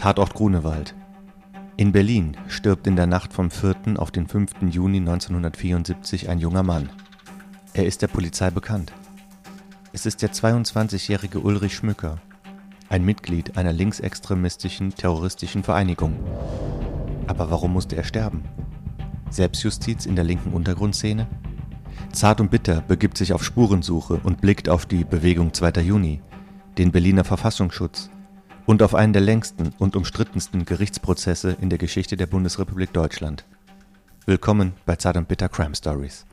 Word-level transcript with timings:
Tatort 0.00 0.32
Grunewald. 0.32 0.94
In 1.76 1.92
Berlin 1.92 2.34
stirbt 2.48 2.86
in 2.86 2.96
der 2.96 3.06
Nacht 3.06 3.34
vom 3.34 3.50
4. 3.50 3.96
auf 3.96 4.10
den 4.10 4.26
5. 4.26 4.52
Juni 4.70 4.96
1974 4.96 6.30
ein 6.30 6.38
junger 6.38 6.62
Mann. 6.62 6.88
Er 7.74 7.84
ist 7.84 8.00
der 8.00 8.06
Polizei 8.08 8.48
bekannt. 8.48 8.94
Es 9.92 10.06
ist 10.06 10.22
der 10.22 10.32
22-jährige 10.32 11.40
Ulrich 11.40 11.74
Schmücker, 11.74 12.16
ein 12.88 13.04
Mitglied 13.04 13.58
einer 13.58 13.74
linksextremistischen 13.74 14.94
terroristischen 14.94 15.64
Vereinigung. 15.64 16.16
Aber 17.26 17.50
warum 17.50 17.74
musste 17.74 17.96
er 17.96 18.04
sterben? 18.04 18.44
Selbstjustiz 19.28 20.06
in 20.06 20.16
der 20.16 20.24
linken 20.24 20.54
Untergrundszene? 20.54 21.26
Zart 22.10 22.40
und 22.40 22.50
Bitter 22.50 22.80
begibt 22.80 23.18
sich 23.18 23.34
auf 23.34 23.44
Spurensuche 23.44 24.18
und 24.22 24.40
blickt 24.40 24.70
auf 24.70 24.86
die 24.86 25.04
Bewegung 25.04 25.52
2. 25.52 25.82
Juni, 25.82 26.22
den 26.78 26.90
Berliner 26.90 27.24
Verfassungsschutz 27.24 28.08
und 28.66 28.82
auf 28.82 28.94
einen 28.94 29.12
der 29.12 29.22
längsten 29.22 29.72
und 29.78 29.96
umstrittensten 29.96 30.64
Gerichtsprozesse 30.64 31.56
in 31.60 31.70
der 31.70 31.78
Geschichte 31.78 32.16
der 32.16 32.26
Bundesrepublik 32.26 32.92
Deutschland. 32.92 33.44
Willkommen 34.26 34.74
bei 34.86 34.96
Zart 34.96 35.16
und 35.16 35.28
Bitter 35.28 35.48
Crime 35.48 35.74
Stories. 35.74 36.26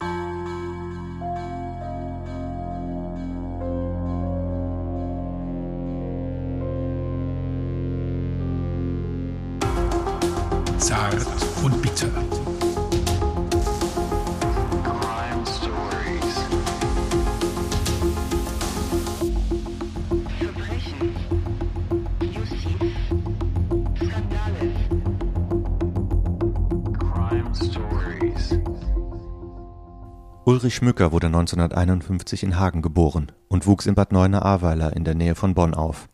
Schmücker 30.77 31.11
wurde 31.11 31.25
1951 31.25 32.43
in 32.43 32.59
Hagen 32.59 32.83
geboren 32.83 33.31
und 33.47 33.65
wuchs 33.65 33.87
in 33.87 33.95
Bad 33.95 34.11
Neuenahr-Ahrweiler 34.11 34.95
in 34.95 35.05
der 35.05 35.15
Nähe 35.15 35.33
von 35.33 35.55
Bonn 35.55 35.73
auf. 35.73 36.07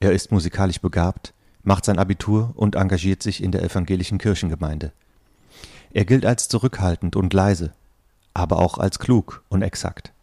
Er 0.00 0.12
ist 0.12 0.32
musikalisch 0.32 0.80
begabt, 0.80 1.34
macht 1.62 1.84
sein 1.84 1.98
Abitur 1.98 2.54
und 2.56 2.74
engagiert 2.74 3.22
sich 3.22 3.42
in 3.42 3.52
der 3.52 3.62
evangelischen 3.62 4.16
Kirchengemeinde. 4.16 4.92
Er 5.90 6.06
gilt 6.06 6.24
als 6.24 6.48
zurückhaltend 6.48 7.16
und 7.16 7.34
leise, 7.34 7.74
aber 8.32 8.60
auch 8.60 8.78
als 8.78 8.98
klug 8.98 9.44
und 9.50 9.60
exakt. 9.60 10.14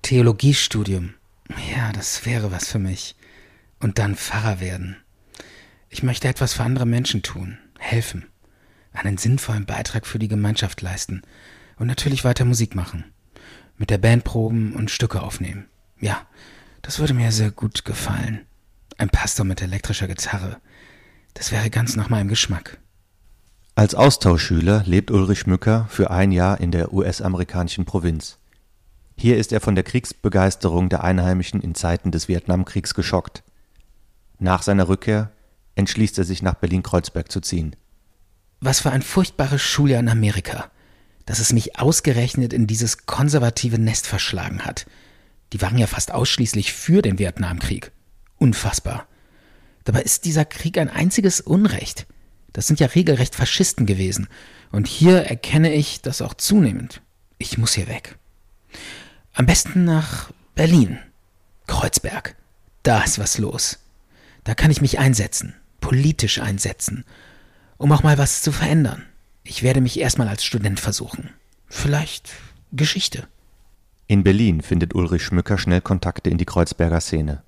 Theologiestudium. 0.00 1.12
Ja, 1.76 1.92
das 1.92 2.24
wäre 2.24 2.50
was 2.50 2.66
für 2.68 2.78
mich. 2.78 3.14
Und 3.78 3.98
dann 3.98 4.16
Pfarrer 4.16 4.58
werden. 4.58 4.96
Ich 5.90 6.02
möchte 6.02 6.28
etwas 6.28 6.54
für 6.54 6.62
andere 6.62 6.86
Menschen 6.86 7.22
tun, 7.22 7.58
helfen, 7.78 8.24
einen 8.94 9.18
sinnvollen 9.18 9.66
Beitrag 9.66 10.06
für 10.06 10.18
die 10.18 10.28
Gemeinschaft 10.28 10.80
leisten 10.80 11.20
und 11.78 11.86
natürlich 11.86 12.24
weiter 12.24 12.44
Musik 12.44 12.74
machen. 12.74 13.04
Mit 13.78 13.90
der 13.90 13.98
Band 13.98 14.24
proben 14.24 14.74
und 14.74 14.90
Stücke 14.90 15.22
aufnehmen. 15.22 15.66
Ja, 16.00 16.26
das 16.82 16.98
würde 16.98 17.14
mir 17.14 17.32
sehr 17.32 17.50
gut 17.50 17.84
gefallen. 17.84 18.46
Ein 18.98 19.08
Pastor 19.08 19.46
mit 19.46 19.62
elektrischer 19.62 20.08
Gitarre. 20.08 20.58
Das 21.34 21.52
wäre 21.52 21.70
ganz 21.70 21.96
nach 21.96 22.08
meinem 22.10 22.28
Geschmack. 22.28 22.78
Als 23.74 23.94
Austauschschüler 23.94 24.82
lebt 24.84 25.10
Ulrich 25.10 25.40
Schmücker 25.40 25.86
für 25.88 26.10
ein 26.10 26.30
Jahr 26.30 26.60
in 26.60 26.70
der 26.72 26.92
US-amerikanischen 26.92 27.86
Provinz. 27.86 28.38
Hier 29.16 29.38
ist 29.38 29.52
er 29.52 29.60
von 29.60 29.74
der 29.74 29.84
Kriegsbegeisterung 29.84 30.88
der 30.88 31.04
Einheimischen 31.04 31.60
in 31.60 31.74
Zeiten 31.74 32.10
des 32.10 32.28
Vietnamkriegs 32.28 32.92
geschockt. 32.94 33.42
Nach 34.38 34.62
seiner 34.62 34.88
Rückkehr 34.88 35.30
entschließt 35.74 36.18
er 36.18 36.24
sich 36.24 36.42
nach 36.42 36.54
Berlin-Kreuzberg 36.54 37.30
zu 37.30 37.40
ziehen. 37.40 37.76
Was 38.60 38.80
für 38.80 38.90
ein 38.90 39.02
furchtbares 39.02 39.62
Schuljahr 39.62 40.00
in 40.00 40.08
Amerika, 40.08 40.70
dass 41.26 41.38
es 41.38 41.52
mich 41.52 41.78
ausgerechnet 41.78 42.52
in 42.52 42.66
dieses 42.66 43.06
konservative 43.06 43.78
Nest 43.78 44.06
verschlagen 44.06 44.64
hat. 44.64 44.86
Die 45.52 45.60
waren 45.60 45.78
ja 45.78 45.86
fast 45.86 46.12
ausschließlich 46.12 46.72
für 46.72 47.02
den 47.02 47.18
Vietnamkrieg. 47.18 47.92
Unfassbar. 48.38 49.06
Dabei 49.84 50.02
ist 50.02 50.24
dieser 50.24 50.44
Krieg 50.44 50.78
ein 50.78 50.88
einziges 50.88 51.40
Unrecht. 51.40 52.06
Das 52.52 52.66
sind 52.66 52.80
ja 52.80 52.88
regelrecht 52.88 53.34
Faschisten 53.34 53.86
gewesen. 53.86 54.28
Und 54.70 54.86
hier 54.86 55.24
erkenne 55.24 55.72
ich 55.72 56.00
das 56.02 56.22
auch 56.22 56.34
zunehmend. 56.34 57.02
Ich 57.38 57.58
muss 57.58 57.74
hier 57.74 57.88
weg. 57.88 58.16
Am 59.34 59.46
besten 59.46 59.84
nach 59.84 60.30
Berlin. 60.54 60.98
Kreuzberg. 61.66 62.36
Da 62.82 63.02
ist 63.02 63.18
was 63.18 63.38
los. 63.38 63.78
Da 64.44 64.54
kann 64.54 64.70
ich 64.70 64.80
mich 64.80 64.98
einsetzen, 64.98 65.54
politisch 65.80 66.40
einsetzen, 66.40 67.04
um 67.76 67.92
auch 67.92 68.02
mal 68.02 68.18
was 68.18 68.42
zu 68.42 68.50
verändern. 68.50 69.04
Ich 69.44 69.62
werde 69.62 69.80
mich 69.80 69.98
erstmal 69.98 70.28
als 70.28 70.44
Student 70.44 70.78
versuchen. 70.78 71.30
Vielleicht 71.68 72.30
Geschichte. 72.72 73.26
In 74.06 74.22
Berlin 74.22 74.60
findet 74.60 74.94
Ulrich 74.94 75.24
Schmücker 75.24 75.58
schnell 75.58 75.80
Kontakte 75.80 76.30
in 76.30 76.38
die 76.38 76.44
Kreuzberger 76.44 77.00
Szene. 77.00 77.42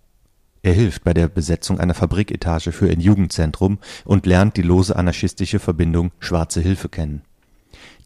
Er 0.63 0.73
hilft 0.73 1.05
bei 1.05 1.13
der 1.13 1.29
Besetzung 1.29 1.79
einer 1.79 1.95
Fabriketage 1.95 2.73
für 2.73 2.91
ein 2.91 3.01
Jugendzentrum 3.01 3.79
und 4.05 4.25
lernt 4.25 4.57
die 4.57 4.63
lose 4.63 4.97
anarchistische 4.97 5.59
Verbindung 5.59 6.11
Schwarze 6.21 6.61
Hilfe 6.63 6.89
kennen. 6.89 7.23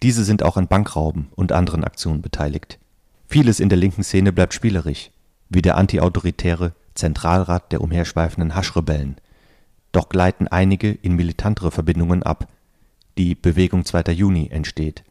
Diese 0.02 0.24
sind 0.24 0.42
auch 0.42 0.56
an 0.56 0.68
Bankrauben 0.68 1.28
und 1.36 1.52
anderen 1.52 1.84
Aktionen 1.84 2.20
beteiligt. 2.20 2.78
Vieles 3.28 3.60
in 3.60 3.68
der 3.68 3.78
linken 3.78 4.02
Szene 4.02 4.32
bleibt 4.32 4.54
spielerisch, 4.54 5.10
wie 5.48 5.62
der 5.62 5.76
antiautoritäre 5.76 6.72
Zentralrat 6.94 7.70
der 7.70 7.80
umherschweifenden 7.80 8.54
Haschrebellen. 8.54 9.16
Doch 9.92 10.08
gleiten 10.08 10.48
einige 10.48 10.90
in 10.90 11.14
militantere 11.14 11.70
Verbindungen 11.70 12.22
ab. 12.22 12.48
Die 13.18 13.34
Bewegung 13.34 13.84
2. 13.84 14.12
Juni 14.12 14.48
entsteht. 14.48 15.02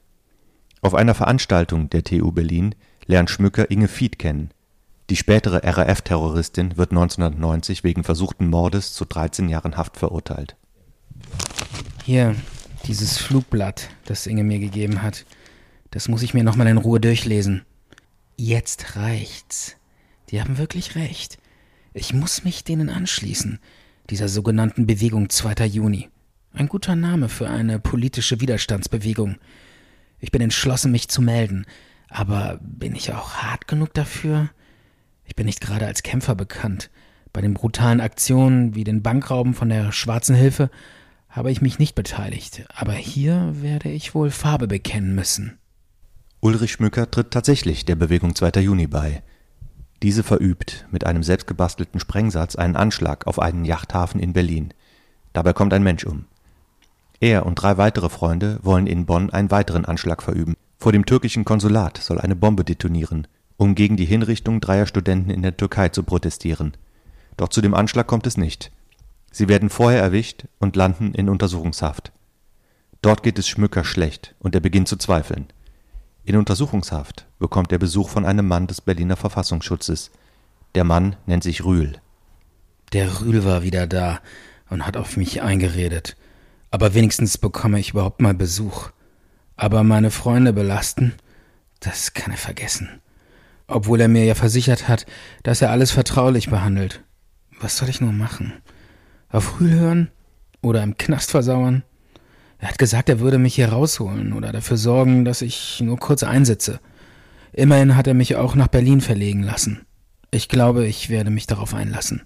Auf 0.80 0.96
einer 0.96 1.14
Veranstaltung 1.14 1.90
der 1.90 2.06
TU 2.06 2.32
Berlin 2.32 2.74
lernt 3.06 3.30
Schmücker 3.30 3.70
Inge 3.70 3.90
Fied 3.90 4.18
kennen. 4.18 4.52
Die 5.10 5.18
spätere 5.18 5.62
RAF-Terroristin 5.62 6.78
wird 6.78 6.92
1990 6.92 7.84
wegen 7.84 8.06
versuchten 8.06 8.48
Mordes 8.48 8.94
zu 8.94 9.04
13 9.04 9.50
Jahren 9.50 9.76
Haft 9.76 9.98
verurteilt. 9.98 10.56
Hier, 12.06 12.34
dieses 12.86 13.18
Flugblatt, 13.18 13.90
das 14.06 14.26
Inge 14.26 14.46
mir 14.46 14.60
gegeben 14.60 15.02
hat. 15.02 15.26
Das 15.92 16.08
muss 16.08 16.22
ich 16.22 16.34
mir 16.34 16.46
nochmal 16.46 16.68
in 16.68 16.78
Ruhe 16.78 17.02
durchlesen. 17.02 17.66
Jetzt 18.38 18.96
reicht's. 18.96 19.76
Die 20.30 20.40
haben 20.40 20.58
wirklich 20.58 20.96
recht. 20.96 21.40
Ich 21.94 22.14
muss 22.14 22.46
mich 22.46 22.64
denen 22.64 22.90
anschließen, 22.90 23.60
dieser 24.10 24.30
sogenannten 24.30 24.88
Bewegung 24.88 25.30
2. 25.30 25.66
Juni. 25.66 26.08
Ein 26.58 26.70
guter 26.70 26.96
Name 26.96 27.30
für 27.30 27.48
eine 27.48 27.78
politische 27.78 28.42
Widerstandsbewegung. 28.42 29.36
Ich 30.20 30.32
bin 30.32 30.42
entschlossen, 30.42 30.92
mich 30.92 31.08
zu 31.08 31.22
melden. 31.22 31.68
Aber 32.10 32.60
bin 32.64 32.96
ich 32.96 33.14
auch 33.14 33.36
hart 33.36 33.68
genug 33.68 33.94
dafür? 33.94 34.50
Ich 35.26 35.36
bin 35.36 35.46
nicht 35.46 35.62
gerade 35.62 35.86
als 35.86 36.02
Kämpfer 36.02 36.34
bekannt. 36.34 36.90
Bei 37.32 37.42
den 37.42 37.54
brutalen 37.54 38.02
Aktionen 38.02 38.74
wie 38.74 38.84
den 38.84 39.04
Bankrauben 39.04 39.54
von 39.54 39.70
der 39.70 39.92
Schwarzen 39.92 40.36
Hilfe 40.36 40.72
habe 41.30 41.52
ich 41.52 41.62
mich 41.62 41.78
nicht 41.78 41.94
beteiligt. 41.94 42.66
Aber 42.74 42.94
hier 42.94 43.52
werde 43.62 43.90
ich 43.90 44.16
wohl 44.16 44.32
Farbe 44.32 44.68
bekennen 44.68 45.14
müssen. 45.14 45.60
Ulrich 46.40 46.72
Schmücker 46.72 47.12
tritt 47.12 47.30
tatsächlich 47.30 47.86
der 47.86 47.98
Bewegung 47.98 48.34
2. 48.34 48.62
Juni 48.62 48.88
bei. 48.88 49.22
Diese 50.02 50.24
verübt 50.24 50.88
mit 50.90 51.06
einem 51.06 51.22
selbstgebastelten 51.22 52.00
Sprengsatz 52.00 52.56
einen 52.56 52.76
Anschlag 52.76 53.28
auf 53.28 53.38
einen 53.38 53.64
Yachthafen 53.64 54.20
in 54.20 54.34
Berlin. 54.34 54.74
Dabei 55.34 55.54
kommt 55.54 55.72
ein 55.72 55.84
Mensch 55.84 56.04
um. 56.04 56.26
Er 57.20 57.46
und 57.46 57.56
drei 57.56 57.78
weitere 57.78 58.10
Freunde 58.10 58.60
wollen 58.62 58.88
in 58.88 59.06
Bonn 59.06 59.30
einen 59.32 59.52
weiteren 59.52 59.86
Anschlag 59.86 60.22
verüben. 60.22 60.56
Vor 60.78 60.92
dem 60.92 61.06
türkischen 61.06 61.46
Konsulat 61.46 61.98
soll 61.98 62.20
eine 62.20 62.36
Bombe 62.36 62.64
detonieren, 62.64 63.28
um 63.58 63.74
gegen 63.74 63.98
die 63.98 64.06
Hinrichtung 64.06 64.62
dreier 64.62 64.86
Studenten 64.86 65.32
in 65.32 65.42
der 65.42 65.58
Türkei 65.58 65.90
zu 65.90 66.04
protestieren. 66.04 66.74
Doch 67.36 67.50
zu 67.50 67.62
dem 67.62 67.74
Anschlag 67.74 68.06
kommt 68.06 68.28
es 68.28 68.38
nicht. 68.38 68.72
Sie 69.32 69.48
werden 69.48 69.70
vorher 69.70 70.02
erwischt 70.02 70.46
und 70.60 70.76
landen 70.76 71.14
in 71.14 71.30
Untersuchungshaft. 71.30 72.12
Dort 73.02 73.24
geht 73.24 73.40
es 73.40 73.48
Schmücker 73.48 73.84
schlecht 73.84 74.36
und 74.40 74.54
er 74.54 74.62
beginnt 74.62 74.88
zu 74.88 74.98
zweifeln. 74.98 75.48
In 76.24 76.36
Untersuchungshaft 76.36 77.26
bekommt 77.40 77.72
er 77.72 77.78
Besuch 77.78 78.10
von 78.10 78.26
einem 78.26 78.48
Mann 78.48 78.68
des 78.68 78.82
Berliner 78.82 79.16
Verfassungsschutzes. 79.16 80.12
Der 80.76 80.84
Mann 80.84 81.16
nennt 81.26 81.44
sich 81.44 81.64
Rühl. 81.64 82.02
Der 82.94 83.22
Rühl 83.22 83.46
war 83.46 83.64
wieder 83.64 83.88
da 83.88 84.20
und 84.70 84.86
hat 84.86 84.98
auf 84.98 85.18
mich 85.18 85.42
eingeredet. 85.42 86.17
Aber 86.72 86.94
wenigstens 86.94 87.38
bekomme 87.38 87.80
ich 87.80 87.92
überhaupt 87.92 88.22
mal 88.22 88.34
Besuch. 88.34 88.90
Aber 89.56 89.84
meine 89.84 90.12
Freunde 90.12 90.54
belasten, 90.54 91.14
das 91.80 92.14
kann 92.14 92.32
er 92.32 92.38
vergessen. 92.38 93.02
Obwohl 93.68 94.02
er 94.02 94.08
mir 94.08 94.26
ja 94.26 94.36
versichert 94.36 94.88
hat, 94.88 95.06
dass 95.44 95.62
er 95.62 95.72
alles 95.72 95.92
vertraulich 95.92 96.50
behandelt. 96.50 97.04
Was 97.60 97.78
soll 97.78 97.90
ich 97.90 98.02
nur 98.02 98.12
machen? 98.12 98.54
Auf 99.30 99.60
Rühl 99.60 99.72
hören? 99.72 100.12
Oder 100.62 100.84
im 100.84 100.98
Knast 100.98 101.32
versauern? 101.32 101.84
Er 102.60 102.70
hat 102.70 102.80
gesagt, 102.80 103.10
er 103.10 103.20
würde 103.20 103.38
mich 103.38 103.56
hier 103.56 103.70
rausholen 103.70 104.34
oder 104.34 104.52
dafür 104.52 104.78
sorgen, 104.78 105.26
dass 105.26 105.42
ich 105.42 105.80
nur 105.82 105.98
kurz 105.98 106.24
einsitze. 106.24 106.80
Immerhin 107.54 107.96
hat 107.96 108.08
er 108.08 108.14
mich 108.14 108.36
auch 108.36 108.56
nach 108.56 108.68
Berlin 108.68 109.02
verlegen 109.02 109.44
lassen. 109.44 109.86
Ich 110.32 110.50
glaube, 110.50 110.86
ich 110.86 111.10
werde 111.10 111.30
mich 111.30 111.48
darauf 111.48 111.74
einlassen. 111.74 112.24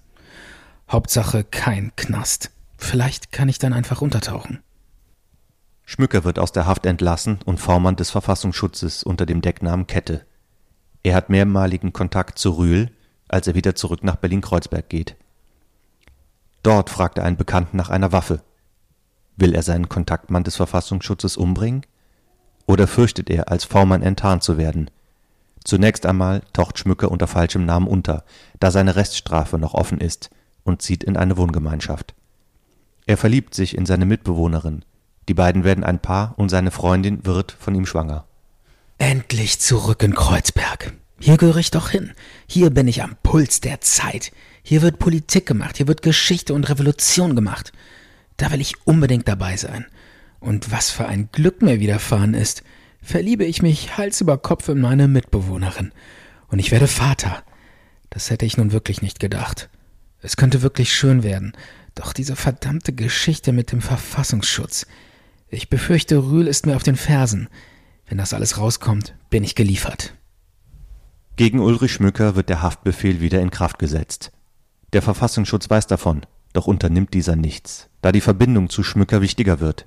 Hauptsache 0.90 1.44
kein 1.44 1.92
Knast. 1.96 2.50
Vielleicht 2.82 3.30
kann 3.30 3.48
ich 3.48 3.58
dann 3.58 3.72
einfach 3.72 4.02
untertauchen. 4.02 4.58
Schmücker 5.84 6.24
wird 6.24 6.40
aus 6.40 6.50
der 6.50 6.66
Haft 6.66 6.84
entlassen 6.84 7.38
und 7.44 7.58
V-Mann 7.58 7.94
des 7.96 8.10
Verfassungsschutzes 8.10 9.04
unter 9.04 9.24
dem 9.24 9.40
Decknamen 9.40 9.86
Kette. 9.86 10.26
Er 11.04 11.14
hat 11.14 11.30
mehrmaligen 11.30 11.92
Kontakt 11.92 12.38
zu 12.40 12.50
Rühl, 12.50 12.90
als 13.28 13.46
er 13.46 13.54
wieder 13.54 13.76
zurück 13.76 14.02
nach 14.02 14.16
Berlin-Kreuzberg 14.16 14.88
geht. 14.88 15.16
Dort 16.64 16.90
fragt 16.90 17.18
er 17.18 17.24
einen 17.24 17.36
Bekannten 17.36 17.76
nach 17.76 17.88
einer 17.88 18.10
Waffe. 18.10 18.42
Will 19.36 19.54
er 19.54 19.62
seinen 19.62 19.88
Kontaktmann 19.88 20.44
des 20.44 20.56
Verfassungsschutzes 20.56 21.36
umbringen? 21.36 21.86
Oder 22.66 22.88
fürchtet 22.88 23.30
er, 23.30 23.48
als 23.48 23.64
V-Mann 23.64 24.02
enttarnt 24.02 24.42
zu 24.42 24.58
werden? 24.58 24.90
Zunächst 25.64 26.04
einmal 26.04 26.42
taucht 26.52 26.80
Schmücker 26.80 27.12
unter 27.12 27.28
falschem 27.28 27.64
Namen 27.64 27.86
unter, 27.86 28.24
da 28.58 28.72
seine 28.72 28.96
Reststrafe 28.96 29.56
noch 29.56 29.72
offen 29.72 30.00
ist, 30.00 30.30
und 30.64 30.82
zieht 30.82 31.04
in 31.04 31.16
eine 31.16 31.36
Wohngemeinschaft. 31.36 32.14
Er 33.12 33.18
verliebt 33.18 33.54
sich 33.54 33.76
in 33.76 33.84
seine 33.84 34.06
Mitbewohnerin. 34.06 34.86
Die 35.28 35.34
beiden 35.34 35.64
werden 35.64 35.84
ein 35.84 35.98
Paar 35.98 36.32
und 36.38 36.48
seine 36.48 36.70
Freundin 36.70 37.26
wird 37.26 37.52
von 37.52 37.74
ihm 37.74 37.84
schwanger. 37.84 38.24
Endlich 38.96 39.60
zurück 39.60 40.02
in 40.02 40.14
Kreuzberg. 40.14 40.94
Hier 41.20 41.36
gehöre 41.36 41.58
ich 41.58 41.70
doch 41.70 41.90
hin. 41.90 42.12
Hier 42.46 42.70
bin 42.70 42.88
ich 42.88 43.02
am 43.02 43.16
Puls 43.22 43.60
der 43.60 43.82
Zeit. 43.82 44.32
Hier 44.62 44.80
wird 44.80 44.98
Politik 44.98 45.44
gemacht, 45.44 45.76
hier 45.76 45.88
wird 45.88 46.00
Geschichte 46.00 46.54
und 46.54 46.70
Revolution 46.70 47.36
gemacht. 47.36 47.74
Da 48.38 48.50
will 48.50 48.62
ich 48.62 48.86
unbedingt 48.86 49.28
dabei 49.28 49.58
sein. 49.58 49.84
Und 50.40 50.72
was 50.72 50.88
für 50.88 51.04
ein 51.04 51.28
Glück 51.32 51.60
mir 51.60 51.80
widerfahren 51.80 52.32
ist, 52.32 52.62
verliebe 53.02 53.44
ich 53.44 53.60
mich 53.60 53.98
Hals 53.98 54.22
über 54.22 54.38
Kopf 54.38 54.70
in 54.70 54.80
meine 54.80 55.06
Mitbewohnerin. 55.06 55.92
Und 56.48 56.60
ich 56.60 56.70
werde 56.70 56.88
Vater. 56.88 57.42
Das 58.08 58.30
hätte 58.30 58.46
ich 58.46 58.56
nun 58.56 58.72
wirklich 58.72 59.02
nicht 59.02 59.20
gedacht. 59.20 59.68
Es 60.22 60.38
könnte 60.38 60.62
wirklich 60.62 60.94
schön 60.94 61.22
werden. 61.22 61.52
Doch 61.94 62.12
diese 62.12 62.36
verdammte 62.36 62.92
Geschichte 62.92 63.52
mit 63.52 63.72
dem 63.72 63.80
Verfassungsschutz. 63.80 64.86
Ich 65.48 65.68
befürchte, 65.68 66.16
Rühl 66.16 66.48
ist 66.48 66.66
mir 66.66 66.76
auf 66.76 66.82
den 66.82 66.96
Fersen. 66.96 67.48
Wenn 68.06 68.18
das 68.18 68.32
alles 68.32 68.58
rauskommt, 68.58 69.14
bin 69.30 69.44
ich 69.44 69.54
geliefert. 69.54 70.14
Gegen 71.36 71.60
Ulrich 71.60 71.92
Schmücker 71.92 72.36
wird 72.36 72.48
der 72.48 72.62
Haftbefehl 72.62 73.20
wieder 73.20 73.40
in 73.40 73.50
Kraft 73.50 73.78
gesetzt. 73.78 74.32
Der 74.92 75.02
Verfassungsschutz 75.02 75.68
weiß 75.68 75.86
davon, 75.86 76.22
doch 76.52 76.66
unternimmt 76.66 77.14
dieser 77.14 77.36
nichts, 77.36 77.88
da 78.02 78.12
die 78.12 78.20
Verbindung 78.20 78.68
zu 78.68 78.82
Schmücker 78.82 79.22
wichtiger 79.22 79.60
wird. 79.60 79.86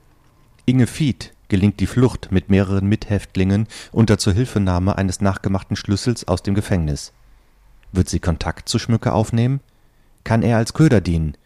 Inge 0.65 0.87
Fied 0.87 1.33
gelingt 1.47 1.79
die 1.79 1.85
Flucht 1.85 2.31
mit 2.31 2.49
mehreren 2.49 2.87
Mithäftlingen 2.87 3.67
unter 3.91 4.17
Zuhilfenahme 4.17 4.97
eines 4.97 5.21
nachgemachten 5.21 5.75
Schlüssels 5.75 6.27
aus 6.27 6.41
dem 6.41 6.55
Gefängnis. 6.55 7.13
Wird 7.91 8.09
sie 8.09 8.19
Kontakt 8.19 8.67
zu 8.67 8.79
Schmücker 8.79 9.13
aufnehmen? 9.13 9.59
Kann 10.23 10.41
er 10.41 10.57
als 10.57 10.73
Köder 10.73 11.01
dienen? 11.01 11.37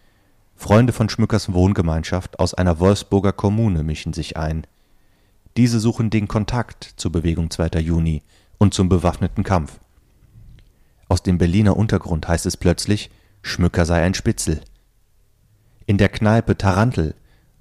Freunde 0.59 0.91
von 0.91 1.07
Schmückers 1.07 1.53
Wohngemeinschaft 1.53 2.37
aus 2.37 2.53
einer 2.53 2.79
Wolfsburger 2.79 3.31
Kommune 3.31 3.81
mischen 3.81 4.11
sich 4.11 4.35
ein. 4.35 4.67
Diese 5.55 5.79
suchen 5.79 6.09
den 6.09 6.27
Kontakt 6.27 6.95
zur 6.97 7.13
Bewegung 7.13 7.49
2. 7.49 7.79
Juni 7.79 8.23
und 8.57 8.73
zum 8.73 8.89
bewaffneten 8.89 9.45
Kampf. 9.45 9.79
Aus 11.07 11.23
dem 11.23 11.37
Berliner 11.37 11.77
Untergrund 11.77 12.27
heißt 12.27 12.45
es 12.45 12.57
plötzlich, 12.57 13.09
Schmücker 13.41 13.85
sei 13.85 14.03
ein 14.03 14.13
Spitzel. 14.13 14.59
In 15.85 15.97
der 15.97 16.09
Kneipe 16.09 16.57
Tarantel 16.57 17.15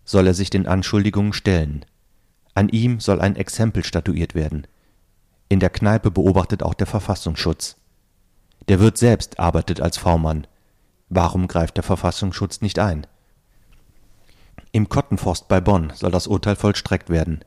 soll 0.04 0.26
er 0.26 0.34
sich 0.34 0.50
den 0.50 0.66
Anschuldigungen 0.66 1.32
stellen. 1.32 1.84
An 2.54 2.68
ihm 2.68 2.98
soll 2.98 3.20
ein 3.20 3.36
Exempel 3.36 3.84
statuiert 3.84 4.34
werden. 4.34 4.66
In 5.48 5.60
der 5.60 5.70
Kneipe 5.70 6.10
beobachtet 6.10 6.64
auch 6.64 6.74
der 6.74 6.88
Verfassungsschutz. 6.88 7.76
Der 8.66 8.80
Wirt 8.80 8.98
selbst 8.98 9.38
arbeitet 9.38 9.80
als 9.80 9.98
V-Mann. 9.98 10.48
Warum 11.10 11.48
greift 11.48 11.76
der 11.76 11.84
Verfassungsschutz 11.84 12.60
nicht 12.60 12.78
ein? 12.78 13.06
Im 14.72 14.88
Kottenforst 14.88 15.48
bei 15.48 15.60
Bonn 15.60 15.92
soll 15.94 16.10
das 16.10 16.26
Urteil 16.26 16.56
vollstreckt 16.56 17.08
werden. 17.08 17.44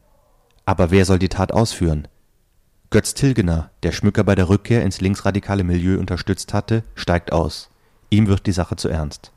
Aber 0.66 0.92
wer 0.92 1.06
soll 1.06 1.20
die 1.20 1.30
Tat 1.30 1.52
ausführen? 1.52 2.08
Götz 2.90 3.14
Tilgener, 3.14 3.70
der 3.84 3.92
Schmücker 3.92 4.24
bei 4.24 4.36
der 4.36 4.50
Rückkehr 4.50 4.84
ins 4.84 5.00
linksradikale 5.00 5.64
Milieu 5.64 6.00
unterstützt 6.00 6.54
hatte, 6.54 6.84
steigt 6.96 7.32
aus. 7.32 7.70
Ihm 8.10 8.28
wird 8.28 8.48
die 8.48 8.52
Sache 8.52 8.76
zu 8.76 8.90
ernst. 8.90 9.32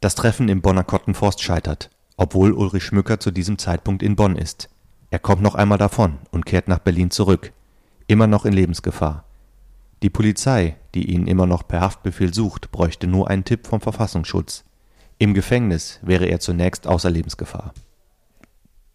Das 0.00 0.14
Treffen 0.14 0.48
im 0.48 0.60
Bonner 0.60 0.82
Kottenforst 0.82 1.42
scheitert, 1.42 1.90
obwohl 2.16 2.52
Ulrich 2.52 2.84
Schmücker 2.84 3.20
zu 3.20 3.30
diesem 3.30 3.58
Zeitpunkt 3.58 4.02
in 4.02 4.16
Bonn 4.16 4.36
ist. 4.36 4.68
Er 5.10 5.18
kommt 5.18 5.42
noch 5.42 5.54
einmal 5.54 5.78
davon 5.78 6.18
und 6.32 6.46
kehrt 6.46 6.66
nach 6.66 6.80
Berlin 6.80 7.10
zurück, 7.10 7.52
immer 8.08 8.26
noch 8.26 8.44
in 8.44 8.52
Lebensgefahr. 8.52 9.24
Die 10.04 10.10
Polizei, 10.10 10.76
die 10.94 11.10
ihn 11.10 11.26
immer 11.26 11.46
noch 11.46 11.66
per 11.66 11.80
Haftbefehl 11.80 12.34
sucht, 12.34 12.70
bräuchte 12.70 13.06
nur 13.06 13.30
einen 13.30 13.44
Tipp 13.44 13.66
vom 13.66 13.80
Verfassungsschutz. 13.80 14.62
Im 15.16 15.32
Gefängnis 15.32 15.98
wäre 16.02 16.26
er 16.26 16.40
zunächst 16.40 16.86
außer 16.86 17.08
Lebensgefahr. 17.08 17.72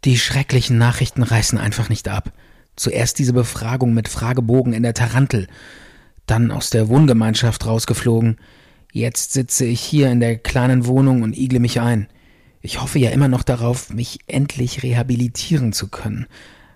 Die 0.06 0.20
schrecklichen 0.20 0.78
Nachrichten 0.78 1.24
reißen 1.24 1.58
einfach 1.58 1.90
nicht 1.90 2.08
ab. 2.10 2.32
Zuerst 2.76 3.18
diese 3.18 3.34
Befragung 3.34 3.96
mit 3.96 4.08
Fragebogen 4.08 4.72
in 4.72 4.84
der 4.84 4.94
Tarantel, 4.94 5.48
dann 6.28 6.52
aus 6.52 6.70
der 6.70 6.90
Wohngemeinschaft 6.90 7.66
rausgeflogen. 7.66 8.38
Jetzt 8.94 9.34
sitze 9.34 9.66
ich 9.66 9.82
hier 9.82 10.12
in 10.12 10.20
der 10.20 10.38
kleinen 10.38 10.86
Wohnung 10.86 11.24
und 11.24 11.36
igle 11.36 11.60
mich 11.60 11.82
ein. 11.82 12.08
Ich 12.62 12.82
hoffe 12.84 13.00
ja 13.00 13.10
immer 13.10 13.30
noch 13.30 13.42
darauf, 13.42 13.90
mich 13.90 14.20
endlich 14.28 14.84
rehabilitieren 14.84 15.74
zu 15.74 15.88
können. 15.88 16.28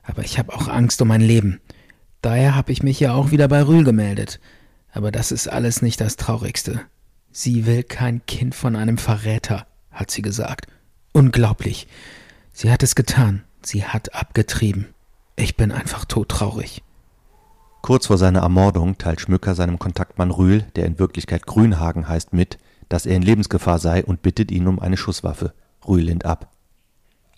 Aber 0.02 0.24
ich 0.24 0.40
habe 0.40 0.56
auch 0.56 0.70
Angst 0.70 1.04
um 1.04 1.10
mein 1.10 1.22
Leben. 1.22 1.62
Daher 2.24 2.56
habe 2.56 2.72
ich 2.72 2.82
mich 2.82 3.02
ja 3.02 3.14
auch 3.14 3.32
wieder 3.32 3.50
bei 3.50 3.62
Rühl 3.62 3.84
gemeldet. 3.84 4.40
Aber 4.94 5.12
das 5.12 5.34
ist 5.34 5.50
alles 5.50 5.82
nicht 5.82 6.00
das 6.00 6.16
Traurigste. 6.16 6.80
Sie 7.34 7.66
will 7.66 7.84
kein 7.84 8.26
Kind 8.26 8.56
von 8.56 8.78
einem 8.78 8.98
Verräter, 8.98 9.68
hat 9.92 10.10
sie 10.10 10.22
gesagt. 10.22 10.68
Unglaublich. 11.12 11.86
Sie 12.54 12.72
hat 12.72 12.82
es 12.82 12.96
getan. 12.96 13.44
Sie 13.62 13.84
hat 13.84 14.16
abgetrieben. 14.16 14.88
Ich 15.36 15.58
bin 15.58 15.74
einfach 15.74 16.06
todtraurig. 16.06 16.82
Kurz 17.82 18.08
vor 18.08 18.18
seiner 18.18 18.40
Ermordung 18.40 18.98
teilt 18.98 19.20
Schmücker 19.20 19.54
seinem 19.54 19.78
Kontaktmann 19.78 20.32
Rühl, 20.32 20.64
der 20.78 20.86
in 20.86 21.00
Wirklichkeit 21.00 21.46
Grünhagen 21.46 22.08
heißt, 22.08 22.32
mit, 22.32 22.58
dass 22.88 23.06
er 23.06 23.18
in 23.18 23.22
Lebensgefahr 23.22 23.80
sei 23.80 24.06
und 24.06 24.22
bittet 24.22 24.50
ihn 24.50 24.68
um 24.68 24.80
eine 24.80 24.96
Schusswaffe. 24.96 25.54
Rühl 25.86 26.04
lehnt 26.04 26.24
ab. 26.24 26.52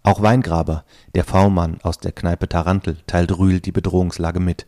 Auch 0.04 0.22
Weingraber, 0.22 0.86
der 1.16 1.24
V-Mann 1.24 1.80
aus 1.82 1.98
der 1.98 2.12
Kneipe 2.12 2.48
Tarantel, 2.48 2.98
teilt 3.08 3.36
Rühl 3.40 3.62
die 3.62 3.72
Bedrohungslage 3.72 4.40
mit. 4.40 4.68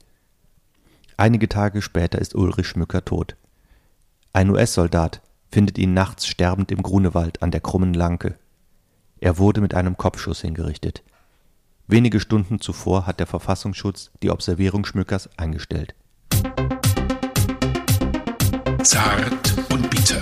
Einige 1.19 1.49
Tage 1.49 1.81
später 1.81 2.19
ist 2.19 2.35
Ulrich 2.35 2.67
Schmücker 2.67 3.03
tot. 3.03 3.35
Ein 4.33 4.51
US-Soldat 4.51 5.23
findet 5.49 5.79
ihn 5.79 5.95
nachts 5.95 6.27
sterbend 6.27 6.71
im 6.71 6.83
Grunewald 6.83 7.41
an 7.41 7.49
der 7.49 7.59
krummen 7.59 7.95
Lanke. 7.95 8.35
Er 9.19 9.39
wurde 9.39 9.61
mit 9.61 9.73
einem 9.73 9.97
Kopfschuss 9.97 10.41
hingerichtet. 10.41 11.01
Wenige 11.87 12.19
Stunden 12.19 12.61
zuvor 12.61 13.07
hat 13.07 13.19
der 13.19 13.25
Verfassungsschutz 13.25 14.11
die 14.21 14.29
Observierung 14.29 14.85
Schmückers 14.85 15.27
eingestellt. 15.37 15.95
Zart 18.83 19.55
und 19.71 19.89
bitter. 19.89 20.21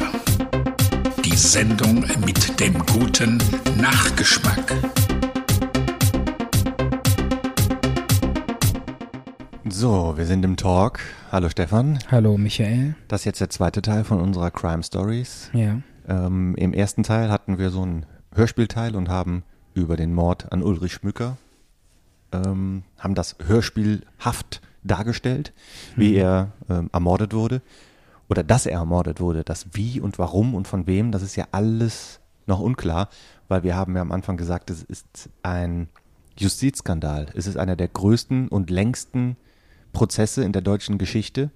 Die 1.26 1.36
Sendung 1.36 2.06
mit 2.26 2.58
dem 2.62 2.74
guten 2.86 3.44
Nachgeschmack. 3.78 4.74
So, 9.68 10.14
wir 10.16 10.28
sind 10.28 10.46
im 10.46 10.58
Talk. 10.58 11.00
Hallo 11.32 11.50
Stefan. 11.50 11.98
Hallo 12.12 12.38
Michael. 12.38 12.94
Das 13.08 13.22
ist 13.22 13.26
jetzt 13.26 13.42
der 13.42 13.50
zweite 13.50 13.82
Teil 13.82 14.04
von 14.04 14.22
unserer 14.22 14.52
Crime 14.52 14.84
Stories. 14.84 15.50
Ja. 15.54 15.82
Ähm, 16.08 16.54
Im 16.56 16.72
ersten 16.72 17.02
Teil 17.02 17.32
hatten 17.32 17.58
wir 17.58 17.72
so 17.72 17.82
einen 17.82 18.06
Hörspielteil 18.36 18.96
und 18.96 19.10
haben 19.10 19.42
über 19.74 19.98
den 19.98 20.14
Mord 20.14 20.52
an 20.52 20.62
Ulrich 20.62 20.94
Schmücker, 20.94 21.38
ähm, 22.32 22.84
haben 23.00 23.16
das 23.16 23.38
hörspielhaft 23.44 24.62
dargestellt, 24.84 25.52
wie 25.96 26.14
er 26.14 26.52
ähm, 26.70 26.92
ermordet 26.94 27.34
wurde. 27.34 27.64
Oder 28.30 28.44
dass 28.44 28.68
er 28.68 28.74
ermordet 28.78 29.20
wurde. 29.20 29.44
Das 29.44 29.66
Wie 29.74 30.00
und 30.00 30.20
Warum 30.20 30.54
und 30.54 30.68
von 30.68 30.86
wem, 30.86 31.12
das 31.12 31.24
ist 31.24 31.36
ja 31.38 31.48
alles 31.52 32.20
noch 32.46 32.60
unklar, 32.60 33.10
weil 33.48 33.64
wir 33.64 33.76
haben 33.76 33.96
ja 33.96 34.04
am 34.04 34.12
Anfang 34.12 34.38
gesagt, 34.38 34.70
es 34.70 34.84
ist 34.84 35.28
ein 35.42 35.88
Justizskandal. 36.38 37.28
Es 37.34 37.48
ist 37.48 37.58
einer 37.58 37.76
der 37.76 37.88
größten 37.88 38.48
und 38.48 38.70
längsten 38.70 39.38
Prozesse 39.96 40.44
in 40.44 40.52
der 40.52 40.62
deutschen 40.62 40.98
Geschichte. 40.98 41.50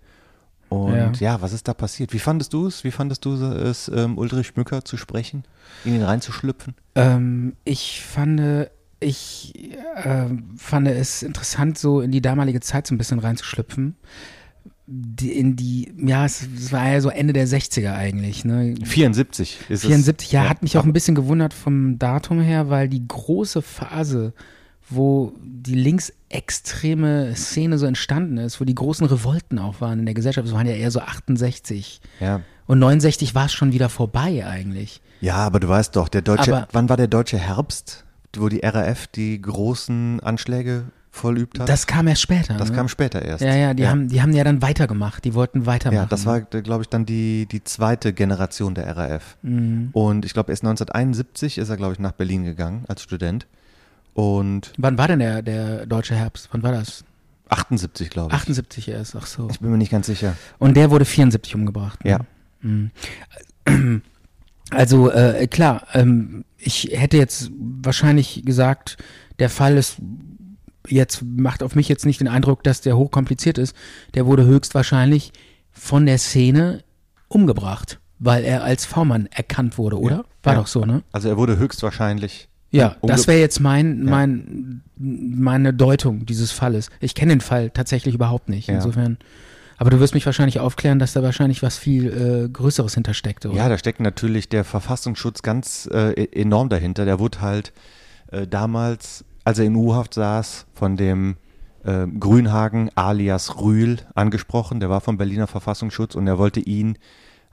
Und 0.70 0.96
ja, 1.20 1.34
Ja. 1.34 1.42
was 1.42 1.52
ist 1.54 1.68
da 1.68 1.74
passiert? 1.74 2.14
Wie 2.14 2.20
fandest 2.20 2.54
du 2.54 2.68
es? 2.68 2.84
Wie 2.84 2.92
fandest 2.92 3.26
du 3.26 3.34
es, 3.34 3.88
ähm, 3.94 4.18
Ulrich 4.18 4.48
Schmücker 4.48 4.86
zu 4.86 4.98
sprechen, 4.98 5.44
in 5.84 5.96
ihn 5.96 6.04
reinzuschlüpfen? 6.04 6.76
Ähm, 6.96 7.54
ich 7.66 8.04
fand, 8.06 8.68
ich 9.00 9.54
äh, 9.96 10.26
fand 10.58 10.88
es 10.88 11.24
interessant, 11.24 11.78
so 11.80 12.02
in 12.02 12.12
die 12.12 12.22
damalige 12.22 12.60
Zeit 12.60 12.86
so 12.86 12.94
ein 12.94 13.00
bisschen 13.00 13.18
reinzuschlüpfen. 13.20 13.96
Die, 14.92 15.32
in 15.34 15.56
die, 15.56 15.92
ja, 16.04 16.26
es, 16.26 16.42
es 16.58 16.72
war 16.72 16.90
ja 16.92 17.00
so 17.00 17.10
Ende 17.10 17.32
der 17.34 17.48
60er 17.48 17.94
eigentlich, 17.94 18.44
ne? 18.44 18.74
74 18.84 19.60
ist 19.70 19.82
74, 19.86 20.28
es. 20.28 20.32
ja, 20.32 20.50
hat 20.50 20.64
mich 20.64 20.78
auch 20.80 20.84
ein 20.84 20.94
bisschen 20.94 21.14
gewundert 21.14 21.54
vom 21.54 22.00
Datum 22.00 22.42
her, 22.42 22.70
weil 22.72 22.90
die 22.90 23.08
große 23.08 23.62
Phase, 23.62 24.34
wo 24.90 25.34
die 25.44 25.76
linksextreme 25.76 27.36
Szene 27.36 27.78
so 27.78 27.86
entstanden 27.86 28.38
ist, 28.38 28.60
wo 28.60 28.66
die 28.66 28.76
großen 28.76 29.06
Revolten 29.06 29.60
auch 29.60 29.82
waren 29.82 30.00
in 30.00 30.06
der 30.06 30.16
Gesellschaft, 30.16 30.48
das 30.48 30.54
waren 30.54 30.68
ja 30.68 30.74
eher 30.74 30.92
so 30.92 31.00
68 31.00 32.02
Ja, 32.20 32.42
Und 32.66 32.80
69 32.80 33.36
war 33.36 33.46
es 33.46 33.54
schon 33.54 33.72
wieder 33.72 33.90
vorbei 33.90 34.46
eigentlich. 34.46 35.02
Ja, 35.22 35.36
aber 35.38 35.60
du 35.60 35.68
weißt 35.68 35.96
doch, 35.96 36.08
der 36.10 36.22
deutsche, 36.22 36.56
Aber- 36.56 36.68
wann 36.72 36.90
war 36.90 36.98
der 36.98 37.08
deutsche 37.08 37.38
Herbst, 37.38 38.06
wo 38.36 38.50
die 38.50 38.60
RAF 38.64 39.08
die 39.08 39.42
großen 39.42 40.20
Anschläge 40.22 40.86
vollübt 41.12 41.60
hat? 41.60 41.68
Das 41.68 41.88
kam 41.88 42.08
erst 42.08 42.22
später. 42.22 42.54
Das 42.56 42.70
ne? 42.70 42.76
kam 42.76 42.88
später 42.88 43.22
erst. 43.22 43.44
Ja, 43.44 43.56
ja, 43.56 43.74
die, 43.74 43.88
Haben, 43.88 44.08
die 44.08 44.22
haben 44.22 44.34
ja 44.34 44.44
dann 44.44 44.62
weitergemacht. 44.62 45.26
Die 45.26 45.34
wollten 45.34 45.66
weitermachen. 45.66 46.04
Ja, 46.04 46.06
das 46.06 46.26
war, 46.26 46.42
glaube 46.42 46.84
ich, 46.84 46.90
dann 46.90 47.06
die, 47.06 47.48
die 47.52 47.64
zweite 47.64 48.14
Generation 48.14 48.76
der 48.76 48.96
RAF. 48.96 49.38
Mhm. 49.42 49.90
Und 49.94 50.26
ich 50.26 50.34
glaube, 50.34 50.52
erst 50.52 50.64
1971 50.64 51.58
ist 51.58 51.70
er, 51.70 51.78
glaube 51.78 51.94
ich, 51.94 52.00
nach 52.00 52.12
Berlin 52.14 52.44
gegangen 52.44 52.86
als 52.88 53.02
Student. 53.04 53.48
Und 54.20 54.74
Wann 54.78 54.98
war 54.98 55.08
denn 55.08 55.20
der, 55.20 55.42
der 55.42 55.86
deutsche 55.86 56.14
Herbst? 56.16 56.50
Wann 56.52 56.62
war 56.64 56.72
das? 56.74 57.04
78, 57.50 58.10
glaube 58.10 58.30
ich. 58.30 58.34
78 58.36 58.90
erst, 58.90 59.16
ach 59.16 59.26
so. 59.26 59.48
Ich 59.50 59.60
bin 59.60 59.72
mir 59.72 59.78
nicht 59.78 59.92
ganz 59.92 60.08
sicher. 60.08 60.36
Und 60.60 60.76
der 60.76 60.92
wurde 60.92 61.06
74 61.06 61.56
umgebracht. 61.56 62.04
ne? 62.04 62.20
Ja. 62.64 62.80
Also 64.72 65.10
äh, 65.10 65.48
klar, 65.48 65.88
ähm, 65.94 66.46
ich 66.60 66.90
hätte 66.92 67.18
jetzt 67.18 67.50
wahrscheinlich 67.58 68.44
gesagt, 68.46 68.98
der 69.40 69.50
Fall 69.50 69.78
ist 69.78 69.98
jetzt 70.88 71.24
macht 71.24 71.64
auf 71.64 71.74
mich 71.76 71.90
jetzt 71.90 72.06
nicht 72.06 72.20
den 72.20 72.28
Eindruck, 72.28 72.64
dass 72.64 72.82
der 72.82 72.96
hochkompliziert 72.96 73.58
ist. 73.58 73.76
Der 74.14 74.28
wurde 74.28 74.46
höchstwahrscheinlich 74.46 75.32
von 75.72 76.06
der 76.06 76.20
Szene 76.20 76.84
umgebracht, 77.30 78.00
weil 78.20 78.44
er 78.44 78.64
als 78.64 78.86
V-Mann 78.86 79.26
erkannt 79.32 79.78
wurde, 79.80 80.00
oder? 80.00 80.26
War 80.44 80.54
Ja. 80.54 80.60
doch 80.60 80.68
so, 80.68 80.86
ne? 80.86 81.02
Also 81.12 81.30
er 81.30 81.38
wurde 81.38 81.58
höchstwahrscheinlich. 81.58 82.49
Ja, 82.72 82.96
umge- 83.02 83.08
das 83.08 83.28
wäre 83.28 83.40
jetzt 83.40 83.60
mein, 83.60 84.04
mein, 84.04 84.82
meine 84.98 85.74
Deutung 85.74 86.26
dieses 86.26 86.52
Falles. 86.52 86.90
Ich 87.00 87.16
kenne 87.16 87.34
den 87.34 87.42
Fall 87.42 87.70
tatsächlich 87.72 88.14
überhaupt 88.16 88.50
nicht. 88.50 88.70
Insofern. 88.70 89.18
Aber 89.78 89.90
du 89.92 90.00
wirst 90.02 90.14
mich 90.14 90.26
wahrscheinlich 90.26 90.60
aufklären, 90.60 91.00
dass 91.00 91.14
da 91.14 91.24
wahrscheinlich 91.24 91.64
was 91.64 91.78
viel 91.78 92.46
äh, 92.46 92.50
Größeres 92.50 92.94
hintersteckte, 92.96 93.48
oder? 93.50 93.58
Ja, 93.58 93.70
da 93.70 93.78
steckt 93.78 94.02
natürlich 94.02 94.50
der 94.50 94.66
Verfassungsschutz 94.66 95.42
ganz 95.42 95.90
äh, 95.92 96.12
e- 96.12 96.42
enorm 96.42 96.68
dahinter. 96.68 97.06
Der 97.06 97.18
wurde 97.20 97.40
halt 97.40 97.72
äh, 98.32 98.46
damals, 98.46 99.24
als 99.46 99.58
er 99.58 99.66
in 99.66 99.76
U-Haft 99.78 100.14
saß, 100.16 100.66
von 100.74 100.98
dem 100.98 101.38
äh, 101.86 102.06
Grünhagen 102.08 102.92
alias 102.96 103.62
Rühl 103.62 104.00
angesprochen. 104.16 104.82
Der 104.82 104.90
war 104.90 105.00
vom 105.00 105.18
Berliner 105.18 105.48
Verfassungsschutz 105.48 106.14
und 106.14 106.28
er 106.28 106.38
wollte 106.38 106.60
ihn 106.60 106.98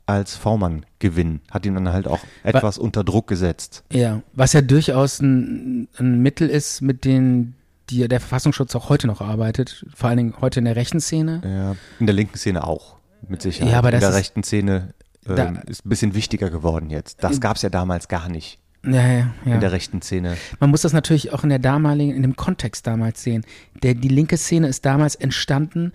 als 0.07 0.37
V-Mann 0.37 0.87
gewinnen. 1.01 1.41
Hat 1.51 1.67
ihn 1.67 1.75
dann 1.75 1.93
halt 1.93 2.07
auch 2.07 2.21
etwas 2.45 2.79
unter 2.79 3.03
Druck 3.05 3.27
gesetzt. 3.27 3.83
Ja, 3.93 4.23
was 4.33 4.53
ja 4.53 4.63
durchaus 4.63 5.21
ein, 5.21 5.89
ein 5.99 6.21
Mittel 6.23 6.49
ist, 6.49 6.81
mit 6.81 7.05
dem 7.05 7.55
die, 7.91 8.07
der 8.09 8.21
Verfassungsschutz 8.21 8.75
auch 8.75 8.89
heute 8.89 9.07
noch 9.07 9.21
arbeitet, 9.21 9.85
vor 9.95 10.09
allen 10.09 10.17
Dingen 10.19 10.35
heute 10.41 10.59
in 10.61 10.65
der 10.65 10.77
rechten 10.77 11.01
Szene. 11.01 11.41
Ja, 11.45 11.77
in 12.01 12.07
der 12.07 12.15
linken 12.15 12.37
Szene 12.37 12.65
auch, 12.65 12.97
mit 13.29 13.43
Sicherheit. 13.43 13.73
Ja, 13.73 13.79
aber 13.79 13.93
in 13.93 14.01
der 14.01 14.09
ist- 14.11 14.15
rechten 14.17 14.43
Szene 14.43 14.95
ähm, 15.29 15.37
Da- 15.37 15.49
ist 15.67 15.85
ein 15.85 15.89
bisschen 15.89 16.15
wichtiger 16.15 16.51
geworden 16.51 16.91
jetzt. 16.91 17.23
Das 17.23 17.41
gab 17.41 17.57
es 17.57 17.63
ja 17.63 17.69
damals 17.71 18.09
gar 18.09 18.29
nicht 18.29 18.59
Ja, 18.85 19.07
ja, 19.07 19.31
ja. 19.45 19.55
in 19.55 19.61
der 19.61 19.73
rechten 19.73 20.03
Szene. 20.03 20.37
Man 20.61 20.71
muss 20.71 20.83
das 20.83 20.93
natürlich 20.93 21.33
auch 21.33 21.43
in 21.45 21.49
der 21.51 21.59
damaligen, 21.61 22.13
in 22.15 22.23
dem 22.23 22.35
Kontext 22.37 22.87
damals 22.87 23.23
sehen. 23.23 23.45
Der, 23.83 23.95
die 23.95 24.09
linke 24.09 24.37
Szene 24.37 24.69
ist 24.69 24.85
damals 24.85 25.15
entstanden 25.17 25.93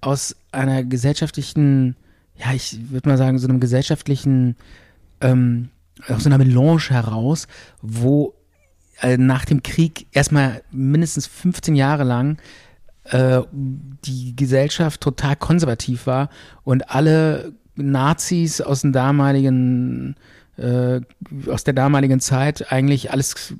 aus 0.00 0.34
einer 0.50 0.82
gesellschaftlichen, 0.84 1.96
ja, 2.42 2.52
ich 2.54 2.90
würde 2.90 3.08
mal 3.08 3.18
sagen, 3.18 3.38
so 3.38 3.48
einem 3.48 3.60
gesellschaftlichen, 3.60 4.56
ähm, 5.20 5.68
aus 6.08 6.24
so 6.24 6.28
einer 6.28 6.38
Melange 6.38 6.90
heraus, 6.90 7.46
wo 7.80 8.34
äh, 9.00 9.16
nach 9.16 9.44
dem 9.44 9.62
Krieg 9.62 10.06
erstmal 10.12 10.62
mindestens 10.70 11.26
15 11.26 11.74
Jahre 11.74 12.04
lang 12.04 12.38
äh, 13.04 13.40
die 14.04 14.34
Gesellschaft 14.34 15.00
total 15.00 15.36
konservativ 15.36 16.06
war 16.06 16.30
und 16.64 16.90
alle 16.90 17.52
Nazis 17.76 18.60
aus 18.60 18.82
dem 18.82 18.92
damaligen 18.92 20.16
äh, 20.56 21.00
aus 21.48 21.64
der 21.64 21.74
damaligen 21.74 22.20
Zeit 22.20 22.70
eigentlich 22.70 23.10
alles 23.10 23.54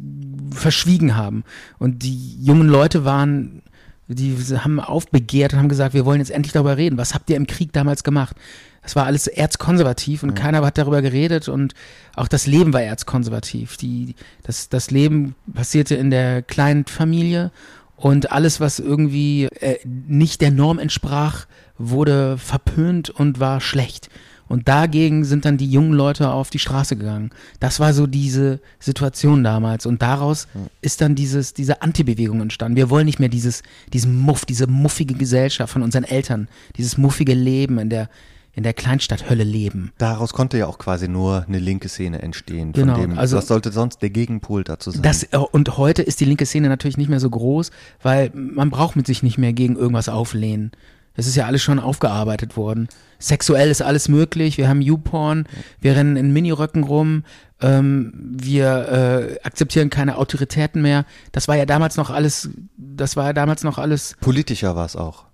verschwiegen 0.51 1.17
haben. 1.17 1.45
Und 1.79 2.03
die 2.03 2.37
jungen 2.43 2.69
Leute 2.69 3.05
waren, 3.05 3.63
die 4.09 4.37
haben 4.59 4.81
aufbegehrt 4.81 5.53
und 5.53 5.59
haben 5.59 5.69
gesagt, 5.69 5.95
wir 5.95 6.05
wollen 6.05 6.21
jetzt 6.21 6.31
endlich 6.31 6.53
darüber 6.53 6.77
reden. 6.77 6.99
Was 6.99 7.15
habt 7.15 7.31
ihr 7.31 7.37
im 7.37 7.47
Krieg 7.47 7.73
damals 7.73 8.05
gemacht? 8.05 8.37
Das 8.83 8.97
war 8.97 9.07
alles 9.07 9.29
erzkonservativ 9.29 10.23
und 10.25 10.35
keiner 10.35 10.65
hat 10.65 10.77
darüber 10.77 11.03
geredet 11.03 11.49
und 11.49 11.75
auch 12.17 12.27
das 12.27 12.47
Leben 12.47 12.73
war 12.73 12.83
erzkonservativ. 12.83 13.77
Die, 13.77 14.17
das, 14.43 14.69
das 14.69 14.91
Leben 14.91 15.37
passierte 15.55 15.95
in 15.95 16.11
der 16.11 16.43
kleinen 16.43 16.85
Familie 16.87 17.53
und 17.97 18.33
alles, 18.33 18.59
was 18.59 18.81
irgendwie 18.81 19.45
äh, 19.45 19.79
nicht 19.85 20.41
der 20.41 20.51
Norm 20.51 20.81
entsprach, 20.81 21.47
wurde 21.79 22.39
verpönt 22.39 23.09
und 23.09 23.39
war 23.39 23.61
schlecht. 23.61 24.09
Und 24.53 24.69
dagegen 24.69 25.25
sind 25.25 25.47
dann 25.47 25.57
die 25.57 25.67
jungen 25.67 25.95
Leute 25.95 26.31
auf 26.31 26.51
die 26.51 26.59
Straße 26.59 26.95
gegangen. 26.95 27.31
Das 27.59 27.81
war 27.81 27.95
so 27.95 28.07
diese 28.07 28.61
Situation 28.81 29.43
damals. 29.43 29.87
Und 29.87 30.03
daraus 30.03 30.47
ist 30.83 31.01
dann 31.01 31.15
dieses, 31.15 31.55
diese 31.55 31.81
Antibewegung 31.81 32.39
entstanden. 32.43 32.77
Wir 32.77 32.91
wollen 32.91 33.07
nicht 33.07 33.19
mehr 33.19 33.31
dieses, 33.31 33.63
diesen 33.95 34.15
Muff, 34.19 34.45
diese 34.45 34.67
muffige 34.67 35.15
Gesellschaft 35.15 35.73
von 35.73 35.81
unseren 35.81 36.05
Eltern, 36.05 36.49
dieses 36.77 36.99
muffige 36.99 37.33
Leben 37.33 37.79
in 37.79 37.89
der, 37.89 38.11
in 38.53 38.63
der 38.63 38.75
Kleinstadthölle 38.75 39.43
leben. 39.43 39.91
Daraus 39.97 40.35
konnte 40.35 40.59
ja 40.59 40.67
auch 40.67 40.77
quasi 40.77 41.09
nur 41.09 41.47
eine 41.49 41.59
linke 41.59 41.89
Szene 41.89 42.21
entstehen. 42.21 42.73
Genau, 42.73 42.97
Von 42.97 43.01
dem, 43.01 43.19
also- 43.19 43.39
was 43.39 43.47
sollte 43.47 43.73
sonst 43.73 44.03
der 44.03 44.11
Gegenpol 44.11 44.65
dazu 44.65 44.91
sein? 44.91 45.01
Das, 45.01 45.23
äh, 45.23 45.39
und 45.39 45.79
heute 45.79 46.03
ist 46.03 46.21
die 46.21 46.27
linke 46.27 46.45
Szene 46.45 46.69
natürlich 46.69 46.99
nicht 46.99 47.09
mehr 47.09 47.21
so 47.21 47.31
groß, 47.31 47.71
weil 48.03 48.31
man 48.35 48.69
braucht 48.69 48.97
mit 48.97 49.07
sich 49.07 49.23
nicht 49.23 49.39
mehr 49.39 49.55
gegen 49.55 49.77
irgendwas 49.77 50.11
auflehnen. 50.11 50.73
Das 51.15 51.27
ist 51.27 51.37
ja 51.37 51.47
alles 51.47 51.63
schon 51.63 51.79
aufgearbeitet 51.79 52.57
worden. 52.57 52.89
Sexuell 53.19 53.71
ist 53.71 53.83
alles 53.83 54.09
möglich. 54.09 54.59
Wir 54.59 54.69
haben 54.69 54.81
YouPorn, 54.81 55.47
wir 55.81 55.95
rennen 55.95 56.17
in 56.17 56.33
Miniröcken 56.33 56.85
rum, 56.85 57.25
ähm, 57.61 58.13
wir 58.15 58.89
äh, 58.89 59.47
akzeptieren 59.47 59.91
keine 59.91 60.17
Autoritäten 60.17 60.83
mehr. 60.83 61.05
Das 61.31 61.49
war 61.49 61.57
ja 61.57 61.67
damals 61.67 61.97
noch 61.97 62.11
alles, 62.11 62.51
das 62.77 63.17
war 63.17 63.27
ja 63.27 63.33
damals 63.33 63.63
noch 63.63 63.79
alles, 63.79 64.17
Politischer 64.21 64.75
war 64.75 64.87
es 64.87 64.97
auch. 64.97 65.27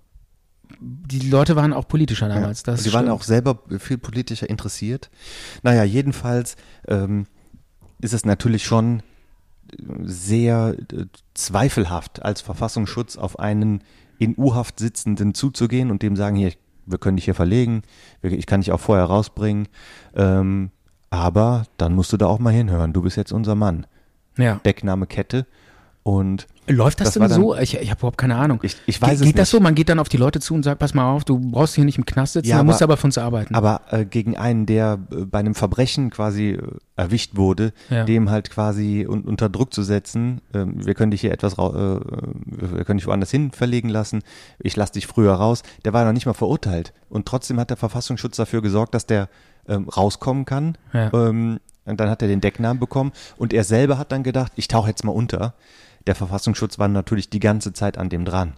die 0.79 1.29
Leute 1.29 1.55
waren 1.55 1.73
auch 1.73 1.87
politischer 1.87 2.29
damals. 2.29 2.63
Das 2.63 2.79
Und 2.79 2.85
die 2.85 2.93
waren 2.93 3.09
auch 3.09 3.23
selber 3.23 3.63
viel 3.79 3.97
politischer 3.97 4.49
interessiert. 4.49 5.09
Naja, 5.63 5.83
jedenfalls 5.83 6.55
ähm, 6.87 7.25
ist 8.01 8.13
es 8.13 8.25
natürlich 8.25 8.65
schon 8.65 9.01
sehr 10.03 10.75
äh, 10.93 11.05
zweifelhaft, 11.33 12.23
als 12.23 12.41
Verfassungsschutz 12.41 13.17
auf 13.17 13.39
einen 13.39 13.83
in 14.19 14.35
U-Haft 14.37 14.77
sitzenden 14.77 15.33
zuzugehen 15.33 15.89
und 15.89 16.03
dem 16.03 16.15
sagen, 16.15 16.35
hier, 16.35 16.53
wir 16.85 16.97
können 16.99 17.17
dich 17.17 17.25
hier 17.25 17.35
verlegen, 17.35 17.81
ich 18.21 18.45
kann 18.45 18.61
dich 18.61 18.71
auch 18.71 18.79
vorher 18.79 19.05
rausbringen, 19.05 19.67
ähm, 20.15 20.71
aber 21.09 21.63
dann 21.77 21.95
musst 21.95 22.13
du 22.13 22.17
da 22.17 22.27
auch 22.27 22.39
mal 22.39 22.53
hinhören, 22.53 22.93
du 22.93 23.01
bist 23.01 23.17
jetzt 23.17 23.31
unser 23.31 23.55
Mann. 23.55 23.87
ja. 24.37 24.59
Deckname 24.65 25.07
Kette 25.07 25.47
und 26.03 26.47
Läuft 26.71 26.99
das, 27.01 27.07
Das 27.07 27.13
denn 27.15 27.23
dann- 27.23 27.31
so? 27.41 27.55
Ich, 27.57 27.75
ich 27.75 27.89
habe 27.89 27.97
überhaupt 27.99 28.19
keine 28.19 28.35
Ahnung. 28.35 28.59
Ich- 28.61 28.77
ich 28.85 29.01
weiß 29.01 29.09
Ge 29.09 29.15
es 29.15 29.21
Geht 29.21 29.39
das 29.39 29.47
nicht. 29.47 29.49
so? 29.49 29.59
Man 29.59 29.73
geht 29.73 29.89
dann 29.89 29.97
auf 29.97 30.07
die 30.07 30.17
Leute 30.17 30.39
zu 30.39 30.53
und 30.53 30.61
sagt, 30.61 30.77
pass 30.79 30.93
mal 30.93 31.11
auf, 31.11 31.23
du 31.25 31.39
brauchst 31.39 31.73
hier 31.73 31.83
nicht 31.83 31.97
im 31.97 32.05
Knast 32.05 32.33
sitzen, 32.33 32.47
Ja, 32.49 32.59
du 32.59 32.63
musst 32.63 32.83
aber- 32.83 32.93
aber 32.93 32.97
für 33.01 33.07
uns 33.07 33.17
arbeiten. 33.17 33.55
Aber 33.55 33.81
äh, 33.89 34.05
gegen 34.05 34.37
einen, 34.37 34.67
der 34.67 34.99
äh, 35.11 35.25
bei 35.25 35.39
einem 35.39 35.55
Verbrechen 35.55 36.11
quasi 36.11 36.51
äh, 36.51 36.61
erwischt 36.95 37.35
wurde, 37.37 37.73
Ja. 37.89 38.03
dem 38.05 38.29
halt 38.29 38.51
quasi 38.51 39.07
un 39.09 39.21
unter 39.23 39.49
Druck 39.49 39.73
zu 39.73 39.81
setzen, 39.81 40.41
ähm, 40.53 40.85
wir 40.85 40.93
können 40.93 41.09
dich 41.09 41.21
hier 41.21 41.31
etwas, 41.31 41.53
äh, 41.53 41.57
wir 41.57 42.85
können 42.85 42.99
dich 42.99 43.07
woanders 43.07 43.31
hin 43.31 43.51
verlegen 43.51 43.89
lassen, 43.89 44.21
ich 44.59 44.75
lass 44.75 44.91
dich 44.91 45.07
früher 45.07 45.33
raus, 45.33 45.63
der 45.85 45.93
war 45.93 46.05
noch 46.05 46.13
nicht 46.13 46.27
mal 46.27 46.33
verurteilt. 46.33 46.93
Und 47.09 47.25
trotzdem 47.25 47.59
hat 47.59 47.71
der 47.71 47.77
Verfassungsschutz 47.77 48.35
dafür 48.37 48.61
gesorgt, 48.61 48.93
dass 48.93 49.07
der 49.07 49.27
ähm, 49.67 49.89
rauskommen 49.89 50.45
kann. 50.45 50.77
Ja. 50.93 51.11
Ähm, 51.13 51.59
und 51.85 51.99
dann 51.99 52.09
hat 52.11 52.21
er 52.21 52.27
den 52.27 52.41
Decknamen 52.41 52.79
bekommen 52.79 53.11
und 53.37 53.53
er 53.53 53.63
selber 53.63 53.97
hat 53.97 54.11
dann 54.11 54.21
gedacht, 54.21 54.51
ich 54.55 54.67
tauche 54.67 54.89
jetzt 54.89 55.03
mal 55.03 55.11
unter. 55.11 55.55
Der 56.09 56.15
Verfassungsschutz 56.15 56.79
war 56.79 56.87
natürlich 56.87 57.29
die 57.29 57.39
ganze 57.39 57.71
Zeit 57.71 57.99
an 57.99 58.09
dem 58.09 58.25
dran 58.25 58.53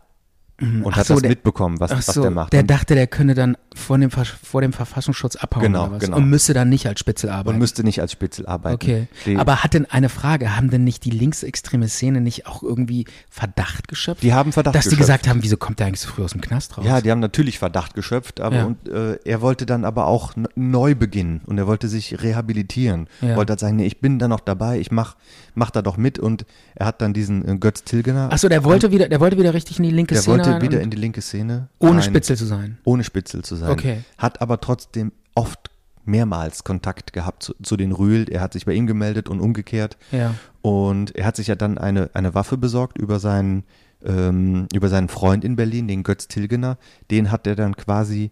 und 0.62 0.74
Mhm. 0.78 0.86
Ach 0.92 0.96
hat 0.96 1.08
so, 1.08 1.16
das 1.16 1.22
der- 1.24 1.32
mitbekommen, 1.32 1.80
was, 1.80 1.90
was 1.92 2.06
so, 2.06 2.22
der 2.22 2.30
macht. 2.30 2.54
Der 2.54 2.60
Und- 2.62 2.70
dachte, 2.70 2.94
der 2.94 3.08
könne 3.08 3.34
dann 3.34 3.58
vor 3.76 3.98
dem, 3.98 4.12
vor 4.12 4.62
dem 4.62 4.74
Verfassungsschutz 4.74 5.36
abhauen 5.36 5.64
Genau, 5.64 5.86
oder 5.86 5.94
was? 5.94 6.04
genau. 6.04 6.18
und 6.18 6.30
müsste 6.30 6.54
dann 6.54 6.70
nicht 6.70 6.86
als 6.88 7.00
Spitzel 7.00 7.30
arbeiten. 7.32 7.56
und 7.56 7.58
müsste 7.60 7.84
nicht 7.84 8.00
als 8.00 8.12
Spitzel 8.12 8.46
arbeiten. 8.46 8.76
okay. 8.76 9.08
Die, 9.26 9.38
Aber 9.38 9.64
hat 9.64 9.74
denn 9.74 9.90
eine 9.90 10.08
Frage, 10.08 10.56
haben 10.56 10.70
denn 10.70 10.84
nicht 10.84 11.04
die 11.04 11.10
linksextreme 11.10 11.88
Szene 11.90 12.22
nicht 12.22 12.46
auch 12.46 12.62
irgendwie 12.62 13.06
Verdacht 13.32 13.88
geschöpft? 13.88 14.22
Die 14.22 14.34
haben 14.36 14.52
Verdacht 14.54 14.76
Dass 14.76 14.84
die 14.84 14.90
geschöpft. 14.92 15.02
gesagt 15.24 15.28
haben, 15.28 15.42
wieso 15.42 15.58
kommt 15.58 15.80
der 15.80 15.88
eigentlich 15.88 16.02
so 16.02 16.10
früh 16.10 16.24
aus 16.24 16.34
dem 16.34 16.42
Knast 16.42 16.78
raus? 16.78 16.86
Ja, 16.86 17.02
die 17.02 17.10
haben 17.10 17.20
natürlich 17.22 17.58
Verdacht 17.58 17.96
geschöpft, 17.96 18.40
aber 18.40 18.56
Ja. 18.58 18.66
und, 18.66 18.88
äh, 18.88 19.18
er 19.26 19.42
wollte 19.42 19.66
dann 19.66 19.84
aber 19.84 20.06
auch 20.06 20.34
neu 20.56 20.94
beginnen 20.94 21.42
und 21.48 21.58
er 21.58 21.66
wollte 21.66 21.88
sich 21.90 22.22
rehabilitieren. 22.22 23.08
Ja. 23.22 23.36
Wollte 23.36 23.54
halt 23.54 23.60
sagen, 23.60 23.78
nee, 23.78 23.88
ich 23.88 24.00
bin 24.00 24.20
da 24.20 24.28
noch 24.28 24.42
dabei, 24.42 24.80
ich 24.80 24.92
mach, 24.92 25.16
mach 25.56 25.72
da 25.72 25.82
doch 25.82 25.98
mit 25.98 26.20
und 26.20 26.46
er 26.76 26.86
hat 26.86 27.02
dann 27.02 27.14
diesen 27.14 27.48
äh, 27.48 27.58
Götz 27.58 27.84
Tilgener. 27.84 28.30
Ach 28.32 28.38
so, 28.38 28.50
der 28.50 28.64
wollte 28.64 28.92
wieder, 28.92 29.10
der 29.10 29.20
wollte 29.20 29.38
wieder 29.38 29.54
richtig 29.54 29.78
in 29.78 29.84
die 29.84 29.92
linke 29.92 30.16
der 30.16 30.22
Szene 30.22 30.38
wollte 30.38 30.52
rein 30.54 30.62
wieder 30.62 30.82
in 30.82 30.90
die 30.90 30.98
linke 30.98 31.22
Szene. 31.22 31.70
ohne 31.80 31.96
rein, 31.96 32.04
Spitzel 32.04 32.38
zu 32.38 32.46
sein. 32.46 32.78
Ohne 32.84 33.04
Spitzel 33.04 33.44
zu 33.44 33.56
sein. 33.56 33.70
Okay. 33.70 34.04
Hat 34.18 34.42
aber 34.42 34.60
trotzdem 34.62 35.12
oft 35.36 35.70
mehrmals 36.04 36.64
Kontakt 36.64 37.14
gehabt 37.14 37.44
zu, 37.44 37.54
zu 37.62 37.78
den 37.78 37.92
Rühl. 37.92 38.28
Er 38.30 38.42
hat 38.42 38.54
sich 38.54 38.66
bei 38.66 38.74
ihm 38.74 38.88
gemeldet 38.88 39.30
und 39.30 39.40
umgekehrt. 39.40 39.98
Ja. 40.12 40.36
Und 40.62 41.16
er 41.16 41.26
hat 41.26 41.36
sich 41.36 41.48
ja 41.48 41.56
dann 41.56 41.78
eine, 41.78 42.10
eine 42.14 42.34
Waffe 42.34 42.58
besorgt 42.58 42.98
über 42.98 43.20
seinen, 43.20 43.64
ähm, 44.04 44.68
über 44.74 44.90
seinen 44.90 45.10
Freund 45.10 45.44
in 45.44 45.56
Berlin, 45.56 45.88
den 45.88 46.04
Götz 46.04 46.28
Tilgener. 46.28 46.78
Den 47.12 47.32
hat 47.32 47.46
er 47.46 47.56
dann 47.56 47.76
quasi 47.76 48.32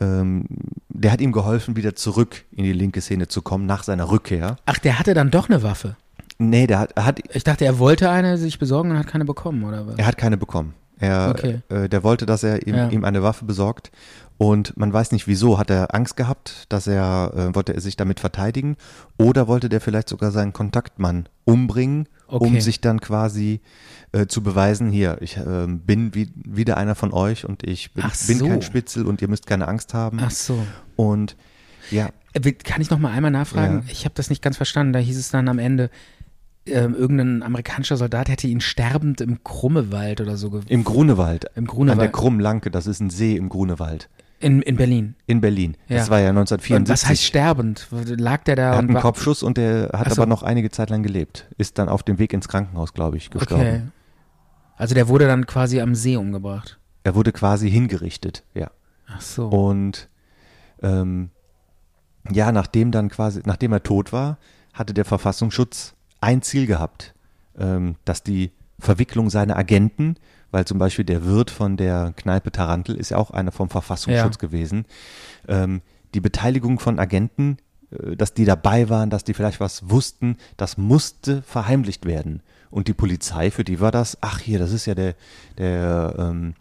ähm, 0.00 0.46
der 0.88 1.12
hat 1.12 1.20
ihm 1.20 1.32
geholfen, 1.32 1.76
wieder 1.76 1.94
zurück 1.94 2.44
in 2.50 2.64
die 2.64 2.72
linke 2.72 3.00
Szene 3.00 3.28
zu 3.28 3.42
kommen 3.42 3.66
nach 3.66 3.84
seiner 3.84 4.10
Rückkehr. 4.10 4.56
Ach, 4.66 4.78
der 4.78 4.98
hatte 4.98 5.14
dann 5.14 5.30
doch 5.30 5.48
eine 5.48 5.62
Waffe. 5.62 5.96
Nee, 6.40 6.66
der 6.66 6.78
hat, 6.78 6.92
er 6.96 7.04
hat, 7.04 7.20
Ich 7.34 7.44
dachte, 7.44 7.64
er 7.64 7.78
wollte 7.78 8.10
eine 8.10 8.38
sich 8.38 8.58
besorgen 8.58 8.90
und 8.90 8.98
hat 8.98 9.06
keine 9.06 9.24
bekommen, 9.24 9.62
oder 9.64 9.86
was? 9.86 9.96
er 9.96 10.06
hat 10.06 10.16
keine 10.16 10.36
bekommen. 10.36 10.74
Er, 10.98 11.30
Okay. 11.30 11.60
äh, 11.70 11.88
der 11.88 12.02
wollte, 12.02 12.26
dass 12.26 12.42
er 12.42 12.66
ihm, 12.66 12.74
Ja. 12.74 12.88
ihm 12.88 13.04
eine 13.04 13.22
Waffe 13.22 13.44
besorgt. 13.44 13.90
Und 14.38 14.74
man 14.78 14.90
weiß 14.92 15.12
nicht 15.12 15.26
wieso. 15.26 15.58
Hat 15.58 15.70
er 15.70 15.94
Angst 15.94 16.16
gehabt, 16.16 16.64
dass 16.70 16.86
er, 16.86 17.32
äh, 17.36 17.54
wollte 17.54 17.74
er 17.74 17.80
sich 17.82 17.96
damit 17.96 18.20
verteidigen? 18.20 18.76
Oder 19.18 19.48
wollte 19.48 19.68
der 19.68 19.80
vielleicht 19.82 20.08
sogar 20.08 20.30
seinen 20.30 20.52
Kontaktmann 20.54 21.28
umbringen, 21.44 22.08
um 22.26 22.48
Okay. 22.48 22.60
sich 22.60 22.80
dann 22.80 23.00
quasi 23.00 23.60
äh, 24.12 24.26
zu 24.26 24.42
beweisen, 24.42 24.90
hier, 24.90 25.18
ich 25.20 25.36
ähm, 25.36 25.80
bin 25.80 26.14
wie, 26.14 26.32
wieder 26.34 26.76
einer 26.78 26.94
von 26.94 27.12
euch 27.12 27.44
und 27.44 27.62
ich 27.62 27.92
bin, 27.94 28.02
Ach 28.06 28.16
bin 28.26 28.38
so. 28.38 28.48
kein 28.48 28.60
Spitzel 28.62 29.06
und 29.06 29.22
ihr 29.22 29.28
müsst 29.28 29.46
keine 29.46 29.68
Angst 29.68 29.94
haben. 29.94 30.18
Ach 30.22 30.30
so. 30.30 30.58
Und 30.96 31.36
ja, 31.90 32.08
Äh, 32.32 32.52
Kann 32.52 32.80
ich 32.82 32.90
noch 32.90 32.98
mal 32.98 33.10
einmal 33.12 33.30
nachfragen? 33.30 33.84
Ja. 33.86 33.92
Ich 33.92 34.04
habe 34.04 34.14
das 34.16 34.30
nicht 34.30 34.42
ganz 34.42 34.56
verstanden. 34.56 34.92
Da 34.92 34.98
hieß 35.00 35.16
es 35.18 35.30
dann 35.30 35.48
am 35.48 35.58
Ende, 35.58 35.90
ähm, 36.66 36.94
irgendein 36.94 37.42
amerikanischer 37.42 37.96
Soldat 37.96 38.28
hätte 38.28 38.46
ihn 38.46 38.60
sterbend 38.60 39.20
im 39.20 39.42
Krummewald 39.44 40.20
oder 40.20 40.36
so 40.36 40.60
im 40.68 40.84
Grunewald. 40.84 41.44
Im 41.44 41.50
An 41.50 41.64
der 41.64 41.66
Grunewald. 41.66 42.12
Krummlanke, 42.12 42.70
das 42.70 42.86
ist 42.86 43.00
ein 43.00 43.10
See 43.10 43.36
im 43.36 43.48
Grunewald. 43.48 44.08
in, 44.40 44.62
in 44.62 44.76
Berlin. 44.76 45.14
In 45.26 45.40
Berlin. 45.40 45.76
Ja. 45.88 45.98
Das 45.98 46.10
war 46.10 46.20
ja 46.20 46.30
Und 46.30 46.38
1974. 46.38 46.92
was 46.92 47.08
heißt 47.08 47.22
sterbend? 47.24 47.88
Lag 48.18 48.44
der 48.44 48.56
da 48.56 48.62
Er 48.72 48.76
hat 48.76 48.88
einen 48.88 48.94
Kopfschuss 48.94 49.42
und 49.42 49.56
der 49.56 49.90
hat 49.92 50.12
so. 50.12 50.20
aber 50.22 50.28
noch 50.28 50.42
einige 50.42 50.70
Zeit 50.70 50.90
lang 50.90 51.02
gelebt. 51.02 51.46
Ist 51.58 51.78
dann 51.78 51.88
auf 51.88 52.02
dem 52.02 52.18
Weg 52.18 52.32
ins 52.32 52.48
Krankenhaus, 52.48 52.92
glaube 52.94 53.16
ich, 53.16 53.30
gestorben. 53.30 53.62
Okay. 53.62 53.80
Also 54.76 54.94
der 54.94 55.08
wurde 55.08 55.26
dann 55.26 55.46
quasi 55.46 55.80
am 55.80 55.94
See 55.94 56.16
umgebracht. 56.16 56.78
Er 57.04 57.14
wurde 57.14 57.32
quasi 57.32 57.70
hingerichtet, 57.70 58.44
ja. 58.54 58.70
Ach 59.08 59.20
so. 59.20 59.48
Und 59.48 60.08
ähm, 60.82 61.30
ja, 62.30 62.52
nachdem 62.52 62.90
dann 62.92 63.08
quasi, 63.08 63.40
nachdem 63.44 63.72
er 63.72 63.82
tot 63.82 64.12
war, 64.12 64.38
hatte 64.72 64.94
der 64.94 65.04
Verfassungsschutz 65.04 65.94
ein 66.20 66.42
Ziel 66.42 66.66
gehabt, 66.66 67.14
ähm, 67.58 67.96
dass 68.04 68.22
die 68.22 68.50
Verwicklung 68.78 69.30
seiner 69.30 69.56
Agenten, 69.56 70.16
weil 70.50 70.64
zum 70.64 70.78
Beispiel 70.78 71.04
der 71.04 71.24
Wirt 71.24 71.50
von 71.50 71.76
der 71.76 72.12
Kneipe 72.16 72.50
Tarantel 72.50 72.96
ist 72.96 73.10
ja 73.10 73.18
auch 73.18 73.30
einer 73.30 73.52
vom 73.52 73.68
Verfassungsschutz 73.70 74.36
Ja. 74.36 74.40
gewesen, 74.48 74.84
ähm, 75.48 75.82
die 76.14 76.20
Beteiligung 76.20 76.78
von 76.80 76.98
Agenten, 76.98 77.58
äh, 77.92 78.16
dass 78.16 78.34
die 78.34 78.44
dabei 78.44 78.88
waren, 78.88 79.10
dass 79.10 79.24
die 79.24 79.34
vielleicht 79.34 79.60
was 79.60 79.90
wussten, 79.90 80.36
das 80.56 80.76
musste 80.78 81.42
verheimlicht 81.42 82.04
werden. 82.06 82.42
Und 82.70 82.88
die 82.88 82.94
Polizei, 82.94 83.50
für 83.50 83.64
die 83.64 83.80
war 83.80 83.90
das, 83.90 84.18
ach 84.20 84.38
hier, 84.38 84.58
das 84.58 84.72
ist 84.72 84.86
ja 84.86 84.94
der, 84.94 85.14
der, 85.58 86.14
ähm, 86.18 86.54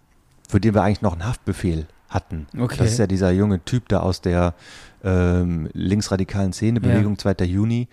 für 0.47 0.59
den 0.59 0.73
wir 0.73 0.81
eigentlich 0.83 1.01
noch 1.01 1.13
einen 1.13 1.25
Haftbefehl 1.25 1.85
hatten. 2.09 2.47
Okay. 2.57 2.77
Das 2.79 2.91
ist 2.91 2.97
ja 2.97 3.05
dieser 3.07 3.29
junge 3.31 3.63
Typ 3.63 3.87
da 3.89 3.99
aus 3.99 4.21
der 4.21 4.55
ähm, 5.03 5.69
linksradikalen 5.73 6.51
Szenebewegung, 6.53 7.17
2. 7.19 7.45
Juni. 7.45 7.87